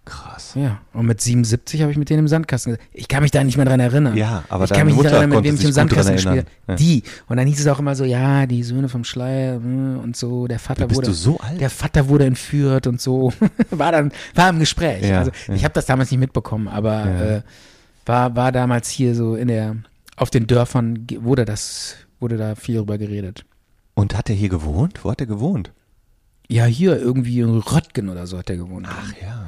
Krass. 0.06 0.52
ja. 0.54 0.78
Und 0.92 1.04
mit 1.06 1.20
77 1.20 1.82
habe 1.82 1.90
ich 1.92 1.98
mit 1.98 2.08
denen 2.08 2.20
im 2.20 2.28
Sandkasten 2.28 2.72
gesagt. 2.72 2.88
Ich 2.94 3.08
kann 3.08 3.22
mich 3.22 3.32
da 3.32 3.42
nicht 3.44 3.56
mehr 3.56 3.66
dran 3.66 3.80
erinnern. 3.80 4.16
Ja, 4.16 4.44
aber 4.48 4.64
ich 4.64 4.70
kann 4.70 4.86
mich 4.86 4.94
nicht 4.94 4.96
Mutter 4.96 5.10
daran 5.10 5.30
erinnern, 5.32 5.42
mit 5.42 5.52
wem 5.52 5.54
ich 5.56 5.64
im 5.64 5.72
Sandkasten 5.72 6.14
gespielt 6.14 6.46
habe. 6.68 6.78
Die. 6.78 7.02
Und 7.28 7.36
dann 7.36 7.46
hieß 7.46 7.60
es 7.60 7.66
auch 7.66 7.78
immer 7.80 7.94
so, 7.96 8.04
ja, 8.04 8.46
die 8.46 8.62
Söhne 8.62 8.88
vom 8.88 9.02
Schleier 9.04 9.54
äh, 9.56 9.98
und 9.98 10.16
so, 10.16 10.46
der 10.46 10.58
Vater 10.60 10.86
bist 10.86 10.98
wurde. 10.98 11.08
du 11.08 11.12
so 11.12 11.38
alt? 11.40 11.60
Der 11.60 11.70
Vater 11.70 12.08
wurde 12.08 12.24
entführt 12.24 12.86
und 12.86 13.00
so. 13.00 13.32
war 13.70 13.90
dann, 13.92 14.12
war 14.34 14.48
im 14.48 14.60
Gespräch. 14.60 15.04
Ja, 15.04 15.18
also 15.18 15.32
ja. 15.48 15.54
ich 15.54 15.64
habe 15.64 15.74
das 15.74 15.86
damals 15.86 16.10
nicht 16.10 16.20
mitbekommen, 16.20 16.68
aber 16.68 16.92
Ja. 17.06 17.20
äh, 17.38 17.42
war, 18.06 18.36
war 18.36 18.52
damals 18.52 18.88
hier 18.88 19.14
so 19.16 19.34
in 19.34 19.48
der, 19.48 19.74
auf 20.16 20.30
den 20.30 20.46
Dörfern 20.46 21.06
wurde 21.18 21.44
das, 21.44 21.96
wurde 22.20 22.36
da 22.36 22.54
viel 22.54 22.76
drüber 22.76 22.96
geredet. 22.96 23.44
Und 23.94 24.16
hat 24.16 24.30
er 24.30 24.36
hier 24.36 24.48
gewohnt? 24.50 25.00
Wo 25.04 25.10
hat 25.10 25.20
er 25.20 25.26
gewohnt? 25.26 25.72
Ja, 26.48 26.64
hier 26.64 26.96
irgendwie 26.96 27.40
in 27.40 27.58
Röttgen 27.58 28.08
oder 28.08 28.28
so 28.28 28.38
hat 28.38 28.48
er 28.50 28.56
gewohnt. 28.56 28.86
Ach 28.88 29.12
ja. 29.20 29.46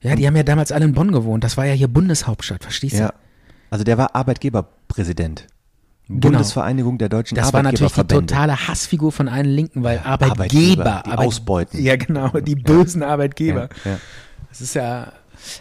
Ja, 0.00 0.14
die 0.14 0.26
haben 0.26 0.36
ja 0.36 0.42
damals 0.44 0.70
alle 0.72 0.84
in 0.84 0.92
Bonn 0.92 1.10
gewohnt. 1.12 1.42
Das 1.44 1.56
war 1.56 1.66
ja 1.66 1.72
hier 1.72 1.88
Bundeshauptstadt, 1.88 2.62
verstehst 2.62 2.94
du? 2.94 3.00
Ja. 3.02 3.14
Also 3.70 3.84
der 3.84 3.98
war 3.98 4.14
Arbeitgeberpräsident. 4.14 5.46
Genau. 6.08 6.20
Bundesvereinigung 6.20 6.96
der 6.96 7.10
deutschen 7.10 7.34
Das 7.36 7.52
war 7.52 7.62
natürlich 7.62 7.92
die 7.92 8.04
totale 8.04 8.68
Hassfigur 8.68 9.12
von 9.12 9.28
allen 9.28 9.44
Linken, 9.44 9.82
weil 9.82 9.98
Arbeitgeber, 9.98 10.32
Arbeitgeber, 10.32 11.02
die 11.04 11.10
Arbeit- 11.10 11.26
ausbeuten. 11.26 11.82
Ja, 11.82 11.96
genau, 11.96 12.28
die 12.40 12.54
bösen 12.54 13.02
Arbeitgeber. 13.02 13.68
Ja, 13.84 13.90
ja. 13.92 13.98
Das 14.48 14.62
ist 14.62 14.72
ja, 14.74 15.12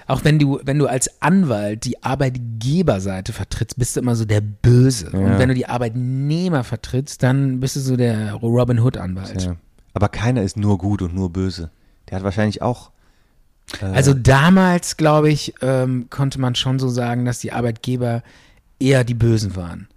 auch 0.08 0.24
wenn 0.24 0.40
du, 0.40 0.62
wenn 0.64 0.80
du 0.80 0.88
als 0.88 1.22
Anwalt 1.22 1.84
die 1.84 2.02
Arbeitgeberseite 2.02 3.34
vertrittst, 3.34 3.78
bist 3.78 3.96
du 3.98 4.00
immer 4.00 4.16
so 4.16 4.24
der 4.24 4.40
Böse. 4.40 5.10
Und 5.12 5.22
Ja. 5.22 5.40
wenn 5.40 5.50
du 5.50 5.56
die 5.56 5.68
Arbeitnehmer 5.68 6.64
vertrittst, 6.64 7.22
dann 7.24 7.60
bist 7.60 7.76
du 7.76 7.82
so 7.82 7.98
der 7.98 8.34
Robin 8.36 8.80
Hood 8.80 8.96
Anwalt. 8.98 9.44
Ja. 9.44 9.56
Aber 9.94 10.08
keiner 10.08 10.44
ist 10.44 10.56
nur 10.56 10.78
gut 10.78 11.02
und 11.02 11.14
nur 11.14 11.30
böse. 11.32 11.72
Der 12.10 12.18
hat 12.18 12.24
wahrscheinlich 12.24 12.62
auch. 12.62 12.92
Äh, 13.82 13.86
Also 13.86 14.14
damals, 14.14 14.98
glaube 14.98 15.30
ich, 15.30 15.54
ähm, 15.62 16.08
konnte 16.10 16.40
man 16.40 16.56
schon 16.56 16.80
so 16.80 16.90
sagen, 16.90 17.26
dass 17.26 17.40
die 17.40 17.52
Arbeitgeber 17.52 18.24
eher 18.80 19.04
die 19.04 19.14
Bösen 19.14 19.56
waren. 19.56 19.88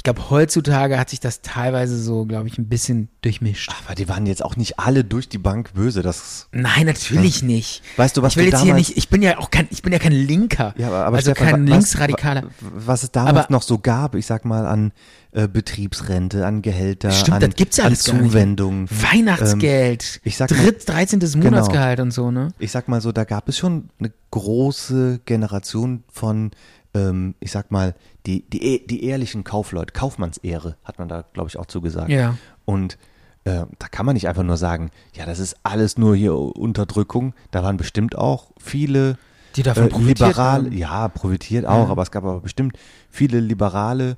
Ich 0.00 0.04
glaube, 0.04 0.30
heutzutage 0.30 0.98
hat 0.98 1.10
sich 1.10 1.20
das 1.20 1.42
teilweise 1.42 1.98
so, 2.02 2.24
glaube 2.24 2.48
ich, 2.48 2.56
ein 2.56 2.68
bisschen 2.70 3.10
durchmischt. 3.20 3.70
aber 3.84 3.94
die 3.94 4.08
waren 4.08 4.24
jetzt 4.24 4.42
auch 4.42 4.56
nicht 4.56 4.78
alle 4.78 5.04
durch 5.04 5.28
die 5.28 5.36
Bank 5.36 5.74
böse. 5.74 6.00
Das. 6.00 6.48
Nein, 6.52 6.86
natürlich 6.86 7.42
nicht. 7.42 7.82
Weißt 7.98 8.16
du, 8.16 8.22
was 8.22 8.32
ich 8.32 8.36
will 8.38 8.46
du 8.46 8.52
jetzt 8.52 8.62
hier 8.62 8.72
nicht, 8.72 8.96
ich 8.96 9.10
bin 9.10 9.20
ja 9.20 9.36
auch 9.36 9.50
kein, 9.50 9.68
ich 9.68 9.82
bin 9.82 9.92
ja 9.92 9.98
kein 9.98 10.12
Linker. 10.12 10.72
Ja, 10.78 10.86
aber, 10.86 11.04
aber 11.04 11.16
also 11.18 11.32
Stefan, 11.32 11.50
kein 11.50 11.62
was- 11.64 11.70
Linksradikaler. 11.70 12.44
wa- 12.44 12.50
Was 12.60 13.02
es 13.02 13.10
damals 13.10 13.36
Aber- 13.36 13.46
noch 13.52 13.60
so 13.60 13.76
gab, 13.76 14.14
ich 14.14 14.24
sag 14.24 14.46
mal, 14.46 14.64
an 14.66 14.92
äh, 15.32 15.46
Betriebsrente, 15.48 16.46
an 16.46 16.62
Gehälter, 16.62 17.10
Stimmt, 17.10 17.34
an, 17.34 17.40
das 17.42 17.54
gibt's 17.56 17.76
ja 17.76 17.84
an. 17.84 17.94
Zuwendungen. 17.94 18.88
Weihnachtsgeld, 18.90 20.14
Ähm, 20.14 20.20
ich 20.24 20.36
sag 20.38 20.50
mal- 20.50 20.64
Dritt, 20.64 20.88
13. 20.88 21.20
Monatsgehalt 21.42 22.00
und 22.00 22.10
so, 22.10 22.30
ne? 22.30 22.48
ich 22.58 22.70
sag 22.70 22.88
mal 22.88 23.02
so, 23.02 23.12
da 23.12 23.24
gab 23.24 23.50
es 23.50 23.58
schon 23.58 23.90
eine 23.98 24.12
große 24.30 25.20
Generation 25.26 26.04
von, 26.10 26.52
ähm, 26.94 27.34
ich 27.38 27.52
sag 27.52 27.70
mal, 27.70 27.94
die, 28.26 28.42
die, 28.50 28.62
eh- 28.62 28.86
die 28.86 29.04
ehrlichen 29.04 29.44
Kaufleute, 29.44 29.92
Kaufmannsehre, 29.92 30.76
hat 30.84 30.98
man 30.98 31.08
da, 31.08 31.24
glaube 31.32 31.48
ich, 31.48 31.58
auch 31.58 31.66
zugesagt. 31.66 32.10
Ja. 32.10 32.36
Und 32.64 32.98
äh, 33.44 33.64
da 33.78 33.88
kann 33.90 34.04
man 34.06 34.14
nicht 34.14 34.28
einfach 34.28 34.42
nur 34.42 34.56
sagen, 34.56 34.90
ja, 35.14 35.24
das 35.26 35.38
ist 35.38 35.56
alles 35.62 35.96
nur 35.96 36.14
hier 36.14 36.36
Unterdrückung. 36.36 37.34
Da 37.50 37.62
waren 37.62 37.76
bestimmt 37.76 38.16
auch 38.16 38.50
viele 38.58 39.16
Die 39.56 39.62
davon 39.62 39.84
äh, 39.84 39.88
profitiert 39.88 40.18
Liberale, 40.18 40.64
haben. 40.66 40.76
ja, 40.76 41.08
profitiert 41.08 41.66
auch, 41.66 41.88
aber 41.88 42.02
es 42.02 42.10
gab 42.10 42.24
aber 42.24 42.40
bestimmt 42.40 42.76
viele 43.08 43.40
Liberale, 43.40 44.16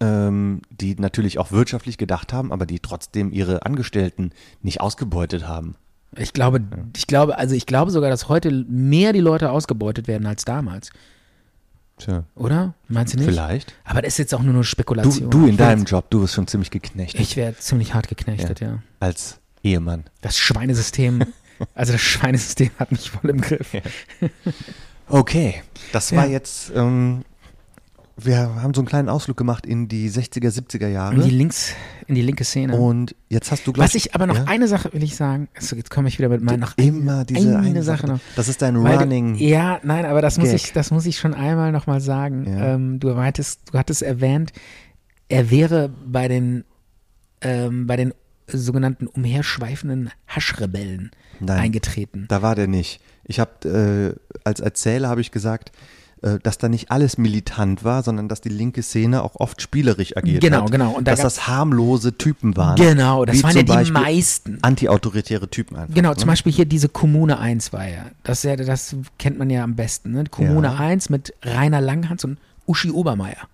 ähm, 0.00 0.62
die 0.70 0.94
natürlich 0.94 1.38
auch 1.38 1.52
wirtschaftlich 1.52 1.98
gedacht 1.98 2.32
haben, 2.32 2.52
aber 2.52 2.66
die 2.66 2.80
trotzdem 2.80 3.32
ihre 3.32 3.66
Angestellten 3.66 4.30
nicht 4.62 4.80
ausgebeutet 4.80 5.46
haben. 5.46 5.74
Ich 6.16 6.32
glaube, 6.32 6.62
ich 6.96 7.06
glaube, 7.06 7.36
also 7.36 7.54
ich 7.54 7.66
glaube 7.66 7.90
sogar, 7.90 8.08
dass 8.08 8.28
heute 8.28 8.50
mehr 8.50 9.12
die 9.12 9.20
Leute 9.20 9.50
ausgebeutet 9.50 10.08
werden 10.08 10.26
als 10.26 10.44
damals. 10.44 10.90
Tja, 11.98 12.24
Oder? 12.34 12.74
Meinst 12.88 13.14
du 13.14 13.18
nicht? 13.18 13.28
vielleicht. 13.28 13.74
Aber 13.84 14.02
das 14.02 14.14
ist 14.14 14.18
jetzt 14.18 14.34
auch 14.34 14.40
nur 14.40 14.50
eine 14.50 14.58
Du, 14.60 14.64
Spekulation. 14.64 15.30
du 15.30 15.38
in 15.46 15.54
Ich 15.54 15.58
werd- 15.58 15.70
deinem 15.70 15.84
Job, 15.84 16.08
du 16.10 16.22
wirst 16.22 16.34
schon 16.34 16.46
ziemlich 16.46 16.70
geknechtet 16.70 17.20
Ich 17.20 17.36
werde 17.36 17.58
ziemlich 17.58 17.94
hart 17.94 18.08
geknechtet, 18.08 18.60
ja. 18.60 18.78
als 19.00 19.38
Ehemann. 19.62 20.04
Das 20.20 20.38
Schweinesystem, 20.38 21.24
also 21.74 21.92
das 21.92 22.00
Schweinesystem 22.00 22.70
hat 22.78 22.92
mich 22.92 23.10
voll 23.10 23.30
im 23.30 23.40
Griff. 23.40 23.72
Okay, 25.08 25.62
das 25.92 26.10
Ja. 26.10 26.18
war 26.18 26.26
jetzt, 26.26 26.70
ähm, 26.74 27.24
wir 28.20 28.62
haben 28.62 28.74
so 28.74 28.80
einen 28.80 28.88
kleinen 28.88 29.08
Ausflug 29.08 29.36
gemacht 29.36 29.64
in 29.64 29.86
die 29.86 30.10
60er, 30.10 30.50
70er 30.50 30.88
Jahre. 30.88 31.14
In 31.14 31.22
die 31.22 31.30
links, 31.30 31.72
in 32.06 32.16
die 32.16 32.22
linke 32.22 32.44
Szene. 32.44 32.76
und 32.76 33.14
jetzt 33.28 33.52
hast 33.52 33.66
du, 33.66 33.72
glaub 33.72 33.86
Was 33.86 33.94
ich 33.94 34.14
aber 34.14 34.26
noch 34.26 34.36
ja? 34.36 34.44
eine 34.46 34.66
Sache 34.66 34.92
will 34.92 35.02
ich 35.02 35.14
sagen. 35.14 35.48
Also 35.54 35.76
jetzt 35.76 35.90
komme 35.90 36.08
ich 36.08 36.18
wieder 36.18 36.28
mit 36.28 36.42
meinen 36.42 36.60
noch 36.60 36.76
immer 36.76 37.24
diese 37.24 37.56
eine, 37.56 37.66
eine 37.66 37.82
Sache 37.82 38.02
Sache. 38.02 38.12
noch. 38.12 38.20
Das 38.34 38.48
ist 38.48 38.60
dein 38.60 38.82
Weil 38.82 38.98
Running. 38.98 39.38
Du, 39.38 39.44
ja, 39.44 39.78
nein, 39.84 40.04
aber 40.04 40.20
das 40.20 40.36
muss 40.38 40.48
Gag. 40.48 40.56
ich, 40.56 40.72
das 40.72 40.90
muss 40.90 41.06
ich 41.06 41.18
schon 41.18 41.32
einmal 41.32 41.70
noch 41.70 41.86
mal 41.86 42.00
sagen. 42.00 42.44
Ja. 42.48 42.74
Ähm, 42.74 42.98
du 42.98 43.14
meintest, 43.14 43.60
du 43.72 43.78
hattest 43.78 44.02
erwähnt, 44.02 44.52
er 45.28 45.50
wäre 45.50 45.90
bei 46.04 46.26
den, 46.26 46.64
ähm, 47.40 47.86
bei 47.86 47.96
den 47.96 48.14
sogenannten 48.48 49.06
umherschweifenden 49.06 50.10
Haschrebellen 50.26 51.10
eingetreten. 51.46 52.26
Da 52.28 52.42
war 52.42 52.54
der 52.54 52.66
nicht. 52.66 53.00
Ich 53.24 53.38
habe 53.38 54.16
äh, 54.16 54.38
als 54.42 54.60
Erzähler 54.60 55.08
habe 55.08 55.20
ich 55.20 55.30
gesagt, 55.30 55.70
dass 56.42 56.58
da 56.58 56.68
nicht 56.68 56.90
alles 56.90 57.16
militant 57.18 57.84
war, 57.84 58.02
sondern 58.02 58.28
dass 58.28 58.40
die 58.40 58.48
linke 58.48 58.82
Szene 58.82 59.22
auch 59.22 59.36
oft 59.36 59.62
spielerisch 59.62 60.16
agiert 60.16 60.42
Genau, 60.42 60.62
hat. 60.64 60.70
genau. 60.72 60.90
Und 60.92 61.06
da 61.06 61.12
dass 61.12 61.20
das 61.20 61.46
harmlose 61.46 62.16
Typen 62.18 62.56
waren. 62.56 62.76
Genau, 62.76 63.24
das 63.24 63.42
waren 63.42 63.54
ja 63.56 63.62
die 63.62 63.68
Beispiel 63.72 64.00
meisten. 64.00 64.58
Antiautoritäre 64.62 65.48
Typen 65.48 65.76
einfach. 65.76 65.94
Genau, 65.94 66.10
ne? 66.10 66.16
zum 66.16 66.26
Beispiel 66.28 66.52
hier 66.52 66.64
diese 66.66 66.88
Kommune 66.88 67.38
1 67.38 67.72
war 67.72 67.86
ja. 67.88 68.06
Das, 68.24 68.42
ja, 68.42 68.56
das 68.56 68.96
kennt 69.18 69.38
man 69.38 69.48
ja 69.50 69.62
am 69.64 69.76
besten. 69.76 70.12
Ne? 70.12 70.24
Kommune 70.30 70.68
Ja. 70.68 70.74
1 70.76 71.08
mit 71.10 71.34
Rainer 71.42 71.80
Langhans 71.80 72.24
und 72.24 72.38
Uschi 72.66 72.90
Obermeier. 72.90 73.48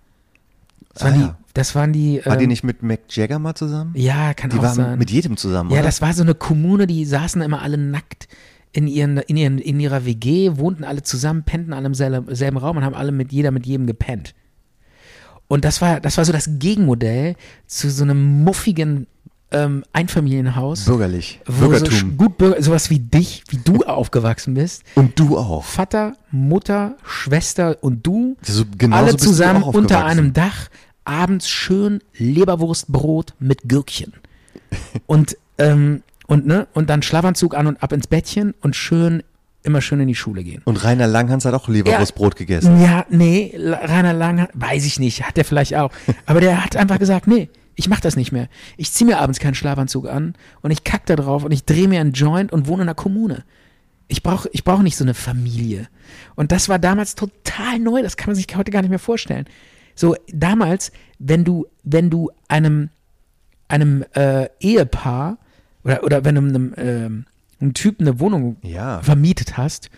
Das 0.93 1.03
Ah, 1.03 1.05
waren, 1.07 1.21
ja. 1.21 1.27
die, 1.27 1.33
das 1.53 1.75
waren 1.75 1.93
die. 1.93 2.21
War 2.25 2.37
die 2.37 2.43
ähm, 2.45 2.49
nicht 2.49 2.63
mit 2.63 2.81
Mick 2.81 3.01
Jagger 3.09 3.37
mal 3.37 3.53
zusammen? 3.55 3.91
Ja, 3.95 4.33
kann 4.33 4.49
die 4.49 4.57
auch 4.59 4.63
waren 4.63 4.75
sein. 4.75 4.97
mit 4.99 5.11
jedem 5.11 5.35
zusammen, 5.37 5.69
Ja, 5.71 5.77
oder? 5.77 5.83
das 5.87 6.01
war 6.01 6.13
so 6.13 6.23
eine 6.23 6.33
Kommune, 6.35 6.87
die 6.87 7.03
saßen 7.05 7.41
immer 7.41 7.61
alle 7.61 7.77
nackt 7.77 8.27
in, 8.75 8.87
ihren, 8.87 9.17
in, 9.19 9.37
ihren, 9.37 9.57
in 9.57 9.79
ihrer 9.79 10.05
WG, 10.05 10.57
wohnten 10.57 10.83
alle 10.83 11.01
zusammen, 11.01 11.43
pennten 11.43 11.71
alle 11.71 11.85
im 11.87 11.93
selben, 11.93 12.57
Raum 12.57 12.75
und 12.75 12.83
haben 12.83 12.93
alle 12.93 13.13
mit 13.13 13.31
jeder 13.31 13.51
mit 13.51 13.65
jedem 13.65 13.87
gepennt. 13.87 14.35
Und 15.47 15.63
das 15.63 15.81
war, 15.81 16.01
das 16.01 16.17
war 16.17 16.25
so 16.25 16.33
das 16.33 16.49
Gegenmodell 16.59 17.35
zu 17.67 17.89
so 17.89 18.03
einem 18.03 18.43
muffigen 18.43 19.07
ähm, 19.51 19.85
Einfamilienhaus. 19.93 20.83
Bürgerlich. 20.83 21.39
wo 21.45 21.53
so 21.53 21.69
Bürgertum. 21.69 22.17
gut 22.17 22.37
Bürger, 22.37 22.61
sowas 22.61 22.89
wie 22.89 22.99
dich, 22.99 23.43
wie 23.47 23.57
du 23.57 23.85
aufgewachsen 23.85 24.55
bist. 24.55 24.83
Und 24.95 25.17
du 25.17 25.37
auch. 25.37 25.63
Vater, 25.63 26.17
Mutter, 26.31 26.97
Schwester 27.05 27.77
und 27.81 28.05
du, 28.05 28.35
So- 28.41 28.65
genauso 28.77 29.03
alle 29.03 29.11
du 29.13 29.17
zusammen 29.17 29.63
unter 29.63 30.03
einem 30.03 30.33
Dach, 30.33 30.67
abends 31.05 31.47
schön 31.47 32.01
Leberwurstbrot 32.17 33.35
mit 33.39 33.69
Gürkchen. 33.69 34.11
und, 35.05 35.37
ähm, 35.59 36.01
und, 36.27 36.45
ne, 36.45 36.67
und 36.73 36.89
dann 36.89 37.01
Schlafanzug 37.01 37.55
an 37.55 37.67
und 37.67 37.81
ab 37.81 37.91
ins 37.91 38.07
Bettchen 38.07 38.53
und 38.61 38.75
schön, 38.75 39.23
immer 39.63 39.81
schön 39.81 39.99
in 39.99 40.07
die 40.07 40.15
Schule 40.15 40.43
gehen. 40.43 40.61
Und 40.65 40.83
Rainer 40.83 41.07
Langhans 41.07 41.45
hat 41.45 41.53
auch 41.53 41.67
Leberwurstbrot 41.67 42.35
gegessen. 42.35 42.81
Ja, 42.81 43.05
nee, 43.09 43.53
Rainer 43.57 44.13
Lang, 44.13 44.47
weiß 44.53 44.85
ich 44.85 44.99
nicht, 44.99 45.23
hat 45.25 45.37
er 45.37 45.45
vielleicht 45.45 45.75
auch. 45.75 45.91
Aber 46.25 46.41
der 46.41 46.63
hat 46.63 46.75
einfach 46.75 46.99
gesagt, 46.99 47.27
nee, 47.27 47.49
ich 47.75 47.89
mach 47.89 47.99
das 47.99 48.15
nicht 48.15 48.31
mehr. 48.31 48.47
Ich 48.77 48.91
zieh 48.91 49.05
mir 49.05 49.19
abends 49.19 49.39
keinen 49.39 49.55
Schlafanzug 49.55 50.07
an 50.07 50.35
und 50.61 50.71
ich 50.71 50.83
kack 50.83 51.05
da 51.05 51.15
drauf 51.15 51.43
und 51.43 51.51
ich 51.51 51.65
drehe 51.65 51.87
mir 51.87 51.99
einen 51.99 52.13
Joint 52.13 52.53
und 52.53 52.67
wohne 52.67 52.83
in 52.83 52.89
einer 52.89 52.95
Kommune. 52.95 53.43
Ich 54.07 54.23
brauche 54.23 54.49
ich 54.53 54.63
brauch 54.63 54.81
nicht 54.81 54.95
so 54.95 55.03
eine 55.03 55.15
Familie. 55.15 55.87
Und 56.35 56.51
das 56.51 56.69
war 56.69 56.79
damals 56.79 57.15
total 57.15 57.79
neu, 57.79 58.01
das 58.01 58.17
kann 58.17 58.27
man 58.27 58.35
sich 58.35 58.47
heute 58.55 58.71
gar 58.71 58.81
nicht 58.81 58.91
mehr 58.91 58.99
vorstellen. 58.99 59.45
So, 59.95 60.15
damals, 60.31 60.91
wenn 61.19 61.43
du, 61.43 61.67
wenn 61.83 62.09
du 62.09 62.29
einem, 62.47 62.89
einem 63.67 64.03
äh, 64.13 64.49
Ehepaar 64.59 65.37
oder, 65.85 66.03
oder 66.03 66.25
wenn 66.25 66.35
du 66.35 66.41
einem, 66.41 66.73
ähm, 66.77 67.25
einem 67.61 67.73
Typen 67.73 68.05
eine 68.07 68.19
Wohnung 68.19 68.57
Ja. 68.63 69.01
vermietet 69.01 69.55
hast 69.57 69.89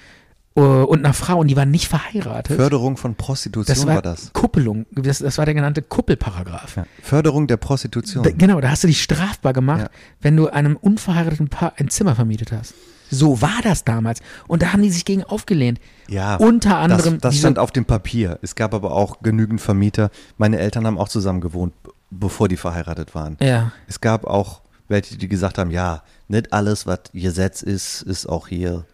äh, 0.56 0.60
und 0.62 1.04
einer 1.04 1.14
Frau 1.14 1.40
und 1.40 1.48
die 1.48 1.56
waren 1.56 1.72
nicht 1.72 1.88
verheiratet, 1.88 2.56
Förderung 2.56 2.98
von 2.98 3.16
Prostitution 3.16 3.76
das 3.76 3.88
war, 3.88 3.96
war, 3.96 4.02
das. 4.04 4.32
Kuppelung, 4.34 4.86
das, 4.92 5.20
das 5.20 5.38
war 5.40 5.46
der 5.46 5.54
genannte 5.56 5.82
Kuppelparagraph. 5.82 6.78
Ja. 6.78 6.86
Förderung 7.02 7.48
der 7.48 7.58
Prostitution. 7.58 8.24
Da, 8.24 8.30
genau, 8.32 8.62
da 8.62 8.70
hast 8.70 8.84
du 8.84 8.88
dich 8.88 9.02
strafbar 9.02 9.54
gemacht, 9.54 9.82
Ja. 9.82 9.90
wenn 10.22 10.36
du 10.38 10.48
einem 10.50 10.76
unverheirateten 10.76 11.48
Paar 11.50 11.74
ein 11.78 11.90
Zimmer 11.90 12.16
vermietet 12.16 12.52
hast. 12.52 12.74
So 13.10 13.42
war 13.42 13.62
das 13.64 13.86
damals. 13.86 14.20
Und 14.48 14.62
da 14.62 14.74
haben 14.74 14.82
die 14.82 14.90
sich 14.90 15.06
gegen 15.06 15.24
aufgelehnt. 15.24 15.80
Ja, 16.10 16.36
Unter 16.36 16.78
anderem 16.78 17.14
Das, 17.22 17.32
das 17.34 17.38
stand 17.40 17.58
auf 17.58 17.72
dem 17.72 17.86
Papier. 17.86 18.38
Es 18.42 18.54
gab 18.56 18.74
aber 18.74 18.92
auch 18.92 19.22
genügend 19.22 19.62
Vermieter. 19.62 20.10
Meine 20.38 20.60
Eltern 20.60 20.86
haben 20.86 20.98
auch 20.98 21.08
zusammen 21.08 21.40
gewohnt, 21.40 21.74
bevor 22.12 22.50
die 22.50 22.58
verheiratet 22.58 23.16
waren. 23.16 23.38
Ja. 23.40 23.72
Es 23.88 24.02
gab 24.02 24.26
auch 24.26 24.60
welche, 24.88 25.18
die 25.18 25.28
gesagt 25.28 25.58
haben, 25.58 25.72
ja, 25.72 26.04
nicht 26.28 26.54
alles, 26.54 26.86
was 26.88 27.00
Gesetz 27.14 27.62
ist, 27.62 28.02
ist 28.04 28.28
auch 28.28 28.48
hier. 28.48 28.86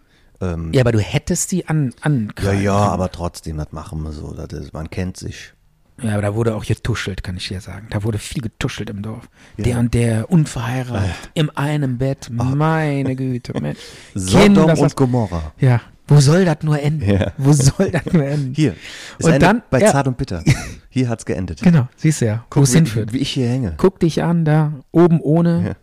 Ähm, 0.42 0.72
Ja, 0.74 0.82
aber 0.82 0.92
du 0.92 1.00
hättest 1.00 1.52
die 1.52 1.68
an, 1.68 1.92
ja, 1.92 1.96
ankreiden 2.02 2.62
ja, 2.64 2.78
können. 2.80 2.90
aber 2.92 3.12
trotzdem, 3.12 3.58
das 3.58 3.72
machen 3.72 4.02
wir 4.04 4.12
so. 4.12 4.34
Das 4.34 4.48
ist, 4.60 4.74
man 4.74 4.90
kennt 4.90 5.18
sich. 5.18 5.54
Ja, 6.02 6.14
aber 6.14 6.24
da 6.24 6.34
wurde 6.36 6.56
auch 6.56 6.66
getuschelt, 6.66 7.24
kann 7.24 7.38
ich 7.38 7.48
dir 7.48 7.62
sagen. 7.62 7.88
Da 7.92 8.04
wurde 8.04 8.18
viel 8.18 8.42
getuschelt 8.42 8.90
im 8.90 9.04
Dorf. 9.04 9.30
Der 9.58 9.78
und 9.78 9.94
der 9.94 10.32
unverheiratet, 10.32 11.12
im 11.36 11.52
einem 11.56 12.00
Bett. 12.00 12.30
Meine 12.32 13.16
Güte, 13.16 13.54
Mensch. 13.62 13.78
Sodom 14.16 14.42
Kinder, 14.56 14.80
und 14.80 14.96
Gomorra. 14.96 15.54
Ja, 15.60 15.82
wo 16.08 16.20
soll 16.20 16.46
das 16.46 16.58
nur 16.64 16.80
enden? 16.82 17.08
Ja. 17.10 17.32
Wo 17.38 17.54
soll 17.54 17.92
das 17.92 18.12
nur 18.12 18.26
enden? 18.26 18.56
Hier. 18.56 18.76
Und 19.22 19.40
dann- 19.42 19.62
bei 19.70 19.80
ja. 19.82 19.92
Zart 19.92 20.08
und 20.08 20.18
Bitter. 20.18 20.44
Hier 20.90 21.08
hat's 21.10 21.26
geendet. 21.26 21.62
Genau, 21.62 21.88
siehst 21.96 22.22
du 22.22 22.26
ja, 22.26 22.46
wo 22.52 22.64
es 22.64 22.74
wie, 22.74 22.78
hinführt. 22.78 23.14
wie 23.14 23.20
ich 23.20 23.30
hier 23.30 23.48
hänge. 23.48 23.76
Guck 23.78 24.00
dich 24.00 24.24
an, 24.24 24.46
da, 24.46 24.74
oben 24.92 25.22
ohne, 25.22 25.64
Ja. 25.68 25.74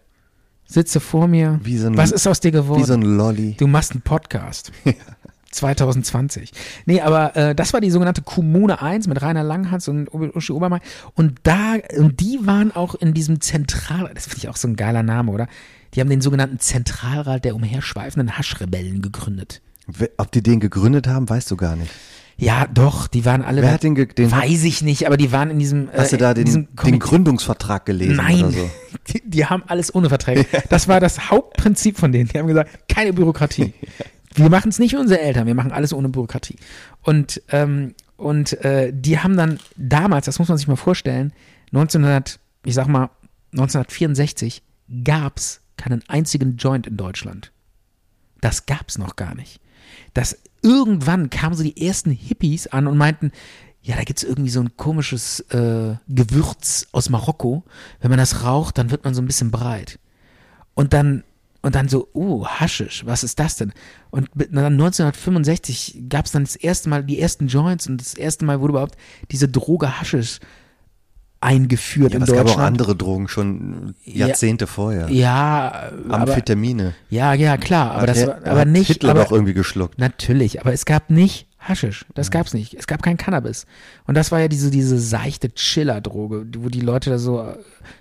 Sitze 0.71 1.01
vor 1.01 1.27
mir. 1.29 1.59
Wie 1.63 1.77
so 1.79 1.89
ein- 1.89 1.97
Was 1.97 2.13
ist 2.13 2.27
aus 2.27 2.41
dir 2.41 2.51
geworden? 2.53 2.81
Wie 2.81 2.87
so 2.87 2.95
ein 2.95 3.03
Lolli. 3.03 3.57
du 3.59 3.67
machst 3.67 3.93
einen 3.93 4.03
Podcast. 4.03 4.73
2020. 5.51 6.53
Nee, 6.87 7.01
aber 7.01 7.35
äh, 7.37 7.55
das 7.57 7.73
war 7.73 7.81
die 7.81 7.91
sogenannte 7.91 8.23
Kommune 8.23 8.81
1 8.81 9.09
mit 9.09 9.21
Rainer 9.21 9.43
Langhans 9.43 9.89
und 9.89 10.09
Uschi 10.15 10.53
Obermeier. 10.53 10.81
Und 11.15 11.41
da, 11.43 11.75
und 11.99 12.21
die 12.21 12.39
waren 12.45 12.75
auch 12.75 12.95
in 12.95 13.15
diesem 13.15 13.41
Zentral, 13.41 14.11
das 14.15 14.27
finde 14.27 14.39
ich 14.39 14.49
auch 14.49 14.57
so 14.57 14.69
ein 14.69 14.77
geiler 14.77 15.03
Name, 15.03 15.33
oder? 15.33 15.49
Die 15.95 16.01
haben 16.01 16.09
den 16.09 16.21
sogenannten 16.21 16.61
Zentralrat 16.61 17.45
der 17.45 17.57
umherschweifenden 17.57 18.39
Haschrebellen 18.39 19.03
gegründet. 19.03 19.61
Ob 20.19 20.31
die 20.31 20.43
den 20.43 20.61
gegründet 20.61 21.09
haben, 21.09 21.29
weißt 21.29 21.51
du 21.51 21.57
gar 21.57 21.75
nicht. 21.75 21.91
Ja, 22.41 22.67
doch, 22.67 23.07
die 23.07 23.27
waren 23.27 23.43
alle. 23.43 23.61
Wer 23.61 23.73
hat 23.73 23.83
den 23.83 23.95
den- 23.95 24.33
Weiß 24.33 24.65
ich 24.65 24.81
nicht, 24.81 25.07
aber 25.07 25.19
die 25.19 25.31
waren 25.31 25.51
in 25.51 25.59
diesem. 25.59 25.91
Hast 25.93 26.13
äh, 26.13 26.17
du 26.17 26.23
da 26.23 26.35
den, 26.35 26.69
den 26.85 26.99
Gründungsvertrag 26.99 27.85
gelesen 27.85 28.17
Nein, 28.17 28.45
oder 28.45 28.51
so? 28.51 28.71
die, 29.13 29.23
die 29.25 29.47
haben 29.47 29.63
alles 29.67 29.95
ohne 29.95 30.09
Verträge. 30.09 30.47
Das 30.71 30.89
war 30.89 31.01
das 31.01 31.31
Hauptprinzip 31.31 31.99
von 31.99 32.13
denen. 32.13 32.29
Die 32.29 32.39
haben 32.39 32.47
gesagt, 32.47 32.89
keine 32.89 33.13
Bürokratie. 33.13 33.75
Wir 34.35 34.49
machen 34.49 34.71
es 34.71 34.79
nicht 34.79 34.93
wie 34.93 34.97
unsere 34.97 35.21
Eltern, 35.21 35.49
wir 35.49 35.57
machen 35.57 35.73
alles 35.73 35.93
ohne 35.93 36.09
Bürokratie. 36.09 36.55
Und, 37.03 37.43
ähm, 37.51 37.95
und 38.17 38.53
äh, 38.65 38.93
die 38.95 39.19
haben 39.19 39.37
dann 39.37 39.59
damals, 39.77 40.27
das 40.27 40.39
muss 40.39 40.49
man 40.49 40.57
sich 40.57 40.69
mal 40.69 40.77
vorstellen, 40.77 41.33
1900, 41.73 42.39
ich 42.65 42.75
sag 42.75 42.87
mal, 42.87 43.11
1964 43.53 44.63
gab's 45.03 45.63
keinen 45.77 46.05
einzigen 46.09 46.57
Joint 46.59 46.87
in 46.87 46.97
Deutschland. 46.97 47.51
Das 48.41 48.67
gab's 48.67 48.99
noch 48.99 49.17
gar 49.17 49.35
nicht. 49.35 49.61
Das 50.15 50.39
irgendwann 50.63 51.31
kamen 51.31 51.55
so 51.55 51.63
die 51.63 51.87
ersten 51.87 52.11
Hippies 52.11 52.67
an 52.67 52.87
und 52.87 52.97
meinten, 52.97 53.33
ja, 53.83 53.97
da 53.97 54.05
gibt's 54.05 54.23
irgendwie 54.23 54.51
so 54.51 54.61
ein 54.61 54.77
komisches 54.77 55.41
äh, 55.51 55.97
Gewürz 56.09 56.87
aus 56.93 57.09
Marokko. 57.09 57.65
Wenn 58.01 58.11
man 58.11 58.19
das 58.19 58.45
raucht, 58.45 58.77
dann 58.77 58.91
wird 58.91 59.05
man 59.05 59.15
so 59.15 59.23
ein 59.23 59.27
bisschen 59.27 59.51
breit. 59.51 59.99
Und 60.75 60.93
dann 60.93 61.25
und 61.63 61.75
dann 61.75 61.89
so, 61.89 62.09
uh, 62.15 62.47
Haschisch, 62.47 63.05
was 63.05 63.23
ist 63.23 63.39
das 63.39 63.57
denn? 63.57 63.73
Und 64.11 64.31
dann 64.35 64.73
1965 64.73 66.05
gab's 66.09 66.33
dann 66.33 66.45
das 66.45 66.57
erste 66.57 66.89
Mal 66.89 67.05
die 67.05 67.21
ersten 67.21 67.49
Joints 67.49 67.87
und 67.87 68.01
das 68.01 68.15
erste 68.15 68.47
Mal 68.47 68.61
wurde 68.61 68.73
überhaupt 68.73 68.97
diese 69.31 69.47
Droge 69.47 70.01
Haschisch 70.01 70.41
eingeführt 71.41 72.13
Ja, 72.13 72.17
in 72.19 72.23
aber 72.23 72.31
es 72.33 72.37
gab 72.37 72.47
auch 72.47 72.51
Deutschland. 72.51 72.67
andere 72.69 72.97
Drogen 72.97 73.29
schon 73.29 73.95
Jahrzehnte 74.05 74.67
vorher. 74.67 75.11
Ja, 75.11 75.91
aber, 76.09 76.15
Amphetamine. 76.23 76.95
ja, 77.09 77.33
ja, 77.33 77.57
klar, 77.57 77.93
aber 77.93 78.03
Hat 78.03 78.09
das 78.11 78.27
war, 78.27 78.47
aber 78.47 78.61
hat 78.61 78.69
nicht, 78.69 78.89
Hitler 78.89 79.11
aber, 79.11 79.25
doch 79.25 79.33
irgendwie 79.33 79.55
geschluckt. 79.55 79.99
Natürlich, 79.99 80.61
aber 80.61 80.73
es 80.73 80.85
gab 80.85 81.11
nicht 81.11 81.47
Haschisch. 81.61 82.07
Das 82.15 82.31
gab's 82.31 82.55
nicht. 82.55 82.73
Es 82.75 82.87
gab 82.87 83.03
kein 83.03 83.19
Cannabis. 83.19 83.67
Und 84.07 84.17
das 84.17 84.33
war 84.33 84.41
ja 84.41 84.49
diese, 84.49 84.71
diese 84.71 84.99
seichte 84.99 85.53
Chiller-Droge, 85.53 86.47
wo 86.59 86.71
die 86.71 86.81
Leute 86.81 87.11
da 87.11 87.19
so 87.19 87.43
äh, 87.43 87.55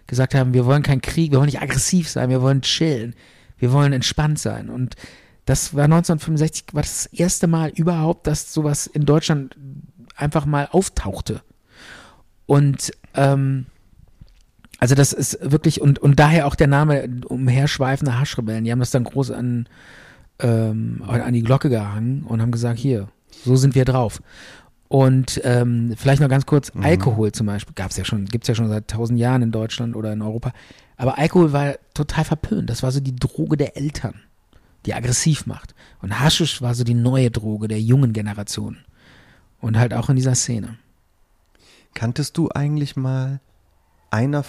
gesagt 0.08 0.34
haben, 0.34 0.54
wir 0.54 0.66
wollen 0.66 0.82
keinen 0.82 1.02
Krieg, 1.02 1.32
wir 1.32 1.40
wollen 1.40 1.48
nicht 1.48 1.62
aggressiv 1.62 2.08
sein, 2.10 2.30
wir 2.30 2.42
wollen 2.42 2.62
chillen, 2.62 3.16
wir 3.58 3.74
wollen 3.74 3.92
entspannt 3.92 4.40
sein. 4.40 4.70
Und 4.70 4.96
das 5.46 5.74
war 5.76 5.84
1965, 5.84 6.68
war 6.72 6.84
das 6.84 7.08
erste 7.08 7.48
Mal 7.48 7.70
überhaupt, 7.76 8.28
dass 8.28 8.54
sowas 8.54 8.88
in 8.88 9.06
Deutschland 9.06 9.58
einfach 10.16 10.46
mal 10.46 10.70
auftauchte. 10.72 11.42
Und 12.50 12.92
ähm, 13.14 13.68
also 14.80 14.96
das 14.96 15.14
ist 15.14 15.38
wirklich, 15.40 15.82
und, 15.82 16.00
und 16.00 16.20
daher 16.20 16.48
auch 16.48 16.56
der 16.56 16.66
Name 16.66 17.08
umherschweifende 17.28 18.20
Haschrebellen. 18.20 18.64
Die 18.64 18.72
haben 18.72 18.80
das 18.80 18.90
dann 18.90 19.04
groß 19.04 19.30
an, 19.30 19.70
ähm, 20.40 21.04
an 21.08 21.34
die 21.34 21.44
Glocke 21.44 21.70
gehangen 21.70 22.24
und 22.24 22.42
haben 22.42 22.50
gesagt, 22.50 22.80
hier, 22.80 23.08
so 23.46 23.56
sind 23.56 23.76
wir 23.76 23.86
drauf. 23.86 24.24
Und 24.88 25.40
ähm, 25.44 25.94
vielleicht 25.96 26.24
noch 26.24 26.28
ganz 26.30 26.48
kurz, 26.48 26.72
Alkohol 26.82 27.32
zum 27.34 27.46
Beispiel, 27.46 27.76
gab's 27.76 27.98
ja 27.98 28.04
schon, 28.04 28.26
gibt's 28.26 28.48
ja 28.48 28.56
schon 28.56 28.68
seit 28.68 28.88
tausend 28.88 29.20
Jahren 29.20 29.44
in 29.44 29.52
Deutschland 29.52 29.96
oder 29.96 30.12
in 30.12 30.24
Europa. 30.24 30.52
Aber 30.98 31.20
Alkohol 31.20 31.54
war 31.54 31.76
total 31.94 32.24
verpönt. 32.24 32.72
Das 32.72 32.82
war 32.82 32.92
so 32.92 33.00
die 33.00 33.16
Droge 33.16 33.58
der 33.58 33.78
Eltern, 33.78 34.16
die 34.88 34.96
aggressiv 34.96 35.46
macht. 35.46 35.76
Und 36.02 36.20
Haschisch 36.20 36.64
war 36.64 36.74
so 36.74 36.84
die 36.84 36.96
neue 36.96 37.30
Droge 37.30 37.68
der 37.68 37.80
jungen 37.80 38.12
Generation. 38.12 38.78
Und 39.62 39.78
halt 39.78 39.94
auch 39.94 40.10
in 40.10 40.16
dieser 40.16 40.34
Szene. 40.34 40.80
Kanntest 41.94 42.38
du 42.38 42.50
eigentlich 42.54 42.96
mal 42.96 43.40
einer, 44.12 44.44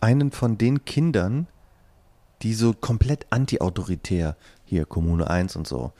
einen 0.00 0.30
von 0.32 0.58
den 0.58 0.84
Kindern, 0.84 1.46
die 2.42 2.54
so 2.54 2.72
komplett 2.72 3.26
antiautoritär, 3.30 4.36
hier 4.64 4.84
Kommune 4.84 5.28
1 5.30 5.54
und 5.56 5.66
so, 5.68 5.92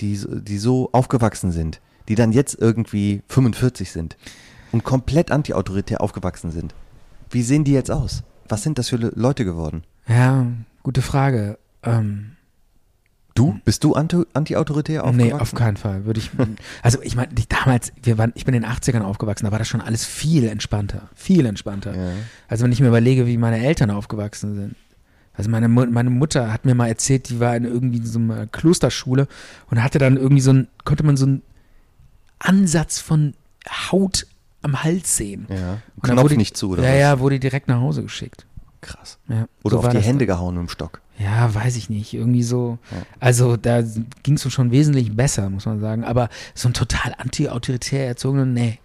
die, 0.00 0.16
so- 0.16 0.34
die 0.40 0.58
so 0.58 0.90
aufgewachsen 0.92 1.52
sind, 1.52 1.80
die 2.08 2.14
dann 2.16 2.32
jetzt 2.32 2.54
irgendwie 2.60 3.22
45 3.28 3.90
sind 3.90 4.16
und 4.72 4.84
komplett 4.84 5.30
antiautoritär 5.30 6.00
aufgewachsen 6.00 6.50
sind? 6.50 6.74
Wie 7.30 7.42
sehen 7.42 7.64
die 7.64 7.72
jetzt 7.72 7.90
aus? 7.90 8.22
Was 8.48 8.62
sind 8.62 8.78
das 8.78 8.88
für 8.88 8.96
Le- 8.96 9.12
Leute 9.14 9.44
geworden? 9.44 9.84
Ja, 10.08 10.46
gute 10.82 11.02
Frage. 11.02 11.58
Ähm, 11.82 12.32
Du? 13.40 13.60
Bist 13.64 13.82
du 13.84 13.94
anti- 13.94 14.24
anti-autoritär 14.34 15.04
aufgewachsen? 15.04 15.28
nee, 15.28 15.40
auf 15.40 15.54
keinen 15.54 15.76
Fall. 15.76 16.04
Würde 16.04 16.20
ich. 16.20 16.30
Also 16.82 17.00
ich 17.02 17.16
meine, 17.16 17.32
ich- 17.38 17.48
damals, 17.48 17.92
wir 18.02 18.18
waren, 18.18 18.32
ich 18.34 18.44
bin 18.44 18.54
in 18.54 18.62
den 18.62 18.70
80ern 18.70 19.02
aufgewachsen, 19.02 19.46
da 19.46 19.52
war 19.52 19.58
das 19.58 19.68
schon 19.68 19.80
alles 19.80 20.04
viel 20.04 20.46
entspannter. 20.46 21.08
Viel 21.14 21.46
entspannter. 21.46 21.96
Ja. 21.96 22.12
Also 22.48 22.64
wenn 22.64 22.72
ich 22.72 22.80
mir 22.80 22.88
überlege, 22.88 23.26
wie 23.26 23.36
meine 23.36 23.58
Eltern 23.64 23.90
aufgewachsen 23.90 24.54
sind. 24.54 24.74
Also 25.34 25.48
meine, 25.48 25.68
meine 25.68 26.10
Mutter 26.10 26.52
hat 26.52 26.64
mir 26.66 26.74
mal 26.74 26.88
erzählt, 26.88 27.30
die 27.30 27.40
war 27.40 27.56
in 27.56 27.64
irgendwie 27.64 28.04
so 28.04 28.18
einer 28.18 28.46
Klosterschule 28.46 29.26
und 29.70 29.82
hatte 29.82 29.98
dann 29.98 30.16
irgendwie 30.18 30.42
so 30.42 30.52
ein, 30.52 30.68
konnte 30.84 31.04
man 31.04 31.16
so 31.16 31.24
einen 31.26 31.42
Ansatz 32.38 32.98
von 32.98 33.34
Haut 33.90 34.26
am 34.62 34.82
Hals 34.82 35.16
sehen. 35.16 35.46
Ja. 35.48 35.72
Und 35.96 36.08
dann 36.08 36.12
Knopf 36.12 36.22
wurde, 36.24 36.36
nicht 36.36 36.56
zu, 36.56 36.70
oder 36.70 36.82
Ja, 36.82 36.90
was? 36.92 36.98
ja, 37.00 37.18
wurde 37.20 37.38
direkt 37.40 37.68
nach 37.68 37.80
Hause 37.80 38.02
geschickt. 38.02 38.46
Krass. 38.82 39.18
Ja, 39.28 39.46
Oder 39.62 39.78
so 39.80 39.86
auf 39.86 39.88
die 39.88 39.98
Hände 39.98 40.26
gehauen 40.26 40.54
mit 40.56 40.66
dem 40.66 40.68
Stock. 40.70 41.00
Ja, 41.22 41.54
weiß 41.54 41.76
ich 41.76 41.90
nicht. 41.90 42.14
Irgendwie 42.14 42.42
so. 42.42 42.78
Also 43.18 43.56
da 43.56 43.82
ging 44.22 44.34
es 44.34 44.52
schon 44.52 44.70
wesentlich 44.70 45.14
besser, 45.14 45.50
muss 45.50 45.66
man 45.66 45.80
sagen. 45.80 46.04
Aber 46.04 46.28
so 46.54 46.68
ein 46.68 46.74
total 46.74 47.14
anti-autoritär 47.18 48.06
erzogener, 48.06 48.46
nee, 48.46 48.78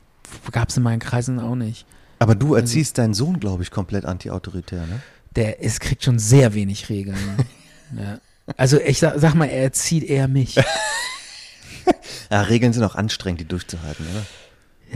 gab 0.51 0.69
es 0.69 0.77
in 0.77 0.83
meinen 0.83 0.99
Kreisen 0.99 1.39
auch 1.39 1.55
nicht. 1.55 1.85
Aber 2.19 2.33
Also 2.33 2.47
du 2.47 2.55
erziehst 2.55 2.97
deinen 2.97 3.13
Sohn, 3.13 3.39
glaube 3.39 3.63
ich, 3.63 3.71
komplett 3.71 4.05
anti-autoritär, 4.05 4.85
ne? 4.87 5.01
Der 5.35 5.59
ist, 5.59 5.79
kriegt 5.79 6.03
schon 6.03 6.19
sehr 6.19 6.53
wenig 6.53 6.89
Regeln. 6.89 7.17
ja. 7.97 8.19
Also 8.57 8.79
ich 8.79 8.99
sag, 8.99 9.19
sag 9.19 9.33
mal, 9.35 9.45
er 9.45 9.63
erzieht 9.63 10.03
eher 10.03 10.27
mich. 10.27 10.55
Ja, 12.31 12.41
Regeln 12.41 12.73
sind 12.73 12.83
auch 12.83 12.95
anstrengend, 12.95 13.41
die 13.41 13.47
durchzuhalten, 13.47 14.05
oder? 14.11 14.25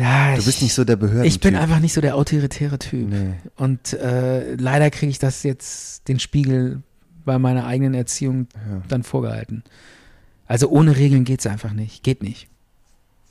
Ja, 0.04 0.36
Du 0.36 0.44
bist 0.44 0.62
nicht 0.62 0.74
so 0.74 0.84
der 0.84 0.96
Behörden. 0.96 1.26
Ich 1.26 1.40
bin 1.40 1.56
einfach 1.56 1.80
nicht 1.80 1.94
so 1.94 2.02
der 2.02 2.16
autoritäre 2.16 2.80
Typ. 2.80 3.10
Nee. 3.10 3.34
Und 3.56 3.94
äh, 3.94 4.56
leider 4.56 4.90
kriege 4.90 5.12
ich 5.12 5.20
das 5.20 5.44
jetzt 5.44 6.08
den 6.08 6.20
Spiegel 6.20 6.82
bei 7.30 7.38
meiner 7.38 7.67
eigenen 7.67 7.93
Erziehung 7.93 8.47
dann 8.88 9.03
vorgehalten. 9.03 9.63
Also 10.47 10.67
ohne 10.69 10.97
Regeln 10.97 11.25
geht's 11.25 11.45
einfach 11.45 11.73
nicht. 11.73 12.01
Geht 12.03 12.23
nicht. 12.23 12.47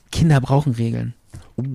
Kinder 0.09 0.39
brauchen 0.39 0.71
Regeln. 0.73 1.13
Vor, 1.57 1.65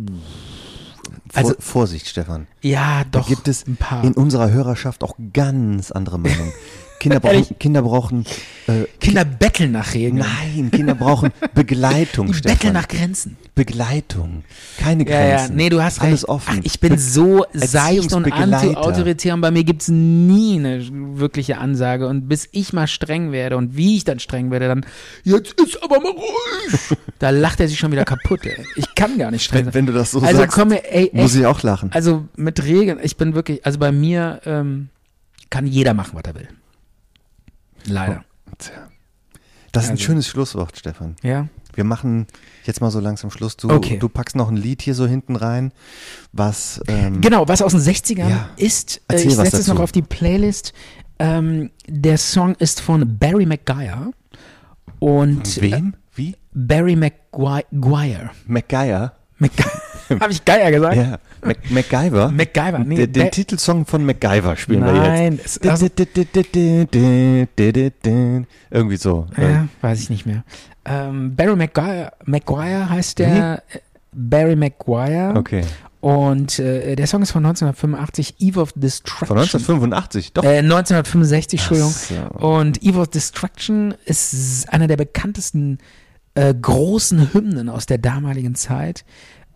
also- 1.34 1.54
Vorsicht, 1.58 2.08
Stefan. 2.08 2.46
Ja, 2.62 3.04
Da 3.10 3.20
doch. 3.20 3.28
gibt 3.28 3.46
es 3.46 3.66
ein 3.66 3.76
paar. 3.76 4.02
in 4.04 4.14
unserer 4.14 4.50
Hörerschaft 4.50 5.04
auch 5.04 5.16
ganz 5.34 5.90
andere 5.90 6.18
Meinungen. 6.18 6.52
Kinder 7.05 7.20
brauchen, 7.20 7.34
Ehrlich? 7.34 7.59
Kinder 7.59 7.82
brauchen, 7.82 8.24
äh, 8.66 8.84
Kinder 8.98 9.24
betteln 9.24 9.72
nach 9.72 9.94
Regeln. 9.94 10.16
nein, 10.16 10.70
Kinder 10.72 10.94
brauchen 10.94 11.30
Begleitung, 11.55 12.26
Die 12.28 12.34
Stefan. 12.34 12.57
betteln 12.57 12.72
nach 12.74 12.88
Grenzen. 12.88 13.36
Begleitung. 13.55 14.42
Keine 14.78 15.09
Ja, 15.09 15.20
ja, 15.24 15.36
Grenzen. 15.36 15.57
nee, 15.57 15.68
du 15.68 15.82
hast 15.82 16.00
Alles 16.00 16.22
recht. 16.22 16.28
offen. 16.28 16.57
Ach, 16.59 16.64
ich 16.64 16.80
bin 16.80 16.98
so 16.98 17.44
seicht 17.52 18.12
und 18.12 18.32
anti-autoritär 18.32 19.34
und 19.34 19.42
bei 19.42 19.50
mir 19.50 19.62
gibt's 19.64 19.88
nie 19.88 20.57
eine 20.59 20.82
wirkliche 21.18 21.59
Ansage. 21.59 22.09
Und 22.09 22.28
bis 22.28 22.48
ich 22.52 22.72
mal 22.72 22.86
streng 22.86 23.30
werde 23.32 23.57
und 23.57 23.76
wie 23.76 23.96
ich 23.96 24.05
dann 24.05 24.18
streng 24.18 24.50
werde, 24.50 24.66
dann, 24.68 24.86
jetzt 25.22 25.52
ist 25.61 25.82
aber 25.84 26.00
mal 26.00 26.11
ruhig. 26.12 26.98
da 27.20 27.30
lacht 27.30 27.61
er 27.61 27.68
sich 27.68 27.78
schon 27.78 27.92
wieder 27.92 28.05
kaputt, 28.05 28.44
ey. 28.44 28.64
Ich 28.76 28.94
kann 28.94 29.18
gar 29.18 29.30
nicht 29.30 29.44
streng 29.44 29.59
Wenn, 29.59 29.64
sein. 29.66 29.74
wenn 29.74 29.86
du 29.86 29.92
das 29.92 30.11
so 30.11 30.20
also 30.20 30.36
sagst, 30.38 30.57
komm, 30.57 30.72
ey, 30.72 30.80
echt, 30.82 31.14
muss 31.14 31.34
ich 31.34 31.46
auch 31.46 31.62
lachen. 31.62 31.90
also 31.92 32.24
mit 32.36 32.64
Regeln, 32.64 32.98
ich 33.02 33.16
bin 33.16 33.34
wirklich, 33.34 33.64
also 33.64 33.78
bei 33.78 33.92
mir 33.92 34.40
ähm, 34.46 34.88
kann 35.50 35.66
jeder 35.66 35.94
machen, 35.94 36.12
was 36.14 36.22
er 36.24 36.34
will. 36.34 36.48
Leider. 37.87 38.24
Tja. 38.59 38.72
Das 39.72 39.85
ist 39.85 39.89
ein 39.91 39.93
Also- 39.95 40.05
schönes 40.05 40.28
Schlusswort, 40.28 40.76
Stefan. 40.78 41.16
Ja. 41.22 41.49
Wir 41.74 41.82
machen 41.85 42.28
jetzt 42.64 42.80
mal 42.80 42.91
so 42.93 43.01
langsam 43.01 43.30
Schluss. 43.32 43.57
Du, 43.57 43.68
Okay. 43.68 43.99
du 43.99 44.09
packst 44.09 44.37
noch 44.37 44.49
ein 44.49 44.57
Lied 44.57 44.80
hier 44.82 44.95
so 44.95 45.07
hinten 45.09 45.35
rein, 45.35 45.72
was 46.32 46.80
ähm, 46.87 47.20
Genau, 47.20 47.49
was 47.49 47.62
aus 47.62 47.72
den 47.72 47.80
60ern 47.80 48.28
Ja. 48.28 48.49
ist, 48.57 48.99
äh, 49.09 49.14
Erzähl 49.14 49.28
ich 49.30 49.35
setze 49.37 49.57
es 49.57 49.66
noch 49.66 49.80
auf 49.80 49.91
die 49.91 50.03
Playlist. 50.03 50.72
Ähm, 51.18 51.70
der 51.89 52.18
Song 52.18 52.55
ist 52.57 52.80
von 52.80 53.18
Barry 53.18 53.47
McGuire. 53.47 54.12
Und 55.01 55.59
äh, 55.59 55.62
wem? 55.62 55.95
Wie? 56.14 56.37
Barry 56.53 56.95
McGuire. 56.95 58.30
MacGyver? 58.47 59.12
Habe 60.20 60.32
ich 60.32 60.44
Geier 60.44 60.70
gesagt? 60.70 60.96
Ja. 60.96 61.18
Mac 61.42 61.59
MacGyver? 61.70 62.30
MacGyver, 62.30 62.78
nee, 62.80 62.96
Der, 62.96 63.07
den 63.07 63.22
Ba- 63.24 63.30
Titelsong 63.30 63.86
von 63.86 64.05
MacGyver 64.05 64.57
spielen 64.57 64.80
Nein, 64.80 65.38
es- 65.44 65.61
wir 65.62 65.70
jetzt. 65.70 65.80
Irgendwie 68.70 68.96
so. 68.96 69.26
Ja, 69.36 69.68
weiß 69.80 70.00
ich 70.00 70.11
nicht 70.11 70.26
mehr. 70.26 70.44
Ähm, 70.84 71.34
Barry 71.36 71.57
McGuire, 71.57 72.12
McGuire 72.24 72.88
heißt 72.90 73.18
der. 73.18 73.62
äh, 73.72 73.78
Barry 74.12 74.57
McGuire. 74.57 75.34
Okay. 75.36 75.62
Und 76.00 76.59
äh, 76.59 76.96
der 76.96 77.07
Song 77.07 77.22
ist 77.22 77.30
von 77.30 77.44
1985, 77.46 78.34
Eve 78.38 78.61
of 78.61 78.72
Destruction. 78.74 79.26
Von 79.26 79.38
1985, 79.38 80.32
doch. 80.34 80.44
Äh, 80.44 80.59
1965, 80.59 81.61
Entschuldigung. 81.61 81.90
so. 81.90 82.46
Und 82.46 82.82
Eve 82.82 83.00
of 83.00 83.09
Destruction 83.09 83.94
ist 84.05 84.68
einer 84.70 84.86
der 84.86 84.98
bekanntesten 84.98 85.78
äh, 86.34 86.52
großen 86.55 87.32
Hymnen 87.32 87.70
aus 87.70 87.86
der 87.86 87.96
damaligen 87.98 88.55
Zeit. 88.55 89.05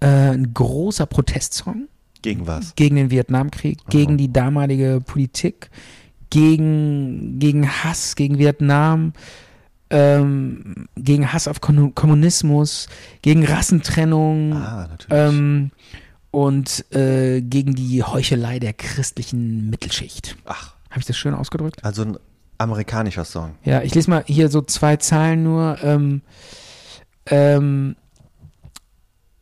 Äh, 0.01 0.07
ein 0.33 0.55
großer 0.55 1.07
Protestsong 1.07 1.89
Gegen 2.23 2.47
was? 2.47 2.75
gegen 2.77 2.97
den 2.97 3.11
Vietnamkrieg, 3.11 3.79
gegen 3.89 4.17
die 4.17 4.33
damalige 4.33 5.01
Politik, 5.05 5.71
gegen, 6.31 7.39
gegen 7.39 7.69
Hass 7.69 8.15
gegen 8.17 8.39
Vietnam, 8.39 9.13
ähm, 9.91 10.87
gegen 10.97 11.33
Hass 11.33 11.49
auf 11.49 11.61
Kon 11.61 11.95
Kommunismus, 11.95 12.89
gegen 13.23 13.45
Rassentrennung 13.45 14.53
Ah, 14.53 14.87
natürlich. 14.91 15.07
ähm, 15.11 15.71
und 16.31 16.85
äh, 16.95 17.41
gegen 17.41 17.75
die 17.75 18.03
Heuchelei 18.03 18.59
der 18.59 18.75
christlichen 18.75 19.71
Mittelschicht. 19.71 20.37
Ach, 20.45 20.75
Habe 20.91 21.01
ich 21.01 21.07
das 21.07 21.17
schön 21.17 21.35
ausgedrückt? 21.35 21.83
also 21.85 22.03
ein 22.03 22.19
amerikanischer 22.59 23.25
Song. 23.25 23.55
Ja, 23.65 23.83
ich 23.83 23.95
lese 23.95 24.11
mal 24.11 24.25
hier 24.27 24.49
so 24.51 24.61
zwei 24.63 24.97
Zeilen 24.97 25.43
nur. 25.45 25.79
Ähm, 25.83 26.23
ähm, 27.27 27.97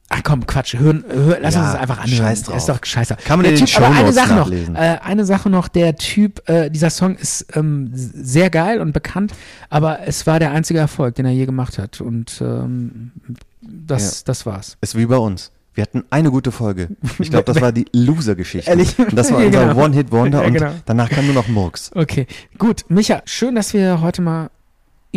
ach 0.08 0.20
komm, 0.22 0.46
Quatsch, 0.46 0.74
hören, 0.78 1.04
hör, 1.08 1.38
lass 1.40 1.54
Ja, 1.54 1.62
uns 1.62 1.72
das 1.72 1.80
einfach 1.80 1.98
anhören. 1.98 2.18
scheiß 2.18 2.42
drauf. 2.44 2.56
Ist 2.56 2.68
doch 2.68 2.78
scheiße. 2.82 3.16
Kann 3.24 3.38
man 3.38 3.44
der 3.44 3.52
in 3.54 3.58
den 3.58 3.66
typ, 3.66 3.76
aber 3.82 3.94
eine 3.96 4.12
Sache 4.12 4.34
noch, 4.34 4.50
äh, 4.50 4.98
eine 5.02 5.24
Sache 5.24 5.50
noch, 5.50 5.68
der 5.68 5.96
Typ, 5.96 6.48
äh, 6.48 6.70
dieser 6.70 6.90
Song 6.90 7.16
ist 7.16 7.46
ähm, 7.56 7.90
sehr 7.92 8.50
geil 8.50 8.80
und 8.80 8.92
bekannt, 8.92 9.32
aber 9.70 10.00
es 10.06 10.26
war 10.26 10.38
der 10.38 10.52
einzige 10.52 10.78
Erfolg, 10.78 11.14
den 11.16 11.26
er 11.26 11.32
je 11.32 11.46
gemacht 11.46 11.78
hat 11.78 12.00
und 12.00 12.40
ähm, 12.40 13.12
das, 13.60 14.20
Ja. 14.20 14.22
das 14.26 14.46
war's. 14.46 14.76
Ist 14.80 14.96
wie 14.96 15.06
bei 15.06 15.16
uns. 15.16 15.50
Wir 15.74 15.82
hatten 15.82 16.04
eine 16.08 16.30
gute 16.30 16.52
Folge. 16.52 16.88
Ich 17.18 17.28
glaube, 17.28 17.44
das 17.44 17.60
war 17.60 17.70
die 17.70 17.84
Loser-Geschichte. 17.92 18.70
Ehrlich? 18.70 18.98
Und 18.98 19.12
das 19.14 19.30
war 19.30 19.38
unser 19.44 19.66
genau. 19.68 19.84
One-Hit-Wonder 19.84 20.40
Ja, 20.40 20.46
und 20.46 20.54
genau. 20.54 20.70
danach 20.86 21.10
kam 21.10 21.26
nur 21.26 21.34
noch 21.34 21.48
Murks. 21.48 21.90
Okay, 21.94 22.26
gut. 22.56 22.86
Micha, 22.88 23.20
schön, 23.26 23.54
dass 23.56 23.74
wir 23.74 24.00
heute 24.00 24.22
mal 24.22 24.48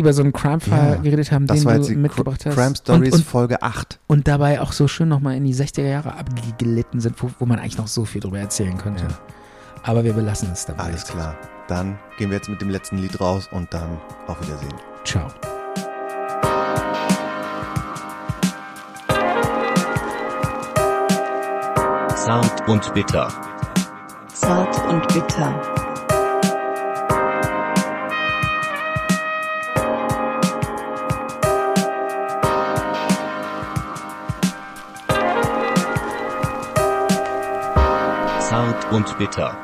über 0.00 0.12
so 0.12 0.22
einen 0.22 0.32
Crime-Fall 0.32 0.94
Ja, 0.96 0.96
geredet 0.96 1.30
haben, 1.30 1.46
Das 1.46 1.58
den 1.58 1.66
war 1.66 1.78
du 1.78 1.92
mitgebracht 1.92 2.44
hast. 2.46 2.54
Crime 2.54 2.74
Stories 2.74 3.12
und, 3.12 3.20
und, 3.20 3.24
Folge 3.26 3.62
8. 3.62 4.00
und 4.06 4.26
dabei 4.26 4.60
auch 4.60 4.72
so 4.72 4.88
schön 4.88 5.08
nochmal 5.08 5.36
in 5.36 5.44
die 5.44 5.54
60er 5.54 5.86
Jahre 5.86 6.14
abgelitten 6.14 7.00
sind, 7.00 7.22
wo, 7.22 7.30
wo 7.38 7.46
man 7.46 7.58
eigentlich 7.58 7.78
noch 7.78 7.86
so 7.86 8.04
viel 8.04 8.20
drüber 8.20 8.38
erzählen 8.38 8.76
könnte. 8.76 9.04
Ja. 9.04 9.10
Aber 9.82 10.04
wir 10.04 10.12
belassen 10.12 10.50
es 10.52 10.66
dabei. 10.66 10.84
Alles 10.84 11.04
klar. 11.04 11.36
Dann 11.68 11.98
gehen 12.18 12.30
wir 12.30 12.36
jetzt 12.36 12.48
mit 12.48 12.60
dem 12.60 12.70
letzten 12.70 12.98
Lied 12.98 13.20
raus 13.20 13.48
und 13.52 13.72
dann 13.72 13.98
auf 14.26 14.40
Wiedersehen. 14.42 14.74
Ciao. 15.04 15.28
Zart 22.14 22.68
und 22.68 22.92
bitter. 22.94 23.28
Zart 24.32 24.88
und 24.88 25.06
bitter. 25.08 25.79
Zart 38.60 38.92
und 38.92 39.16
bitter. 39.16 39.56